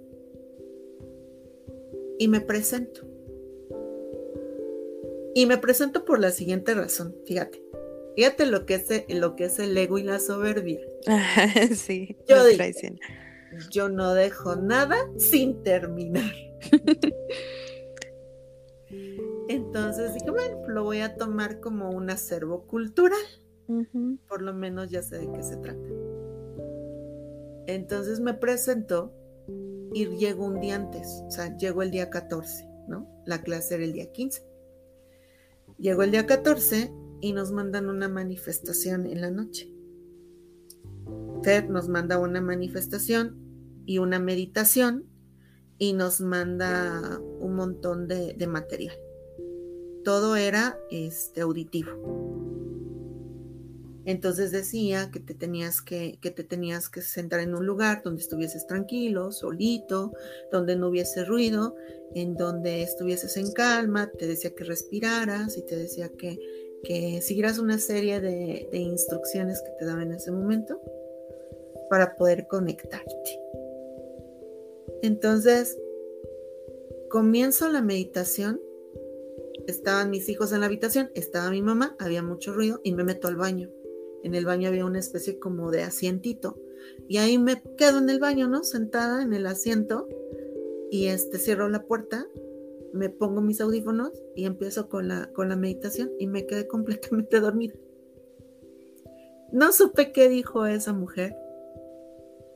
y 2.18 2.28
me 2.28 2.40
presento. 2.40 3.09
Y 5.34 5.46
me 5.46 5.58
presento 5.58 6.04
por 6.04 6.18
la 6.20 6.30
siguiente 6.30 6.74
razón, 6.74 7.14
fíjate. 7.26 7.62
Fíjate 8.16 8.46
lo 8.46 8.66
que 8.66 8.74
es 8.74 8.90
el, 8.90 9.20
lo 9.20 9.36
que 9.36 9.44
es 9.44 9.58
el 9.58 9.76
ego 9.76 9.98
y 9.98 10.02
la 10.02 10.18
soberbia. 10.18 10.80
sí, 11.74 12.16
yo, 12.28 12.36
yo 13.70 13.88
no 13.88 14.14
dejo 14.14 14.56
nada 14.56 14.96
sin 15.16 15.62
terminar. 15.62 16.32
Entonces 19.48 20.14
dije, 20.14 20.30
bueno, 20.30 20.68
lo 20.68 20.84
voy 20.84 21.00
a 21.00 21.16
tomar 21.16 21.60
como 21.60 21.90
un 21.90 22.10
acervo 22.10 22.66
cultural. 22.66 23.18
Por 24.28 24.42
lo 24.42 24.52
menos 24.52 24.90
ya 24.90 25.02
sé 25.02 25.18
de 25.18 25.30
qué 25.32 25.42
se 25.42 25.56
trata. 25.56 25.88
Entonces 27.66 28.20
me 28.20 28.34
presento 28.34 29.12
y 29.92 30.06
llego 30.16 30.44
un 30.44 30.60
día 30.60 30.76
antes, 30.76 31.22
o 31.26 31.30
sea, 31.30 31.56
llego 31.56 31.82
el 31.82 31.90
día 31.90 32.10
14, 32.10 32.64
¿no? 32.88 33.08
La 33.26 33.42
clase 33.42 33.76
era 33.76 33.84
el 33.84 33.92
día 33.92 34.10
15. 34.10 34.49
Llegó 35.80 36.02
el 36.02 36.10
día 36.10 36.26
14 36.26 36.92
y 37.22 37.32
nos 37.32 37.52
mandan 37.52 37.88
una 37.88 38.06
manifestación 38.06 39.06
en 39.06 39.22
la 39.22 39.30
noche. 39.30 39.72
Ted 41.42 41.70
nos 41.70 41.88
manda 41.88 42.18
una 42.18 42.42
manifestación 42.42 43.38
y 43.86 43.96
una 43.96 44.18
meditación 44.18 45.06
y 45.78 45.94
nos 45.94 46.20
manda 46.20 47.18
un 47.18 47.54
montón 47.54 48.08
de, 48.08 48.46
material. 48.46 48.94
Todo 50.04 50.36
era 50.36 50.78
este, 50.90 51.40
auditivo. 51.40 51.90
Entonces 54.06 54.50
decía 54.50 55.10
que 55.12 55.20
te 55.20 55.34
tenías 55.34 55.82
que, 55.82 56.18
que 56.20 56.30
te 56.30 56.44
tenías 56.44 56.88
que 56.88 57.02
sentar 57.02 57.40
en 57.40 57.54
un 57.54 57.66
lugar 57.66 58.02
donde 58.02 58.22
estuvieses 58.22 58.66
tranquilo, 58.66 59.30
solito, 59.30 60.12
donde 60.50 60.76
no 60.76 60.88
hubiese 60.88 61.24
ruido, 61.24 61.74
en 62.14 62.34
donde 62.34 62.82
estuvieses 62.82 63.36
en 63.36 63.52
calma, 63.52 64.10
te 64.18 64.26
decía 64.26 64.54
que 64.54 64.64
respiraras 64.64 65.56
y 65.56 65.62
te 65.62 65.76
decía 65.76 66.10
que, 66.16 66.38
que 66.82 67.20
siguieras 67.20 67.58
una 67.58 67.78
serie 67.78 68.20
de, 68.20 68.68
de 68.70 68.78
instrucciones 68.78 69.62
que 69.62 69.72
te 69.78 69.84
daban 69.84 70.02
en 70.02 70.14
ese 70.14 70.32
momento 70.32 70.80
para 71.90 72.16
poder 72.16 72.46
conectarte. 72.46 73.40
Entonces, 75.02 75.78
comienzo 77.10 77.68
la 77.70 77.82
meditación, 77.82 78.60
estaban 79.66 80.10
mis 80.10 80.28
hijos 80.28 80.52
en 80.52 80.60
la 80.60 80.66
habitación, 80.66 81.10
estaba 81.14 81.50
mi 81.50 81.62
mamá, 81.62 81.96
había 81.98 82.22
mucho 82.22 82.52
ruido 82.52 82.80
y 82.82 82.92
me 82.92 83.04
meto 83.04 83.28
al 83.28 83.36
baño. 83.36 83.70
En 84.22 84.34
el 84.34 84.44
baño 84.44 84.68
había 84.68 84.84
una 84.84 84.98
especie 84.98 85.38
como 85.38 85.70
de 85.70 85.82
asientito 85.82 86.58
y 87.08 87.18
ahí 87.18 87.38
me 87.38 87.62
quedo 87.76 87.98
en 87.98 88.10
el 88.10 88.20
baño, 88.20 88.48
¿no? 88.48 88.62
Sentada 88.62 89.22
en 89.22 89.32
el 89.32 89.46
asiento 89.46 90.08
y 90.90 91.06
este 91.06 91.38
cierro 91.38 91.68
la 91.68 91.84
puerta, 91.84 92.26
me 92.92 93.08
pongo 93.08 93.40
mis 93.40 93.60
audífonos 93.60 94.10
y 94.34 94.44
empiezo 94.44 94.88
con 94.88 95.08
la, 95.08 95.30
con 95.32 95.48
la 95.48 95.56
meditación 95.56 96.10
y 96.18 96.26
me 96.26 96.46
quedé 96.46 96.66
completamente 96.68 97.40
dormida. 97.40 97.74
No 99.52 99.72
supe 99.72 100.12
qué 100.12 100.28
dijo 100.28 100.66
esa 100.66 100.92
mujer, 100.92 101.36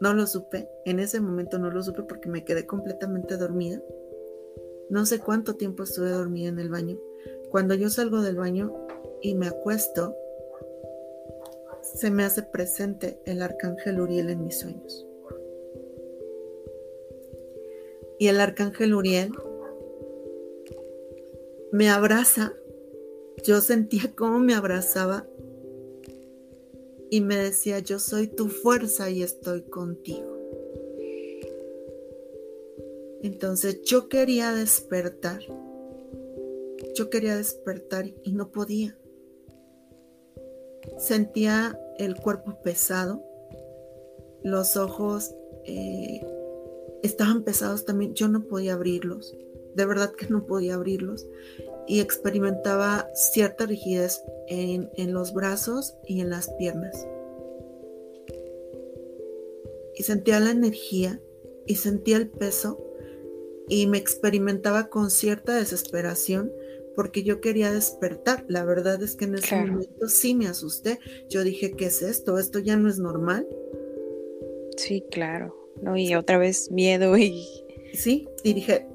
no 0.00 0.14
lo 0.14 0.26
supe, 0.26 0.68
en 0.84 1.00
ese 1.00 1.20
momento 1.20 1.58
no 1.58 1.70
lo 1.70 1.82
supe 1.82 2.02
porque 2.02 2.28
me 2.28 2.44
quedé 2.44 2.66
completamente 2.66 3.36
dormida. 3.36 3.82
No 4.90 5.06
sé 5.06 5.18
cuánto 5.18 5.54
tiempo 5.54 5.82
estuve 5.84 6.10
dormida 6.10 6.48
en 6.48 6.58
el 6.58 6.68
baño. 6.68 6.98
Cuando 7.50 7.74
yo 7.74 7.88
salgo 7.88 8.20
del 8.20 8.36
baño 8.36 8.72
y 9.22 9.34
me 9.34 9.46
acuesto, 9.46 10.14
se 11.84 12.10
me 12.10 12.24
hace 12.24 12.42
presente 12.42 13.20
el 13.26 13.42
arcángel 13.42 14.00
Uriel 14.00 14.30
en 14.30 14.44
mis 14.44 14.58
sueños. 14.58 15.06
Y 18.18 18.28
el 18.28 18.40
arcángel 18.40 18.94
Uriel 18.94 19.32
me 21.72 21.90
abraza. 21.90 22.54
Yo 23.44 23.60
sentía 23.60 24.12
cómo 24.16 24.38
me 24.38 24.54
abrazaba 24.54 25.26
y 27.10 27.20
me 27.20 27.36
decía, 27.36 27.80
yo 27.80 27.98
soy 27.98 28.28
tu 28.28 28.48
fuerza 28.48 29.10
y 29.10 29.22
estoy 29.22 29.62
contigo. 29.62 30.34
Entonces 33.22 33.82
yo 33.82 34.08
quería 34.08 34.52
despertar. 34.52 35.40
Yo 36.94 37.10
quería 37.10 37.36
despertar 37.36 38.06
y 38.22 38.32
no 38.32 38.50
podía. 38.50 38.96
Sentía 40.98 41.78
el 41.98 42.16
cuerpo 42.16 42.60
pesado, 42.62 43.22
los 44.42 44.76
ojos 44.76 45.34
eh, 45.64 46.20
estaban 47.02 47.44
pesados 47.44 47.84
también, 47.84 48.14
yo 48.14 48.28
no 48.28 48.44
podía 48.44 48.74
abrirlos, 48.74 49.34
de 49.74 49.86
verdad 49.86 50.12
que 50.12 50.26
no 50.28 50.46
podía 50.46 50.74
abrirlos 50.74 51.26
y 51.86 52.00
experimentaba 52.00 53.08
cierta 53.14 53.66
rigidez 53.66 54.22
en, 54.48 55.12
los 55.12 55.32
brazos 55.34 55.96
y 56.06 56.20
en 56.20 56.30
las 56.30 56.50
piernas. 56.54 57.06
Y 59.96 60.02
sentía 60.02 60.40
la 60.40 60.50
energía 60.50 61.20
y 61.66 61.76
sentía 61.76 62.16
el 62.16 62.28
peso 62.28 62.78
y 63.68 63.86
me 63.86 63.98
experimentaba 63.98 64.88
con 64.88 65.10
cierta 65.10 65.54
desesperación 65.54 66.52
porque 66.94 67.22
yo 67.22 67.40
quería 67.40 67.72
despertar. 67.72 68.44
La 68.48 68.64
verdad 68.64 69.02
es 69.02 69.16
que 69.16 69.24
en 69.24 69.36
ese 69.36 69.56
momento 69.56 70.08
sí 70.08 70.34
me 70.34 70.46
asusté. 70.46 70.98
Yo 71.28 71.44
dije, 71.44 71.72
¿qué 71.72 71.86
es 71.86 72.02
esto? 72.02 72.38
¿Esto 72.38 72.58
ya 72.58 72.76
no 72.76 72.88
es 72.88 72.98
normal? 72.98 73.46
Sí, 74.76 75.04
claro. 75.10 75.54
No, 75.82 75.96
y 75.96 76.14
otra 76.14 76.38
vez 76.38 76.70
miedo 76.70 77.16
y... 77.16 77.46
Sí, 77.94 78.28
y 78.42 78.54
dije, 78.54 78.88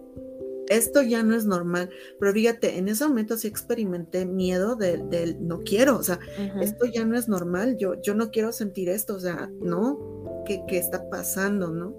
esto 0.69 1.01
ya 1.01 1.23
no 1.23 1.35
es 1.35 1.45
normal. 1.45 1.89
Pero 2.19 2.31
fíjate, 2.31 2.77
en 2.77 2.87
ese 2.87 3.05
momento 3.05 3.37
sí 3.37 3.47
experimenté 3.47 4.25
miedo 4.25 4.75
del, 4.75 5.37
no 5.45 5.61
quiero, 5.63 5.97
o 5.97 6.03
sea, 6.03 6.19
esto 6.61 6.85
ya 6.85 7.03
no 7.05 7.17
es 7.17 7.27
normal, 7.27 7.75
yo, 7.77 7.99
yo 8.01 8.13
no 8.13 8.29
quiero 8.31 8.51
sentir 8.51 8.87
esto, 8.87 9.15
o 9.15 9.19
sea, 9.19 9.49
no, 9.61 10.43
¿qué, 10.45 10.61
qué 10.67 10.77
está 10.77 11.09
pasando, 11.09 11.71
no? 11.71 11.95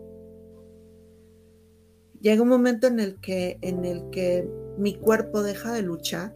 Llega 2.20 2.42
un 2.42 2.48
momento 2.48 2.86
en 2.86 3.00
el 3.00 3.18
que, 3.20 3.58
en 3.62 3.84
el 3.84 4.08
que 4.10 4.48
mi 4.80 4.94
cuerpo 4.94 5.42
deja 5.42 5.72
de 5.72 5.82
luchar 5.82 6.34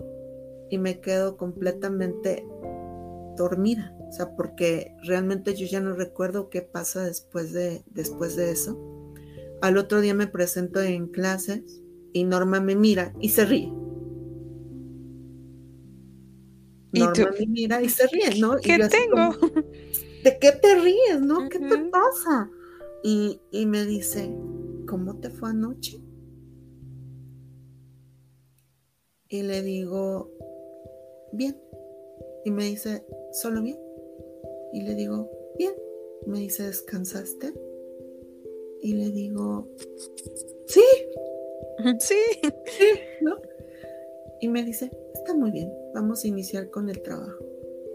y 0.71 0.79
me 0.79 1.01
quedo 1.01 1.37
completamente 1.37 2.47
dormida. 3.37 3.97
O 4.09 4.13
sea, 4.13 4.37
porque 4.37 4.95
realmente 5.03 5.55
yo 5.55 5.67
ya 5.67 5.81
no 5.81 5.95
recuerdo 5.95 6.51
qué 6.51 6.63
pasa 6.63 7.05
después 7.05 7.53
de, 7.53 7.83
después 7.91 8.37
de 8.37 8.51
eso. 8.51 8.79
Al 9.63 9.79
otro 9.79 10.01
día 10.01 10.15
me 10.15 10.27
presento 10.27 10.81
en 10.81 11.09
clases 11.09 11.83
y 12.13 12.25
Norma 12.25 12.61
me 12.61 12.77
mira 12.77 13.15
y 13.19 13.31
se 13.31 13.45
ríe. 13.45 13.73
Norma 16.93 17.31
me 17.39 17.47
mira 17.47 17.83
y 17.83 17.89
se 17.89 18.07
ríe, 18.07 18.39
¿no? 18.39 18.57
¿Qué 18.59 18.79
tengo? 18.89 19.37
¿De 20.23 20.39
qué 20.39 20.53
te 20.53 20.81
ríes, 20.81 21.21
no? 21.21 21.49
¿Qué 21.49 21.59
te 21.59 21.79
pasa? 21.91 22.51
Y, 23.03 23.41
y 23.51 23.67
me 23.67 23.85
dice, 23.85 24.33
¿cómo 24.87 25.19
te 25.19 25.31
fue 25.31 25.51
anoche? 25.51 26.04
Y 29.29 29.43
le 29.43 29.63
digo, 29.63 30.31
bien. 31.33 31.61
Y 32.45 32.51
me 32.51 32.65
dice, 32.65 33.05
¿solo 33.33 33.63
bien? 33.63 33.79
Y 34.73 34.83
le 34.83 34.95
digo, 34.95 35.31
bien. 35.59 35.75
Me 36.27 36.39
dice, 36.39 36.65
¿descansaste? 36.65 37.53
Y 38.81 38.95
le 38.95 39.11
digo, 39.11 39.69
sí, 40.67 40.83
Sí. 41.99 42.17
¿no? 43.21 43.37
Y 44.41 44.49
me 44.49 44.63
dice, 44.63 44.91
está 45.15 45.35
muy 45.35 45.51
bien, 45.51 45.73
vamos 45.95 46.25
a 46.25 46.29
iniciar 46.29 46.71
con 46.71 46.91
el 46.91 47.01
trabajo. 47.03 47.45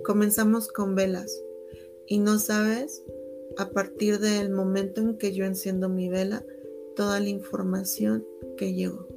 Comenzamos 0.04 0.68
con 0.68 0.96
velas. 0.96 1.44
Y 2.08 2.20
no 2.20 2.40
sabes, 2.40 3.04
a 3.58 3.70
partir 3.70 4.20
del 4.20 4.50
momento 4.50 5.02
en 5.02 5.18
que 5.18 5.34
yo 5.34 5.46
enciendo 5.46 5.90
mi 5.90 6.10
vela, 6.10 6.44
toda 6.96 7.20
la 7.20 7.30
información 7.30 8.26
que 8.58 8.74
llegó. 8.74 9.08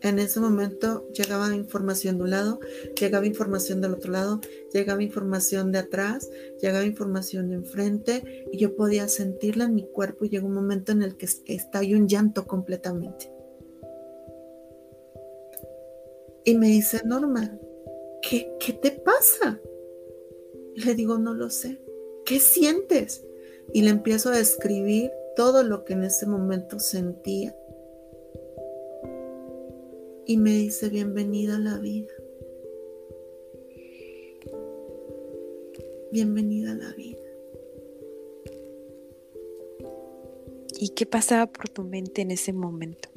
En 0.00 0.18
ese 0.18 0.40
momento 0.40 1.08
llegaba 1.12 1.54
información 1.54 2.18
de 2.18 2.24
un 2.24 2.30
lado, 2.30 2.60
llegaba 2.98 3.26
información 3.26 3.80
del 3.80 3.94
otro 3.94 4.12
lado, 4.12 4.40
llegaba 4.72 5.02
información 5.02 5.72
de 5.72 5.78
atrás, 5.78 6.30
llegaba 6.62 6.84
información 6.84 7.48
de 7.48 7.56
enfrente 7.56 8.46
y 8.52 8.58
yo 8.58 8.76
podía 8.76 9.08
sentirla 9.08 9.64
en 9.64 9.74
mi 9.74 9.86
cuerpo 9.86 10.24
y 10.24 10.28
llegó 10.28 10.46
un 10.46 10.54
momento 10.54 10.92
en 10.92 11.02
el 11.02 11.16
que 11.16 11.26
estalló 11.46 11.96
un 11.96 12.08
llanto 12.08 12.46
completamente. 12.46 13.32
Y 16.44 16.56
me 16.56 16.68
dice, 16.68 17.02
Norma, 17.04 17.58
¿qué, 18.22 18.56
qué 18.58 18.72
te 18.72 18.92
pasa? 18.92 19.60
le 20.84 20.94
digo, 20.94 21.18
no 21.18 21.34
lo 21.34 21.50
sé. 21.50 21.80
¿Qué 22.24 22.40
sientes? 22.40 23.24
Y 23.72 23.82
le 23.82 23.90
empiezo 23.90 24.30
a 24.30 24.36
describir 24.36 25.10
todo 25.36 25.62
lo 25.62 25.84
que 25.84 25.94
en 25.94 26.04
ese 26.04 26.26
momento 26.26 26.78
sentía 26.78 27.54
y 30.28 30.36
me 30.36 30.50
dice 30.50 30.90
bienvenida 30.90 31.56
a 31.56 31.58
la 31.58 31.78
vida. 31.78 32.12
Bienvenida 36.12 36.72
a 36.72 36.74
la 36.74 36.92
vida. 36.92 37.18
¿Y 40.78 40.90
qué 40.90 41.06
pasaba 41.06 41.46
por 41.46 41.70
tu 41.70 41.82
mente 41.82 42.20
en 42.20 42.30
ese 42.30 42.52
momento? 42.52 43.08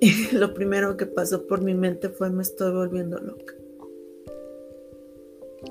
Lo 0.32 0.54
primero 0.54 0.96
que 0.96 1.06
pasó 1.06 1.48
por 1.48 1.62
mi 1.62 1.74
mente 1.74 2.10
fue 2.10 2.30
me 2.30 2.42
estoy 2.42 2.72
volviendo 2.72 3.18
loca. 3.18 3.54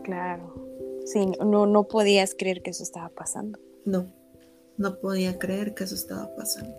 Claro. 0.04 0.54
Sí, 1.06 1.26
no, 1.40 1.68
no 1.68 1.88
podías 1.88 2.36
creer 2.36 2.62
que 2.64 2.72
eso 2.72 2.84
estaba 2.84 3.08
pasando. 3.08 3.58
No, 3.86 4.14
no 4.76 5.00
podía 5.00 5.40
creer 5.40 5.74
que 5.74 5.86
eso 5.86 5.96
estaba 5.96 6.36
pasando. 6.36 6.76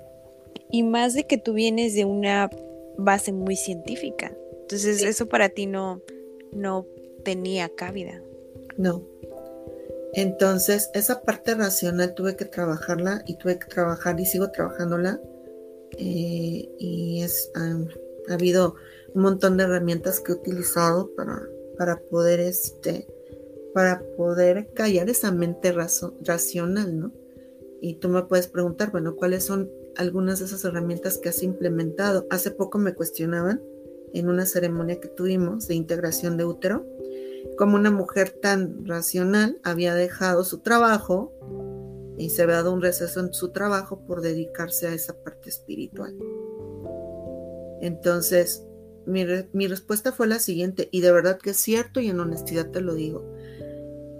Y 0.70 0.82
más 0.82 1.14
de 1.14 1.26
que 1.26 1.38
tú 1.38 1.54
vienes 1.54 1.94
de 1.94 2.04
una 2.04 2.50
base 2.98 3.32
muy 3.32 3.56
científica. 3.56 4.36
Entonces 4.62 5.02
eso 5.02 5.28
para 5.28 5.48
ti 5.48 5.66
no, 5.66 6.02
no 6.52 6.86
tenía 7.24 7.68
cabida. 7.68 8.22
No. 8.76 9.02
Entonces 10.12 10.90
esa 10.94 11.22
parte 11.22 11.54
racional 11.54 12.14
tuve 12.14 12.36
que 12.36 12.44
trabajarla 12.44 13.22
y 13.26 13.36
tuve 13.36 13.58
que 13.58 13.66
trabajar 13.66 14.18
y 14.20 14.26
sigo 14.26 14.50
trabajándola. 14.50 15.20
Eh, 15.98 16.68
y 16.78 17.22
es, 17.22 17.50
ha 17.54 18.34
habido 18.34 18.74
un 19.14 19.22
montón 19.22 19.56
de 19.56 19.64
herramientas 19.64 20.20
que 20.20 20.32
he 20.32 20.34
utilizado 20.34 21.10
para, 21.14 21.42
para 21.78 22.00
poder 22.00 22.40
este 22.40 23.06
para 23.72 24.00
poder 24.16 24.68
callar 24.72 25.10
esa 25.10 25.32
mente 25.32 25.72
racional, 25.72 26.96
¿no? 26.96 27.12
y 27.84 27.96
tú 27.96 28.08
me 28.08 28.22
puedes 28.22 28.48
preguntar, 28.48 28.90
bueno, 28.90 29.14
¿cuáles 29.14 29.44
son 29.44 29.70
algunas 29.96 30.38
de 30.38 30.46
esas 30.46 30.64
herramientas 30.64 31.18
que 31.18 31.28
has 31.28 31.42
implementado? 31.42 32.26
Hace 32.30 32.50
poco 32.50 32.78
me 32.78 32.94
cuestionaban 32.94 33.62
en 34.14 34.28
una 34.28 34.46
ceremonia 34.46 35.00
que 35.00 35.08
tuvimos 35.08 35.66
de 35.66 35.74
integración 35.74 36.36
de 36.36 36.44
útero, 36.44 36.86
como 37.58 37.76
una 37.76 37.90
mujer 37.90 38.30
tan 38.30 38.86
racional 38.86 39.60
había 39.64 39.94
dejado 39.94 40.44
su 40.44 40.60
trabajo 40.60 41.32
y 42.16 42.30
se 42.30 42.42
había 42.42 42.56
dado 42.56 42.72
un 42.72 42.80
receso 42.80 43.20
en 43.20 43.34
su 43.34 43.50
trabajo 43.50 44.00
por 44.06 44.20
dedicarse 44.20 44.86
a 44.86 44.94
esa 44.94 45.14
parte 45.22 45.50
espiritual. 45.50 46.16
Entonces, 47.80 48.64
mi, 49.04 49.24
mi, 49.52 49.66
respuesta 49.66 50.12
fue 50.12 50.26
la 50.26 50.38
siguiente, 50.38 50.88
y 50.90 51.00
de 51.00 51.12
verdad 51.12 51.38
que 51.38 51.50
es 51.50 51.58
cierto 51.58 52.00
y 52.00 52.08
en 52.08 52.20
honestidad 52.20 52.70
te 52.70 52.80
lo 52.80 52.94
digo. 52.94 53.28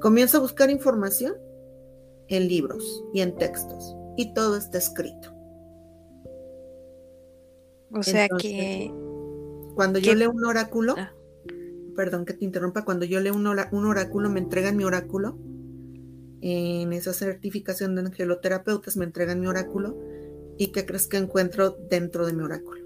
Comienzo 0.01 0.39
a 0.39 0.41
buscar 0.41 0.71
información 0.71 1.37
en 2.29 2.49
libros 2.49 3.05
y 3.15 3.21
en 3.21 3.37
textos, 3.37 3.97
y 4.17 4.35
todo 4.35 4.57
está 4.57 4.79
escrito. 4.79 5.34
O 7.95 8.03
sea 8.03 8.29
que... 8.29 8.93
Cuando 9.75 9.99
yo 9.99 10.15
leo 10.15 10.31
un 10.31 10.45
oráculo, 10.45 10.95
ah. 10.97 11.13
perdón 11.97 12.25
que 12.25 12.35
te 12.35 12.45
interrumpa, 12.45 12.85
cuando 12.85 13.05
yo 13.05 13.21
leo 13.21 13.35
un, 13.35 13.47
un 13.47 13.87
oráculo, 13.87 14.31
me 14.31 14.39
entregan 14.39 14.77
mi 14.77 14.85
oráculo, 14.85 15.37
en 16.41 16.93
esa 16.93 17.13
certificación 17.13 17.95
de 17.95 18.03
angeloterapeutas 18.03 18.97
me 18.97 19.05
entregan 19.05 19.41
mi 19.41 19.47
oráculo, 19.47 19.99
¿y 20.59 20.69
qué 20.69 20.85
crees 20.87 21.07
que 21.07 21.17
encuentro 21.17 21.71
dentro 21.71 22.27
de 22.27 22.35
mi 22.35 22.43
oráculo? 22.43 22.85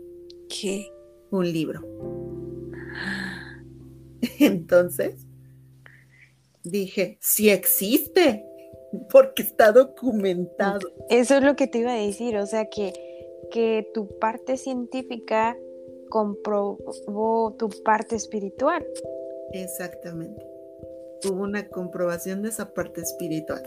¿Qué? 0.49 0.87
Un 1.31 1.53
libro. 1.53 1.87
Entonces, 4.39 5.27
dije, 6.63 7.19
sí 7.21 7.51
existe, 7.51 8.45
porque 9.11 9.43
está 9.43 9.73
documentado. 9.73 10.81
Eso 11.11 11.37
es 11.37 11.43
lo 11.43 11.57
que 11.57 11.67
te 11.67 11.79
iba 11.79 11.93
a 11.93 11.97
decir, 11.97 12.37
o 12.37 12.47
sea 12.47 12.67
que, 12.71 12.93
que 13.51 13.91
tu 13.95 14.19
parte 14.19 14.57
científica 14.57 15.59
comprobó 16.09 17.55
tu 17.59 17.69
parte 17.85 18.17
espiritual. 18.17 18.87
Exactamente. 19.53 20.45
Tuvo 21.21 21.43
una 21.43 21.69
comprobación 21.69 22.43
de 22.43 22.51
esa 22.51 22.73
parte 22.73 23.01
espiritual. 23.01 23.63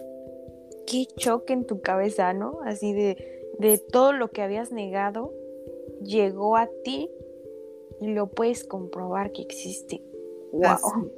Qué 0.85 1.05
choque 1.17 1.53
en 1.53 1.65
tu 1.65 1.81
cabeza, 1.81 2.33
¿no? 2.33 2.59
Así 2.65 2.93
de, 2.93 3.17
de 3.59 3.77
todo 3.77 4.13
lo 4.13 4.29
que 4.31 4.41
habías 4.41 4.71
negado, 4.71 5.33
llegó 6.01 6.57
a 6.57 6.69
ti 6.83 7.09
y 7.99 8.13
lo 8.13 8.27
puedes 8.27 8.63
comprobar 8.63 9.31
que 9.31 9.41
existe. 9.41 10.03
¡Wow! 10.51 11.11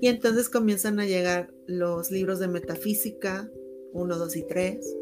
Y 0.00 0.08
entonces 0.08 0.48
comienzan 0.48 0.98
a 0.98 1.06
llegar 1.06 1.52
los 1.66 2.10
libros 2.10 2.40
de 2.40 2.48
metafísica, 2.48 3.50
1, 3.92 4.18
2 4.18 4.36
y 4.36 4.42
3, 4.42 4.96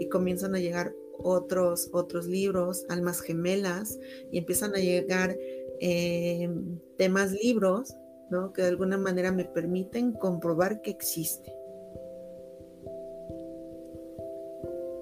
y 0.00 0.08
comienzan 0.08 0.54
a 0.54 0.58
llegar 0.58 0.94
otros, 1.26 1.90
otros 1.92 2.26
libros, 2.26 2.86
almas 2.88 3.20
gemelas, 3.20 3.98
y 4.30 4.38
empiezan 4.38 4.74
a 4.74 4.78
llegar 4.78 5.36
eh, 5.80 6.48
temas 6.96 7.32
libros, 7.32 7.94
¿no? 8.30 8.52
Que 8.52 8.62
de 8.62 8.68
alguna 8.68 8.96
manera 8.96 9.32
me 9.32 9.44
permiten 9.44 10.12
comprobar 10.12 10.80
que 10.82 10.90
existe. 10.90 11.52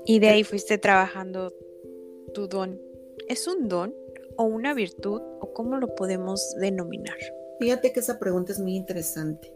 Y 0.06 0.18
de 0.18 0.28
ahí 0.28 0.44
fuiste 0.44 0.78
trabajando 0.78 1.52
tu 2.34 2.48
don. 2.48 2.80
¿Es 3.28 3.46
un 3.46 3.68
don 3.68 3.94
o 4.36 4.44
una 4.44 4.74
virtud 4.74 5.22
o 5.40 5.52
cómo 5.54 5.78
lo 5.78 5.94
podemos 5.94 6.54
denominar? 6.60 7.16
Fíjate 7.60 7.92
que 7.92 8.00
esa 8.00 8.18
pregunta 8.18 8.52
es 8.52 8.58
muy 8.58 8.74
interesante. 8.74 9.53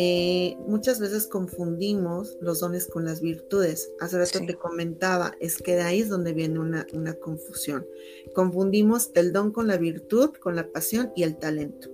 Eh, 0.00 0.56
muchas 0.68 1.00
veces 1.00 1.26
confundimos 1.26 2.36
los 2.40 2.60
dones 2.60 2.86
con 2.86 3.04
las 3.04 3.20
virtudes. 3.20 3.90
Hace 3.98 4.16
rato 4.16 4.38
te 4.46 4.54
comentaba, 4.54 5.34
es 5.40 5.58
que 5.58 5.74
de 5.74 5.82
ahí 5.82 6.02
es 6.02 6.08
donde 6.08 6.32
viene 6.32 6.60
una, 6.60 6.86
una 6.92 7.14
confusión. 7.14 7.84
Confundimos 8.32 9.10
el 9.16 9.32
don 9.32 9.50
con 9.50 9.66
la 9.66 9.76
virtud, 9.76 10.30
con 10.40 10.54
la 10.54 10.70
pasión 10.70 11.10
y 11.16 11.24
el 11.24 11.36
talento. 11.36 11.88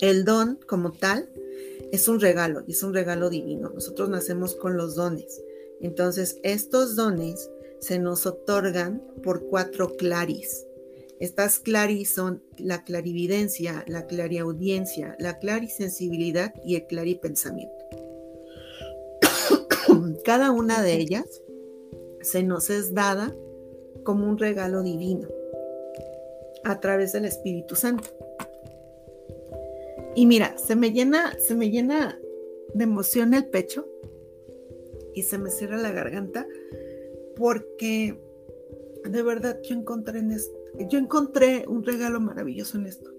El 0.00 0.24
don 0.24 0.58
como 0.66 0.92
tal 0.92 1.28
es 1.92 2.08
un 2.08 2.18
regalo 2.18 2.64
y 2.66 2.72
es 2.72 2.82
un 2.82 2.94
regalo 2.94 3.28
divino. 3.28 3.68
Nosotros 3.74 4.08
nacemos 4.08 4.54
con 4.54 4.78
los 4.78 4.94
dones. 4.94 5.42
Entonces, 5.82 6.38
estos 6.44 6.96
dones 6.96 7.50
se 7.80 7.98
nos 7.98 8.24
otorgan 8.24 9.02
por 9.22 9.44
cuatro 9.48 9.98
claris. 9.98 10.64
Estas 11.20 11.58
claris 11.58 12.14
son 12.14 12.42
la 12.56 12.82
clarividencia, 12.82 13.84
la 13.86 14.06
clariaudiencia, 14.06 15.16
la 15.18 15.38
clarisensibilidad 15.38 16.54
y 16.64 16.76
el 16.76 16.86
claripensamiento. 16.86 17.84
Cada 20.24 20.50
una 20.50 20.82
de 20.82 20.94
ellas 20.94 21.42
se 22.22 22.42
nos 22.42 22.70
es 22.70 22.94
dada 22.94 23.36
como 24.02 24.26
un 24.30 24.38
regalo 24.38 24.82
divino 24.82 25.28
a 26.64 26.80
través 26.80 27.12
del 27.12 27.26
Espíritu 27.26 27.76
Santo. 27.76 28.08
Y 30.14 30.24
mira, 30.24 30.56
se 30.56 30.74
me 30.74 30.90
llena, 30.90 31.38
se 31.38 31.54
me 31.54 31.70
llena 31.70 32.18
de 32.72 32.84
emoción 32.84 33.34
el 33.34 33.44
pecho 33.44 33.86
y 35.14 35.24
se 35.24 35.36
me 35.36 35.50
cierra 35.50 35.76
la 35.76 35.92
garganta 35.92 36.46
porque 37.36 38.18
de 39.04 39.22
verdad 39.22 39.60
yo 39.62 39.74
encontré 39.74 40.20
en 40.20 40.30
esto 40.30 40.59
yo 40.78 40.98
encontré 40.98 41.64
un 41.68 41.84
regalo 41.84 42.20
maravilloso 42.20 42.78
en 42.78 42.86
esto. 42.86 43.10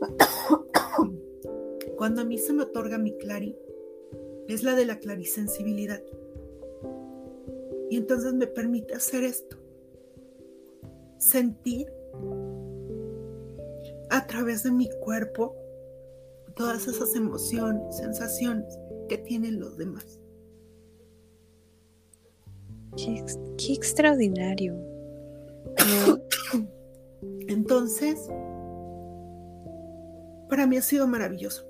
Cuando 1.96 2.22
a 2.22 2.24
mí 2.24 2.38
se 2.38 2.52
me 2.52 2.64
otorga 2.64 2.98
mi 2.98 3.16
clari, 3.16 3.56
es 4.48 4.62
la 4.62 4.74
de 4.74 4.84
la 4.84 4.98
clarisensibilidad. 4.98 6.02
Y 7.90 7.96
entonces 7.96 8.34
me 8.34 8.46
permite 8.46 8.94
hacer 8.94 9.24
esto. 9.24 9.56
Sentir 11.18 11.92
a 14.10 14.26
través 14.26 14.62
de 14.62 14.72
mi 14.72 14.90
cuerpo 15.00 15.54
todas 16.56 16.86
esas 16.88 17.14
emociones, 17.14 17.96
sensaciones 17.96 18.78
que 19.08 19.18
tienen 19.18 19.60
los 19.60 19.76
demás. 19.76 20.20
Qué, 22.96 23.24
qué 23.56 23.72
extraordinario. 23.72 24.91
Entonces, 27.48 28.18
para 30.48 30.66
mí 30.66 30.76
ha 30.76 30.82
sido 30.82 31.06
maravilloso. 31.06 31.66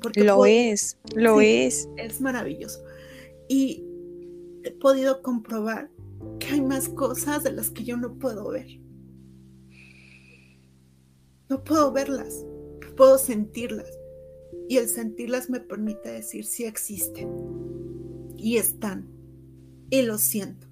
Porque 0.00 0.24
lo 0.24 0.46
es, 0.46 0.98
lo 1.14 1.40
es. 1.40 1.88
Es 1.96 2.20
maravilloso. 2.20 2.82
Y 3.48 3.84
he 4.64 4.70
podido 4.72 5.22
comprobar 5.22 5.90
que 6.38 6.48
hay 6.48 6.60
más 6.60 6.88
cosas 6.88 7.44
de 7.44 7.52
las 7.52 7.70
que 7.70 7.84
yo 7.84 7.96
no 7.96 8.18
puedo 8.18 8.48
ver. 8.48 8.80
No 11.48 11.62
puedo 11.62 11.92
verlas, 11.92 12.46
puedo 12.96 13.18
sentirlas. 13.18 13.90
Y 14.68 14.78
el 14.78 14.88
sentirlas 14.88 15.50
me 15.50 15.60
permite 15.60 16.10
decir 16.10 16.46
si 16.46 16.64
existen. 16.64 17.30
Y 18.38 18.56
están. 18.56 19.08
Y 19.90 20.02
lo 20.02 20.16
siento 20.16 20.71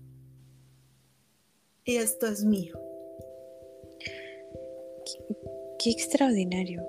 y 1.84 1.96
esto 1.96 2.26
es 2.26 2.44
mío. 2.44 2.78
Qué, 5.78 5.90
extraordinario. 5.90 6.82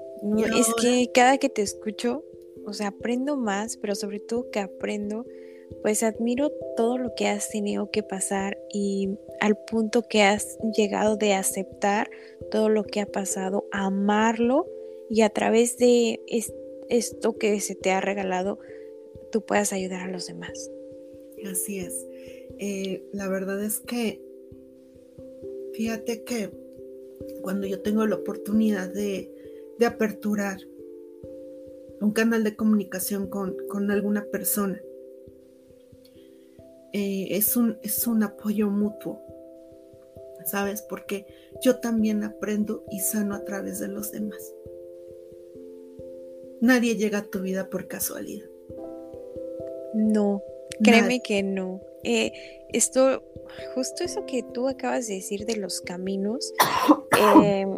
es 0.58 0.68
que 0.82 1.10
cada 1.14 1.38
que 1.38 1.50
te 1.50 1.62
escucho, 1.62 2.24
o 2.66 2.74
sea, 2.74 2.88
aprendo 2.88 3.38
más, 3.38 3.78
pero 3.78 3.96
sobre 3.96 4.20
todo 4.20 4.52
que 4.52 4.60
aprendo, 4.60 5.26
pues 5.82 6.04
admiro 6.04 6.52
todo 6.76 6.98
lo 6.98 7.16
que 7.16 7.28
has 7.28 7.50
tenido 7.50 7.89
que 7.89 8.04
pasar 8.04 8.58
y 8.74 9.18
al 9.39 9.58
punto 9.58 10.04
que 10.04 10.22
has 10.24 10.58
llegado 10.76 11.16
de 11.16 11.34
aceptar 11.34 12.10
todo 12.52 12.70
lo 12.70 12.84
que 12.84 13.00
ha 13.00 13.06
pasado, 13.06 13.66
amarlo 13.72 14.68
y 15.10 15.22
a 15.22 15.30
través 15.30 15.78
de 15.78 16.20
esto 16.89 17.38
que 17.38 17.60
se 17.62 17.76
te 17.76 17.92
ha 17.92 18.02
regalado, 18.02 18.60
tú 19.32 19.46
puedas 19.46 19.72
ayudar 19.72 20.02
a 20.02 20.12
los 20.12 20.28
demás. 20.28 20.70
Así 21.50 21.80
es. 21.80 22.06
Eh, 22.60 23.04
la 23.14 23.28
verdad 23.28 23.64
es 23.64 23.80
que 23.80 24.22
Fíjate 25.74 26.24
que 26.24 26.52
cuando 27.42 27.68
yo 27.68 27.82
tengo 27.82 28.06
la 28.06 28.16
oportunidad 28.16 28.90
de, 28.90 29.30
aperturar 29.86 30.60
un 32.02 32.12
canal 32.12 32.44
de 32.44 32.56
comunicación 32.56 33.28
con, 33.28 33.56
alguna 33.90 34.26
persona, 34.26 34.80
eh, 36.94 37.30
es, 37.32 37.58
un, 37.58 37.80
es 37.82 38.06
un 38.06 38.22
apoyo 38.22 38.70
mutuo, 38.70 39.20
¿sabes? 40.46 40.84
Porque 40.84 41.26
yo 41.64 41.78
también 41.78 42.24
aprendo 42.24 42.84
y 42.92 43.00
sano 43.00 43.34
a 43.34 43.44
través 43.44 43.80
de 43.80 43.88
los 43.88 44.12
demás. 44.12 44.54
Nadie 46.60 46.96
llega 46.96 47.20
a 47.20 47.26
tu 47.26 47.42
vida 47.42 47.70
por 47.70 47.88
casualidad. 47.88 48.46
No, 49.96 50.44
créeme 50.84 51.22
que 51.22 51.42
no. 51.42 51.82
Eh, 52.04 52.32
esto 52.72 53.24
justo 53.76 54.04
eso 54.04 54.26
que 54.26 54.43
tú 54.43 54.68
acabas 54.68 55.08
de 55.08 55.16
decir 55.16 55.45
de 55.45 55.58
los 55.58 55.82
caminos, 55.82 56.54
em, 57.43 57.78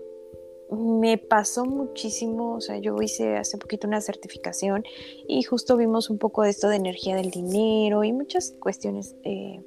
me 0.71 1.17
pasó 1.17 1.65
muchísimo, 1.65 2.55
o 2.55 2.61
sea, 2.61 2.77
yo 2.77 2.95
hice 3.01 3.37
hace 3.37 3.57
poquito 3.57 3.87
una 3.87 4.01
certificación 4.01 4.83
y 5.27 5.43
justo 5.43 5.77
vimos 5.77 6.09
un 6.09 6.17
poco 6.17 6.43
de 6.43 6.49
esto 6.49 6.67
de 6.69 6.77
energía 6.77 7.15
del 7.15 7.29
dinero 7.29 8.03
y 8.03 8.11
muchas 8.11 8.55
cuestiones 8.59 9.15
eh, 9.23 9.61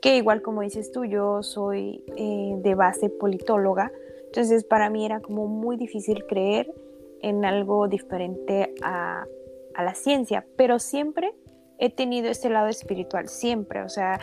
que 0.00 0.16
igual 0.16 0.40
como 0.42 0.62
dices 0.62 0.92
tú, 0.92 1.04
yo 1.04 1.42
soy 1.42 2.04
eh, 2.16 2.54
de 2.58 2.74
base 2.74 3.10
politóloga, 3.10 3.92
entonces 4.26 4.64
para 4.64 4.88
mí 4.88 5.04
era 5.04 5.20
como 5.20 5.46
muy 5.46 5.76
difícil 5.76 6.24
creer 6.26 6.72
en 7.20 7.44
algo 7.44 7.86
diferente 7.88 8.72
a, 8.82 9.26
a 9.74 9.84
la 9.84 9.94
ciencia, 9.94 10.46
pero 10.56 10.78
siempre 10.78 11.34
he 11.78 11.90
tenido 11.90 12.30
este 12.30 12.48
lado 12.48 12.68
espiritual, 12.68 13.28
siempre, 13.28 13.82
o 13.82 13.88
sea, 13.88 14.20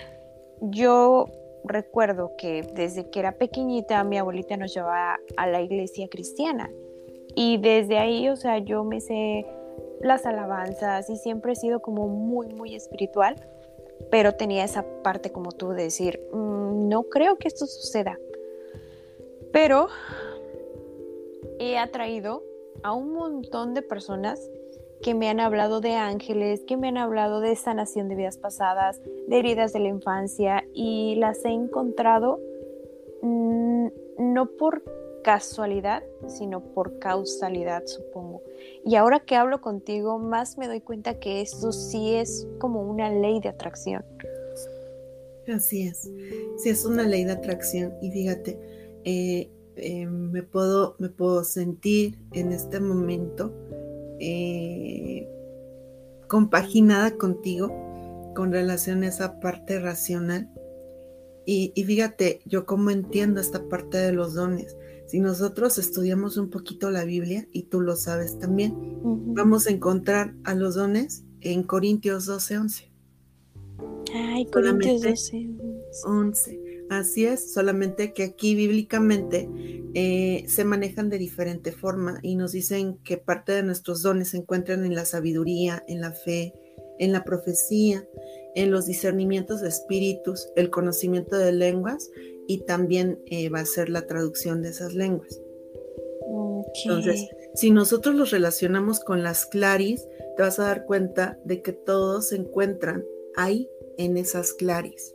yo 0.61 1.27
recuerdo 1.63 2.31
que 2.37 2.63
desde 2.73 3.09
que 3.09 3.19
era 3.19 3.33
pequeñita 3.33 4.03
mi 4.03 4.17
abuelita 4.17 4.57
nos 4.57 4.73
llevaba 4.73 5.19
a 5.35 5.47
la 5.47 5.61
iglesia 5.61 6.07
cristiana. 6.09 6.71
Y 7.35 7.57
desde 7.57 7.97
ahí, 7.97 8.29
o 8.29 8.35
sea, 8.35 8.57
yo 8.59 8.83
me 8.83 8.99
sé 8.99 9.45
las 10.01 10.25
alabanzas 10.25 11.09
y 11.09 11.17
siempre 11.17 11.53
he 11.53 11.55
sido 11.55 11.81
como 11.81 12.07
muy, 12.07 12.47
muy 12.47 12.75
espiritual, 12.75 13.35
pero 14.09 14.33
tenía 14.33 14.63
esa 14.63 14.85
parte 15.03 15.31
como 15.31 15.51
tú 15.51 15.69
de 15.69 15.83
decir, 15.83 16.19
mm, 16.31 16.87
no 16.87 17.03
creo 17.03 17.37
que 17.37 17.47
esto 17.47 17.65
suceda, 17.65 18.17
pero 19.51 19.87
he 21.59 21.77
atraído 21.77 22.43
a 22.83 22.93
un 22.93 23.13
montón 23.13 23.73
de 23.73 23.81
personas 23.81 24.49
que 25.01 25.13
me 25.13 25.29
han 25.29 25.39
hablado 25.39 25.81
de 25.81 25.93
ángeles, 25.93 26.61
que 26.67 26.77
me 26.77 26.87
han 26.87 26.97
hablado 26.97 27.39
de 27.39 27.55
sanación 27.55 28.09
de 28.09 28.15
vidas 28.15 28.37
pasadas, 28.37 29.01
de 29.27 29.39
heridas 29.39 29.73
de 29.73 29.79
la 29.79 29.89
infancia 29.89 30.65
y 30.73 31.15
las 31.15 31.43
he 31.45 31.49
encontrado 31.49 32.39
mm, 33.21 33.87
no 34.17 34.45
por 34.57 34.83
casualidad, 35.23 36.03
sino 36.27 36.61
por 36.61 36.99
causalidad, 36.99 37.85
supongo. 37.85 38.41
Y 38.85 38.95
ahora 38.95 39.19
que 39.19 39.35
hablo 39.35 39.59
contigo, 39.59 40.19
más 40.19 40.57
me 40.57 40.67
doy 40.67 40.79
cuenta 40.79 41.19
que 41.19 41.41
esto 41.41 41.71
sí 41.71 42.15
es 42.15 42.47
como 42.59 42.81
una 42.81 43.11
ley 43.11 43.39
de 43.41 43.49
atracción. 43.49 44.05
Así 45.53 45.87
es, 45.87 46.09
sí 46.57 46.69
es 46.69 46.85
una 46.85 47.03
ley 47.03 47.23
de 47.23 47.33
atracción 47.33 47.93
y 48.01 48.11
fíjate, 48.11 48.57
eh, 49.05 49.49
eh, 49.77 50.05
me, 50.05 50.43
puedo, 50.43 50.95
me 50.97 51.09
puedo 51.09 51.43
sentir 51.43 52.17
en 52.33 52.51
este 52.51 52.79
momento 52.79 53.53
eh, 54.19 55.27
compaginada 56.27 57.17
contigo 57.17 57.71
con 58.35 58.51
relación 58.51 59.03
a 59.03 59.07
esa 59.07 59.39
parte 59.39 59.79
racional. 59.79 60.49
Y, 61.49 61.71
fíjate, 61.81 62.41
yo 62.45 62.65
como 62.65 62.89
entiendo 62.89 63.39
esta 63.39 63.69
parte 63.69 63.97
de 63.97 64.11
los 64.11 64.33
dones. 64.33 64.75
Si 65.05 65.21
nosotros 65.21 65.77
estudiamos 65.77 66.35
un 66.35 66.49
poquito 66.49 66.91
la 66.91 67.05
Biblia, 67.05 67.47
y 67.53 67.63
tú 67.63 67.79
lo 67.79 67.95
sabes 67.95 68.37
también, 68.37 68.75
vamos 69.01 69.65
a 69.65 69.71
encontrar 69.71 70.35
a 70.43 70.53
los 70.53 70.75
dones 70.75 71.23
en 71.39 71.63
Corintios 71.63 72.25
12, 72.25 72.57
11. 72.57 72.91
Ay, 74.13 74.45
Corintios 74.47 75.01
12, 75.01 75.49
11. 76.03 76.66
Así 76.89 77.25
es, 77.25 77.53
solamente 77.53 78.13
que 78.13 78.23
aquí 78.23 78.55
bíblicamente 78.55 79.49
eh, 79.93 80.45
se 80.47 80.63
manejan 80.63 81.09
de 81.09 81.17
diferente 81.17 81.71
forma 81.71 82.19
y 82.21 82.35
nos 82.35 82.53
dicen 82.53 82.97
que 83.03 83.17
parte 83.17 83.51
de 83.51 83.63
nuestros 83.63 84.01
dones 84.01 84.29
se 84.29 84.37
encuentran 84.37 84.85
en 84.85 84.95
la 84.95 85.03
sabiduría, 85.03 85.83
en 85.87 85.99
la 85.99 86.13
fe, 86.13 86.53
en 86.99 87.11
la 87.11 87.23
profecía, 87.23 88.07
en 88.55 88.71
los 88.71 88.85
discernimientos 88.85 89.61
de 89.61 89.67
espíritus, 89.67 90.49
el 90.55 90.69
conocimiento 90.69 91.37
de 91.37 91.51
lenguas 91.51 92.09
y 92.47 92.63
también 92.65 93.19
eh, 93.25 93.49
va 93.49 93.59
a 93.59 93.65
ser 93.65 93.89
la 93.89 94.07
traducción 94.07 94.61
de 94.61 94.69
esas 94.69 94.93
lenguas. 94.93 95.41
Entonces, 96.83 97.27
si 97.55 97.71
nosotros 97.71 98.15
los 98.15 98.31
relacionamos 98.31 98.99
con 98.99 99.23
las 99.23 99.45
claris, 99.45 100.07
te 100.35 100.43
vas 100.43 100.59
a 100.59 100.65
dar 100.65 100.85
cuenta 100.85 101.39
de 101.43 101.61
que 101.61 101.73
todos 101.73 102.29
se 102.29 102.35
encuentran 102.35 103.03
ahí 103.35 103.69
en 103.97 104.17
esas 104.17 104.53
claris. 104.53 105.13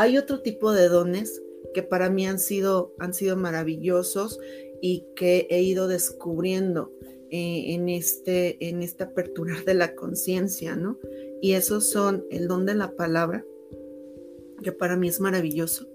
Hay 0.00 0.16
otro 0.16 0.40
tipo 0.40 0.72
de 0.72 0.88
dones 0.88 1.42
que 1.74 1.82
para 1.82 2.08
mí 2.08 2.26
han 2.26 2.38
sido, 2.38 2.94
han 2.98 3.12
sido 3.12 3.36
maravillosos 3.36 4.40
y 4.80 5.04
que 5.14 5.46
he 5.50 5.60
ido 5.60 5.88
descubriendo 5.88 6.90
eh, 7.28 7.74
en, 7.74 7.90
este, 7.90 8.66
en 8.66 8.82
esta 8.82 9.04
apertura 9.04 9.56
de 9.66 9.74
la 9.74 9.94
conciencia, 9.94 10.74
¿no? 10.74 10.98
Y 11.42 11.52
esos 11.52 11.90
son 11.90 12.24
el 12.30 12.48
don 12.48 12.64
de 12.64 12.76
la 12.76 12.92
palabra, 12.96 13.44
que 14.62 14.72
para 14.72 14.96
mí 14.96 15.06
es 15.06 15.20
maravilloso. 15.20 15.86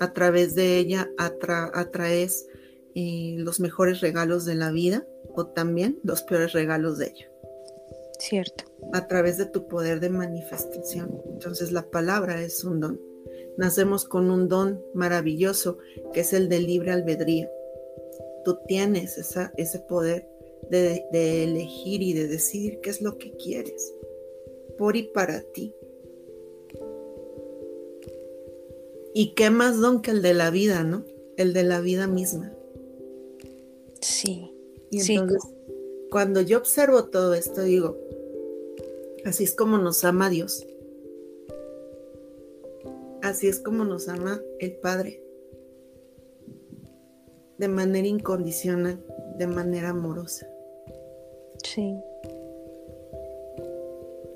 A 0.00 0.14
través 0.14 0.54
de 0.54 0.78
ella 0.78 1.10
atraes 1.18 2.48
eh, 2.94 3.34
los 3.36 3.60
mejores 3.60 4.00
regalos 4.00 4.46
de 4.46 4.54
la 4.54 4.72
vida 4.72 5.06
o 5.34 5.48
también 5.48 6.00
los 6.02 6.22
peores 6.22 6.54
regalos 6.54 6.96
de 6.96 7.08
ella. 7.08 7.30
Cierto. 8.18 8.64
A 8.94 9.06
través 9.06 9.36
de 9.36 9.44
tu 9.44 9.68
poder 9.68 10.00
de 10.00 10.08
manifestación. 10.08 11.20
Entonces 11.30 11.72
la 11.72 11.90
palabra 11.90 12.40
es 12.40 12.64
un 12.64 12.80
don. 12.80 13.13
Nacemos 13.56 14.04
con 14.04 14.30
un 14.30 14.48
don 14.48 14.82
maravilloso 14.94 15.78
que 16.12 16.20
es 16.20 16.32
el 16.32 16.48
del 16.48 16.66
libre 16.66 16.90
albedrío. 16.90 17.48
Tú 18.44 18.58
tienes 18.66 19.16
esa, 19.16 19.52
ese 19.56 19.78
poder 19.78 20.28
de, 20.70 21.04
de 21.12 21.44
elegir 21.44 22.02
y 22.02 22.12
de 22.12 22.26
decidir 22.26 22.80
qué 22.80 22.90
es 22.90 23.00
lo 23.00 23.16
que 23.18 23.32
quieres, 23.32 23.92
por 24.76 24.96
y 24.96 25.04
para 25.04 25.40
ti. 25.40 25.74
Y 29.14 29.34
qué 29.34 29.50
más 29.50 29.80
don 29.80 30.02
que 30.02 30.10
el 30.10 30.22
de 30.22 30.34
la 30.34 30.50
vida, 30.50 30.82
¿no? 30.82 31.04
El 31.36 31.52
de 31.52 31.62
la 31.62 31.80
vida 31.80 32.08
misma. 32.08 32.52
Sí. 34.00 34.50
Y 34.90 35.00
entonces, 35.12 35.42
cuando 36.10 36.40
yo 36.40 36.58
observo 36.58 37.04
todo 37.06 37.34
esto, 37.34 37.62
digo, 37.62 37.96
así 39.24 39.44
es 39.44 39.54
como 39.54 39.78
nos 39.78 40.04
ama 40.04 40.30
Dios. 40.30 40.66
Así 43.24 43.48
es 43.48 43.58
como 43.58 43.86
nos 43.86 44.06
ama 44.08 44.38
el 44.58 44.72
Padre. 44.76 45.22
De 47.56 47.68
manera 47.68 48.06
incondicional, 48.06 49.02
de 49.38 49.46
manera 49.46 49.88
amorosa. 49.88 50.46
Sí. 51.62 51.96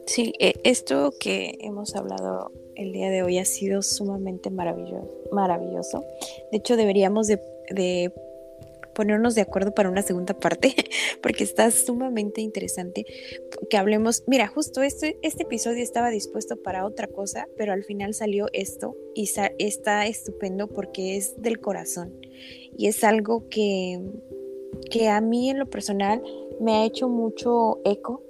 Sí, 0.07 0.33
e, 0.41 0.55
esto 0.65 1.13
que 1.21 1.59
hemos 1.61 1.95
hablado 1.97 2.51
el 2.77 2.93
día 2.93 3.11
de 3.11 3.23
hoy 3.23 3.37
ha 3.37 3.45
sido 3.45 3.83
sumamente 3.83 4.49
maravilloso. 4.49 5.07
maravilloso. 5.33 6.03
De 6.51 6.57
hecho, 6.57 6.79
deberíamos 6.79 7.27
de, 7.27 7.43
de 7.71 8.11
ponernos 8.99 9.37
de 9.37 9.43
acuerdo 9.43 9.73
para 9.73 9.91
una 9.91 10.03
segunda 10.03 10.35
parte, 10.35 10.75
porque 11.23 11.45
está 11.45 11.71
sumamente 11.71 12.41
interesante 12.41 13.07
que 13.71 13.77
hablemos. 13.77 14.25
Mira, 14.27 14.49
justo 14.49 14.83
este, 14.83 15.21
este 15.23 15.45
episodio 15.45 15.85
estaba 15.85 16.11
dispuesto 16.11 16.61
para 16.61 16.85
otra 16.85 17.07
cosa, 17.07 17.47
pero 17.57 17.73
al 17.73 17.85
final 17.85 18.13
salió 18.13 18.49
esto 18.53 18.97
y 19.15 19.31
está 19.59 20.05
estupendo 20.05 20.67
porque 20.67 21.17
es 21.17 21.41
del 21.41 21.61
corazón 21.61 22.13
y 22.77 22.89
es 22.89 23.05
algo 23.05 23.49
que, 23.49 24.01
que 24.91 25.09
a 25.09 25.21
mí 25.21 25.49
en 25.49 25.61
lo 25.61 25.71
personal 25.71 26.21
me 26.61 26.75
ha 26.75 26.85
hecho 26.85 27.09
mucho 27.09 27.79
eco 27.85 28.25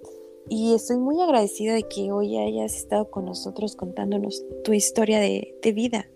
y 0.50 0.74
estoy 0.74 0.98
muy 0.98 1.18
agradecida 1.22 1.72
de 1.72 1.84
que 1.84 2.12
hoy 2.12 2.36
hayas 2.36 2.76
estado 2.76 3.10
con 3.10 3.24
nosotros 3.24 3.74
contándonos 3.74 4.44
tu 4.64 4.74
historia 4.74 5.18
de, 5.18 5.58
de 5.62 5.72
vida. 5.72 6.10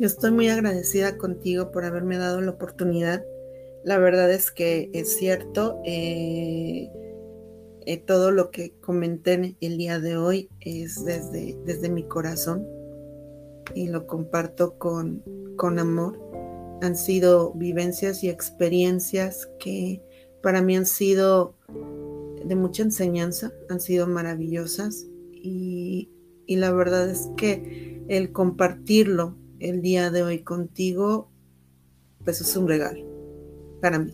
Yo 0.00 0.06
estoy 0.06 0.30
muy 0.30 0.48
agradecida 0.48 1.18
contigo 1.18 1.72
por 1.72 1.84
haberme 1.84 2.18
dado 2.18 2.40
la 2.40 2.52
oportunidad. 2.52 3.24
La 3.84 3.98
verdad 3.98 4.30
es 4.30 4.52
que 4.52 4.90
es 4.92 5.16
cierto, 5.16 5.80
eh, 5.84 6.88
eh, 7.84 7.96
todo 8.06 8.30
lo 8.30 8.52
que 8.52 8.78
comenté 8.80 9.56
el 9.60 9.76
día 9.76 9.98
de 9.98 10.16
hoy 10.16 10.50
es 10.60 11.04
desde, 11.04 11.58
desde 11.64 11.88
mi 11.88 12.04
corazón 12.04 12.64
y 13.74 13.88
lo 13.88 14.06
comparto 14.06 14.78
con, 14.78 15.24
con 15.56 15.80
amor. 15.80 16.16
Han 16.80 16.96
sido 16.96 17.52
vivencias 17.54 18.22
y 18.22 18.28
experiencias 18.28 19.50
que 19.58 20.00
para 20.44 20.62
mí 20.62 20.76
han 20.76 20.86
sido 20.86 21.56
de 22.44 22.54
mucha 22.54 22.84
enseñanza, 22.84 23.52
han 23.68 23.80
sido 23.80 24.06
maravillosas 24.06 25.08
y, 25.32 26.08
y 26.46 26.54
la 26.54 26.70
verdad 26.70 27.10
es 27.10 27.28
que 27.36 28.00
el 28.06 28.30
compartirlo 28.30 29.34
el 29.60 29.82
día 29.82 30.10
de 30.10 30.22
hoy 30.22 30.42
contigo, 30.42 31.30
pues 32.24 32.40
es 32.40 32.56
un 32.56 32.68
regalo 32.68 33.04
para 33.80 33.98
mí. 33.98 34.12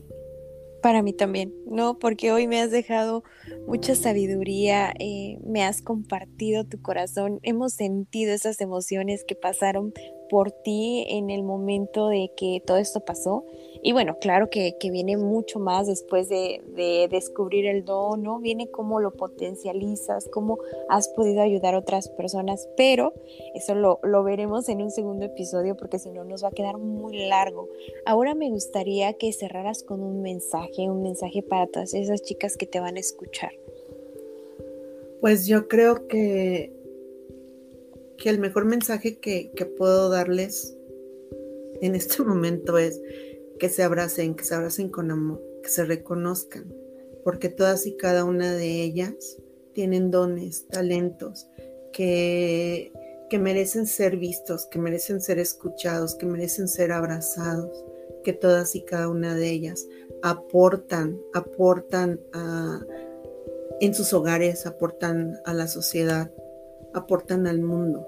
Para 0.82 1.02
mí 1.02 1.14
también, 1.14 1.54
¿no? 1.66 1.98
Porque 1.98 2.30
hoy 2.30 2.46
me 2.46 2.60
has 2.60 2.70
dejado 2.70 3.24
mucha 3.66 3.94
sabiduría, 3.94 4.92
eh, 4.98 5.38
me 5.42 5.64
has 5.64 5.80
compartido 5.80 6.64
tu 6.64 6.82
corazón, 6.82 7.40
hemos 7.42 7.72
sentido 7.72 8.34
esas 8.34 8.60
emociones 8.60 9.24
que 9.26 9.34
pasaron 9.34 9.94
por 10.28 10.50
ti 10.50 11.06
en 11.08 11.30
el 11.30 11.42
momento 11.42 12.08
de 12.08 12.30
que 12.36 12.62
todo 12.66 12.76
esto 12.76 13.00
pasó. 13.00 13.46
Y 13.86 13.92
bueno, 13.92 14.18
claro 14.18 14.48
que, 14.48 14.74
viene 14.90 15.18
mucho 15.18 15.58
más 15.58 15.86
después 15.86 16.30
de, 16.30 16.62
descubrir 17.10 17.66
el 17.66 17.84
don, 17.84 18.22
¿no? 18.22 18.40
Viene 18.40 18.70
cómo 18.70 18.98
lo 18.98 19.10
potencializas, 19.12 20.26
cómo 20.30 20.58
has 20.88 21.08
podido 21.08 21.42
ayudar 21.42 21.74
a 21.74 21.80
otras 21.80 22.08
personas, 22.08 22.66
pero 22.78 23.12
eso 23.54 23.74
lo, 23.74 24.00
lo 24.02 24.24
veremos 24.24 24.70
en 24.70 24.80
un 24.80 24.90
segundo 24.90 25.26
episodio 25.26 25.76
porque 25.76 25.98
si 25.98 26.08
no 26.08 26.24
nos 26.24 26.42
va 26.42 26.48
a 26.48 26.52
quedar 26.52 26.78
muy 26.78 27.26
largo. 27.26 27.68
Ahora 28.06 28.34
me 28.34 28.48
gustaría 28.48 29.12
que 29.12 29.30
cerraras 29.34 29.82
con 29.82 30.02
un 30.02 30.22
mensaje, 30.22 30.88
un 30.88 31.02
mensaje 31.02 31.42
para 31.42 31.66
todas 31.66 31.92
esas 31.92 32.22
chicas 32.22 32.56
que 32.56 32.64
te 32.64 32.80
van 32.80 32.96
a 32.96 33.00
escuchar. 33.00 33.52
Pues 35.20 35.46
yo 35.46 35.68
creo 35.68 36.08
que, 36.08 36.72
que 38.16 38.30
el 38.30 38.38
mejor 38.38 38.64
mensaje 38.64 39.18
que, 39.18 39.50
que 39.50 39.66
puedo 39.66 40.08
darles 40.08 40.74
en 41.82 41.94
este 41.94 42.22
momento 42.24 42.78
es 42.78 43.02
que 43.58 43.68
se 43.68 43.82
abracen, 43.82 44.34
que 44.34 44.44
se 44.44 44.54
abracen 44.54 44.88
con 44.88 45.10
amor, 45.10 45.42
que 45.62 45.68
se 45.68 45.84
reconozcan, 45.84 46.72
porque 47.22 47.48
todas 47.48 47.86
y 47.86 47.96
cada 47.96 48.24
una 48.24 48.52
de 48.52 48.82
ellas 48.82 49.38
tienen 49.72 50.10
dones, 50.10 50.66
talentos, 50.68 51.48
que, 51.92 52.92
que 53.30 53.38
merecen 53.38 53.86
ser 53.86 54.16
vistos, 54.16 54.66
que 54.66 54.78
merecen 54.78 55.20
ser 55.20 55.38
escuchados, 55.38 56.14
que 56.14 56.26
merecen 56.26 56.68
ser 56.68 56.92
abrazados, 56.92 57.84
que 58.22 58.32
todas 58.32 58.74
y 58.74 58.84
cada 58.84 59.08
una 59.08 59.34
de 59.34 59.50
ellas 59.50 59.86
aportan, 60.22 61.20
aportan 61.34 62.20
en 63.80 63.94
sus 63.94 64.12
hogares, 64.12 64.66
aportan 64.66 65.38
a 65.44 65.54
la 65.54 65.68
sociedad, 65.68 66.32
aportan 66.94 67.46
al 67.46 67.60
mundo, 67.60 68.06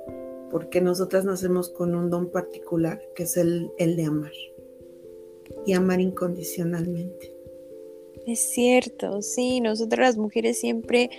porque 0.50 0.80
nosotras 0.80 1.24
nacemos 1.24 1.68
con 1.70 1.94
un 1.94 2.10
don 2.10 2.30
particular, 2.30 3.00
que 3.14 3.24
es 3.24 3.36
el, 3.36 3.70
el 3.78 3.96
de 3.96 4.04
amar 4.04 4.32
y 5.66 5.72
amar 5.72 6.00
incondicionalmente. 6.00 7.32
Es 8.26 8.40
cierto, 8.40 9.22
sí, 9.22 9.60
nosotras 9.60 10.08
las 10.08 10.16
mujeres 10.16 10.58
siempre 10.58 11.10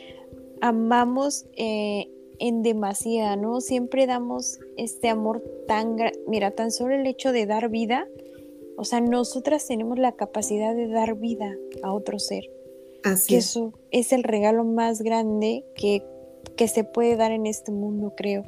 amamos 0.62 1.46
eh, 1.56 2.10
en 2.40 2.64
demasía, 2.64 3.36
¿no? 3.36 3.62
Siempre 3.62 4.06
damos 4.08 4.60
este 4.76 5.10
amor 5.10 5.42
tan, 5.68 5.96
mira, 6.28 6.52
tan 6.52 6.72
solo 6.72 6.96
el 6.96 7.08
hecho 7.08 7.32
de 7.32 7.46
dar 7.46 7.70
vida, 7.70 8.08
o 8.78 8.84
sea, 8.84 9.02
nosotras 9.02 9.66
tenemos 9.66 9.98
la 9.98 10.12
capacidad 10.12 10.76
de 10.76 10.88
dar 10.88 11.16
vida 11.16 11.56
a 11.82 11.94
otro 11.94 12.20
ser. 12.20 12.44
Así 13.04 13.34
que 13.34 13.38
eso 13.38 13.74
es 13.92 14.12
el 14.12 14.24
regalo 14.24 14.64
más 14.66 15.02
grande 15.02 15.66
que, 15.76 16.04
que 16.56 16.68
se 16.68 16.84
puede 16.84 17.16
dar 17.16 17.32
en 17.32 17.48
este 17.48 17.72
mundo, 17.72 18.14
creo. 18.16 18.44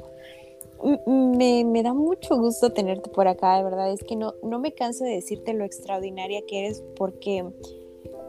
Me, 1.06 1.82
da 1.82 1.94
mucho 1.94 2.36
gusto 2.38 2.72
tenerte 2.72 3.10
por 3.10 3.28
acá, 3.28 3.56
de 3.56 3.64
verdad. 3.64 3.92
Es 3.92 4.02
que 4.02 4.16
no, 4.16 4.34
no 4.42 4.58
me 4.58 4.72
canso 4.72 5.04
de 5.04 5.10
decirte 5.10 5.54
lo 5.54 5.64
extraordinaria 5.64 6.42
que 6.46 6.60
eres 6.60 6.82
porque, 6.96 7.44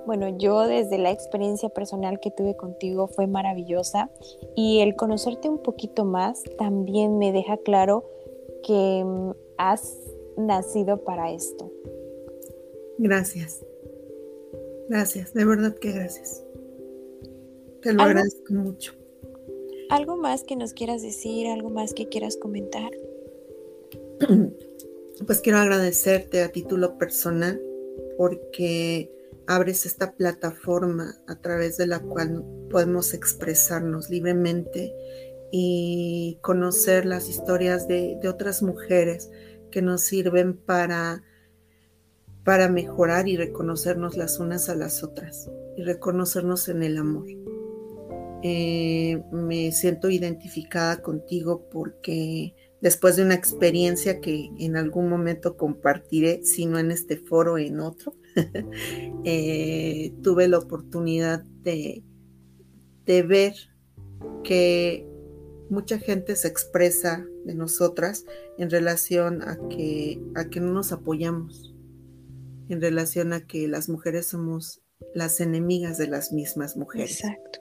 bueno, 0.05 0.37
yo 0.37 0.61
desde 0.67 0.97
la 0.97 1.11
experiencia 1.11 1.69
personal 1.69 2.19
que 2.19 2.31
tuve 2.31 2.55
contigo 2.55 3.07
fue 3.07 3.27
maravillosa 3.27 4.09
y 4.55 4.79
el 4.79 4.95
conocerte 4.95 5.49
un 5.49 5.59
poquito 5.59 6.05
más 6.05 6.43
también 6.57 7.17
me 7.17 7.31
deja 7.31 7.57
claro 7.57 8.05
que 8.63 9.03
mm, 9.05 9.31
has 9.57 9.97
nacido 10.37 11.03
para 11.03 11.31
esto. 11.31 11.71
Gracias. 12.97 13.65
Gracias, 14.89 15.33
de 15.33 15.45
verdad 15.45 15.75
que 15.75 15.91
gracias. 15.91 16.43
Te 17.81 17.93
lo 17.93 18.03
agradezco 18.03 18.53
mucho. 18.53 19.00
¿Algo 19.91 20.15
más 20.15 20.45
que 20.45 20.55
nos 20.55 20.71
quieras 20.71 21.01
decir? 21.01 21.47
¿Algo 21.47 21.69
más 21.69 21.93
que 21.93 22.07
quieras 22.07 22.37
comentar? 22.37 22.91
Pues 25.27 25.39
quiero 25.41 25.59
agradecerte 25.59 26.41
a 26.41 26.51
título 26.51 26.97
personal 26.97 27.61
porque 28.17 29.11
abres 29.45 29.85
esta 29.85 30.13
plataforma 30.13 31.13
a 31.27 31.35
través 31.35 31.77
de 31.77 31.85
la 31.85 31.99
cual 31.99 32.43
podemos 32.71 33.13
expresarnos 33.13 34.09
libremente 34.09 34.91
y 35.51 36.39
conocer 36.41 37.05
las 37.05 37.29
historias 37.29 37.87
de, 37.87 38.19
otras 38.27 38.63
mujeres 38.63 39.29
que 39.69 39.83
nos 39.83 40.01
sirven 40.01 40.57
para, 40.57 41.21
para 42.43 42.67
mejorar 42.67 43.27
y 43.27 43.37
reconocernos 43.37 44.17
las 44.17 44.39
unas 44.39 44.69
a 44.69 44.75
las 44.75 45.03
otras 45.03 45.51
y 45.77 45.83
reconocernos 45.83 46.67
en 46.67 46.81
el 46.81 46.97
amor. 46.97 47.27
Eh, 48.43 49.21
me 49.31 49.71
siento 49.71 50.09
identificada 50.09 51.01
contigo 51.01 51.69
porque 51.71 52.55
después 52.81 53.15
de 53.15 53.23
una 53.23 53.35
experiencia 53.35 54.19
que 54.19 54.49
en 54.57 54.75
algún 54.75 55.09
momento 55.09 55.55
compartiré, 55.55 56.43
si 56.43 56.65
no 56.65 56.79
en 56.79 56.91
este 56.91 57.17
foro, 57.17 57.57
en 57.57 57.79
otro, 57.79 58.13
eh, 59.25 60.13
tuve 60.23 60.47
la 60.47 60.57
oportunidad 60.57 61.43
de, 61.63 62.03
ver 63.05 63.53
que 64.41 65.05
mucha 65.69 65.99
gente 65.99 66.37
se 66.37 66.47
expresa 66.47 67.27
de 67.43 67.53
nosotras 67.53 68.25
en 68.57 68.69
relación 68.69 69.41
a 69.41 69.57
que, 69.67 70.21
a 70.33 70.45
que 70.45 70.61
no 70.61 70.71
nos 70.71 70.93
apoyamos, 70.93 71.75
en 72.69 72.79
relación 72.79 73.33
a 73.33 73.45
que 73.45 73.67
las 73.67 73.89
mujeres 73.89 74.27
somos 74.27 74.81
las 75.13 75.41
enemigas 75.41 75.97
de 75.97 76.07
las 76.07 76.31
mismas 76.31 76.77
mujeres. 76.77 77.19
Exacto 77.19 77.59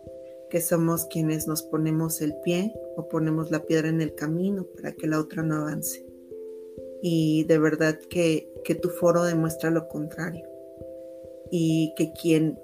que 0.50 0.60
somos 0.60 1.06
quienes 1.06 1.46
nos 1.46 1.62
ponemos 1.62 2.20
el 2.20 2.34
pie 2.44 2.74
o 2.96 3.08
ponemos 3.08 3.50
la 3.50 3.64
piedra 3.64 3.88
en 3.88 4.02
el 4.02 4.14
camino 4.14 4.66
para 4.66 4.92
que 4.92 5.06
la 5.06 5.18
otra 5.18 5.42
no 5.42 5.56
avance. 5.56 6.04
Y 7.02 7.44
de 7.44 7.58
verdad 7.58 7.98
que, 8.10 8.52
tu 8.82 8.90
foro 8.90 9.24
demuestra 9.24 9.70
lo 9.70 9.88
contrario. 9.88 10.46
Y 11.50 11.94
que 11.96 12.12
quien 12.12 12.58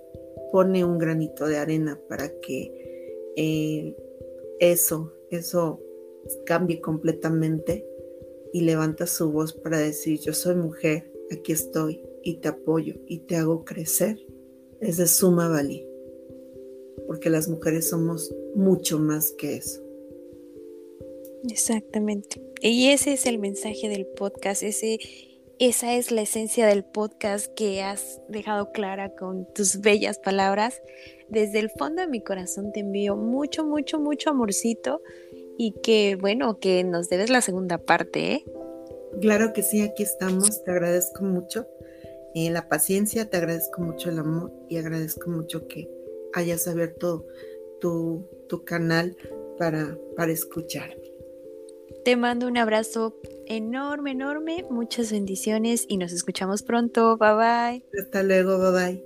pone 0.53 0.84
un 0.84 0.99
granito 0.99 1.47
de 1.47 1.57
arena 1.57 1.99
para 2.09 2.28
que 2.41 3.32
eh, 3.37 3.97
eso, 4.61 5.12
eso 5.30 5.80
cambie 6.45 6.80
completamente 6.80 7.87
y 8.53 8.61
levanta 8.61 9.07
su 9.07 9.32
voz 9.32 9.55
para 9.55 9.78
decir, 9.78 10.20
yo 10.20 10.32
soy 10.32 10.57
mujer, 10.57 11.11
aquí 11.30 11.53
estoy 11.53 12.03
y 12.22 12.41
te 12.41 12.49
apoyo 12.49 12.95
y 13.07 13.20
te 13.20 13.37
hago 13.37 13.64
crecer, 13.64 14.18
es 14.80 14.99
de 14.99 15.07
suma 15.07 15.49
valía 15.49 15.86
porque 17.07 17.30
las 17.30 17.48
mujeres 17.48 17.88
somos 17.88 18.34
mucho 18.54 18.98
más 18.98 19.32
que 19.32 19.57
eso. 19.57 19.80
Exactamente. 21.50 22.42
Y 22.61 22.88
ese 22.88 23.12
es 23.12 23.26
el 23.26 23.38
mensaje 23.38 23.88
del 23.88 24.07
podcast, 24.07 24.62
ese, 24.62 24.98
esa 25.59 25.94
es 25.94 26.11
la 26.11 26.22
esencia 26.22 26.66
del 26.66 26.84
podcast 26.84 27.52
que 27.54 27.82
has 27.82 28.20
dejado 28.28 28.72
clara 28.72 29.14
con 29.14 29.46
tus 29.54 29.80
bellas 29.80 30.18
palabras. 30.18 30.82
Desde 31.28 31.59
el 31.59 31.70
fondo 31.70 32.02
de 32.02 32.09
mi 32.09 32.22
corazón 32.22 32.72
te 32.72 32.80
envío 32.80 33.16
mucho, 33.16 33.64
mucho, 33.64 33.98
mucho 33.98 34.30
amorcito 34.30 35.02
y 35.59 35.72
que, 35.82 36.16
bueno, 36.20 36.59
que 36.59 36.84
nos 36.84 37.09
debes 37.09 37.30
la 37.30 37.40
segunda 37.40 37.78
parte, 37.78 38.32
¿eh? 38.32 38.44
Claro 39.20 39.52
que 39.52 39.62
sí, 39.62 39.80
aquí 39.80 40.02
estamos, 40.02 40.62
te 40.62 40.70
agradezco 40.70 41.24
mucho 41.24 41.66
eh, 42.34 42.50
la 42.50 42.68
paciencia, 42.68 43.30
te 43.30 43.38
agradezco 43.38 43.80
mucho 43.80 44.11
el 44.11 44.18
amor 44.18 44.52
y 44.68 44.76
agradezco 44.76 45.30
mucho 45.30 45.66
que 45.68 45.88
hayas 46.33 46.66
abierto 46.68 47.27
tu, 47.81 48.29
tu 48.49 48.64
canal 48.64 49.16
para, 49.59 49.99
para 50.16 50.33
escucharme. 50.33 51.03
Te 52.05 52.16
mando 52.16 52.47
un 52.47 52.57
abrazo 52.57 53.16
enorme, 53.47 54.12
enorme, 54.12 54.64
muchas 54.70 55.11
bendiciones 55.11 55.87
y 55.89 55.97
nos 55.97 56.12
escuchamos 56.12 56.62
pronto. 56.62 57.16
Bye 57.16 57.35
bye. 57.35 57.85
Hasta 58.01 58.22
luego, 58.22 58.59
bye 58.59 58.72
bye. 58.72 59.05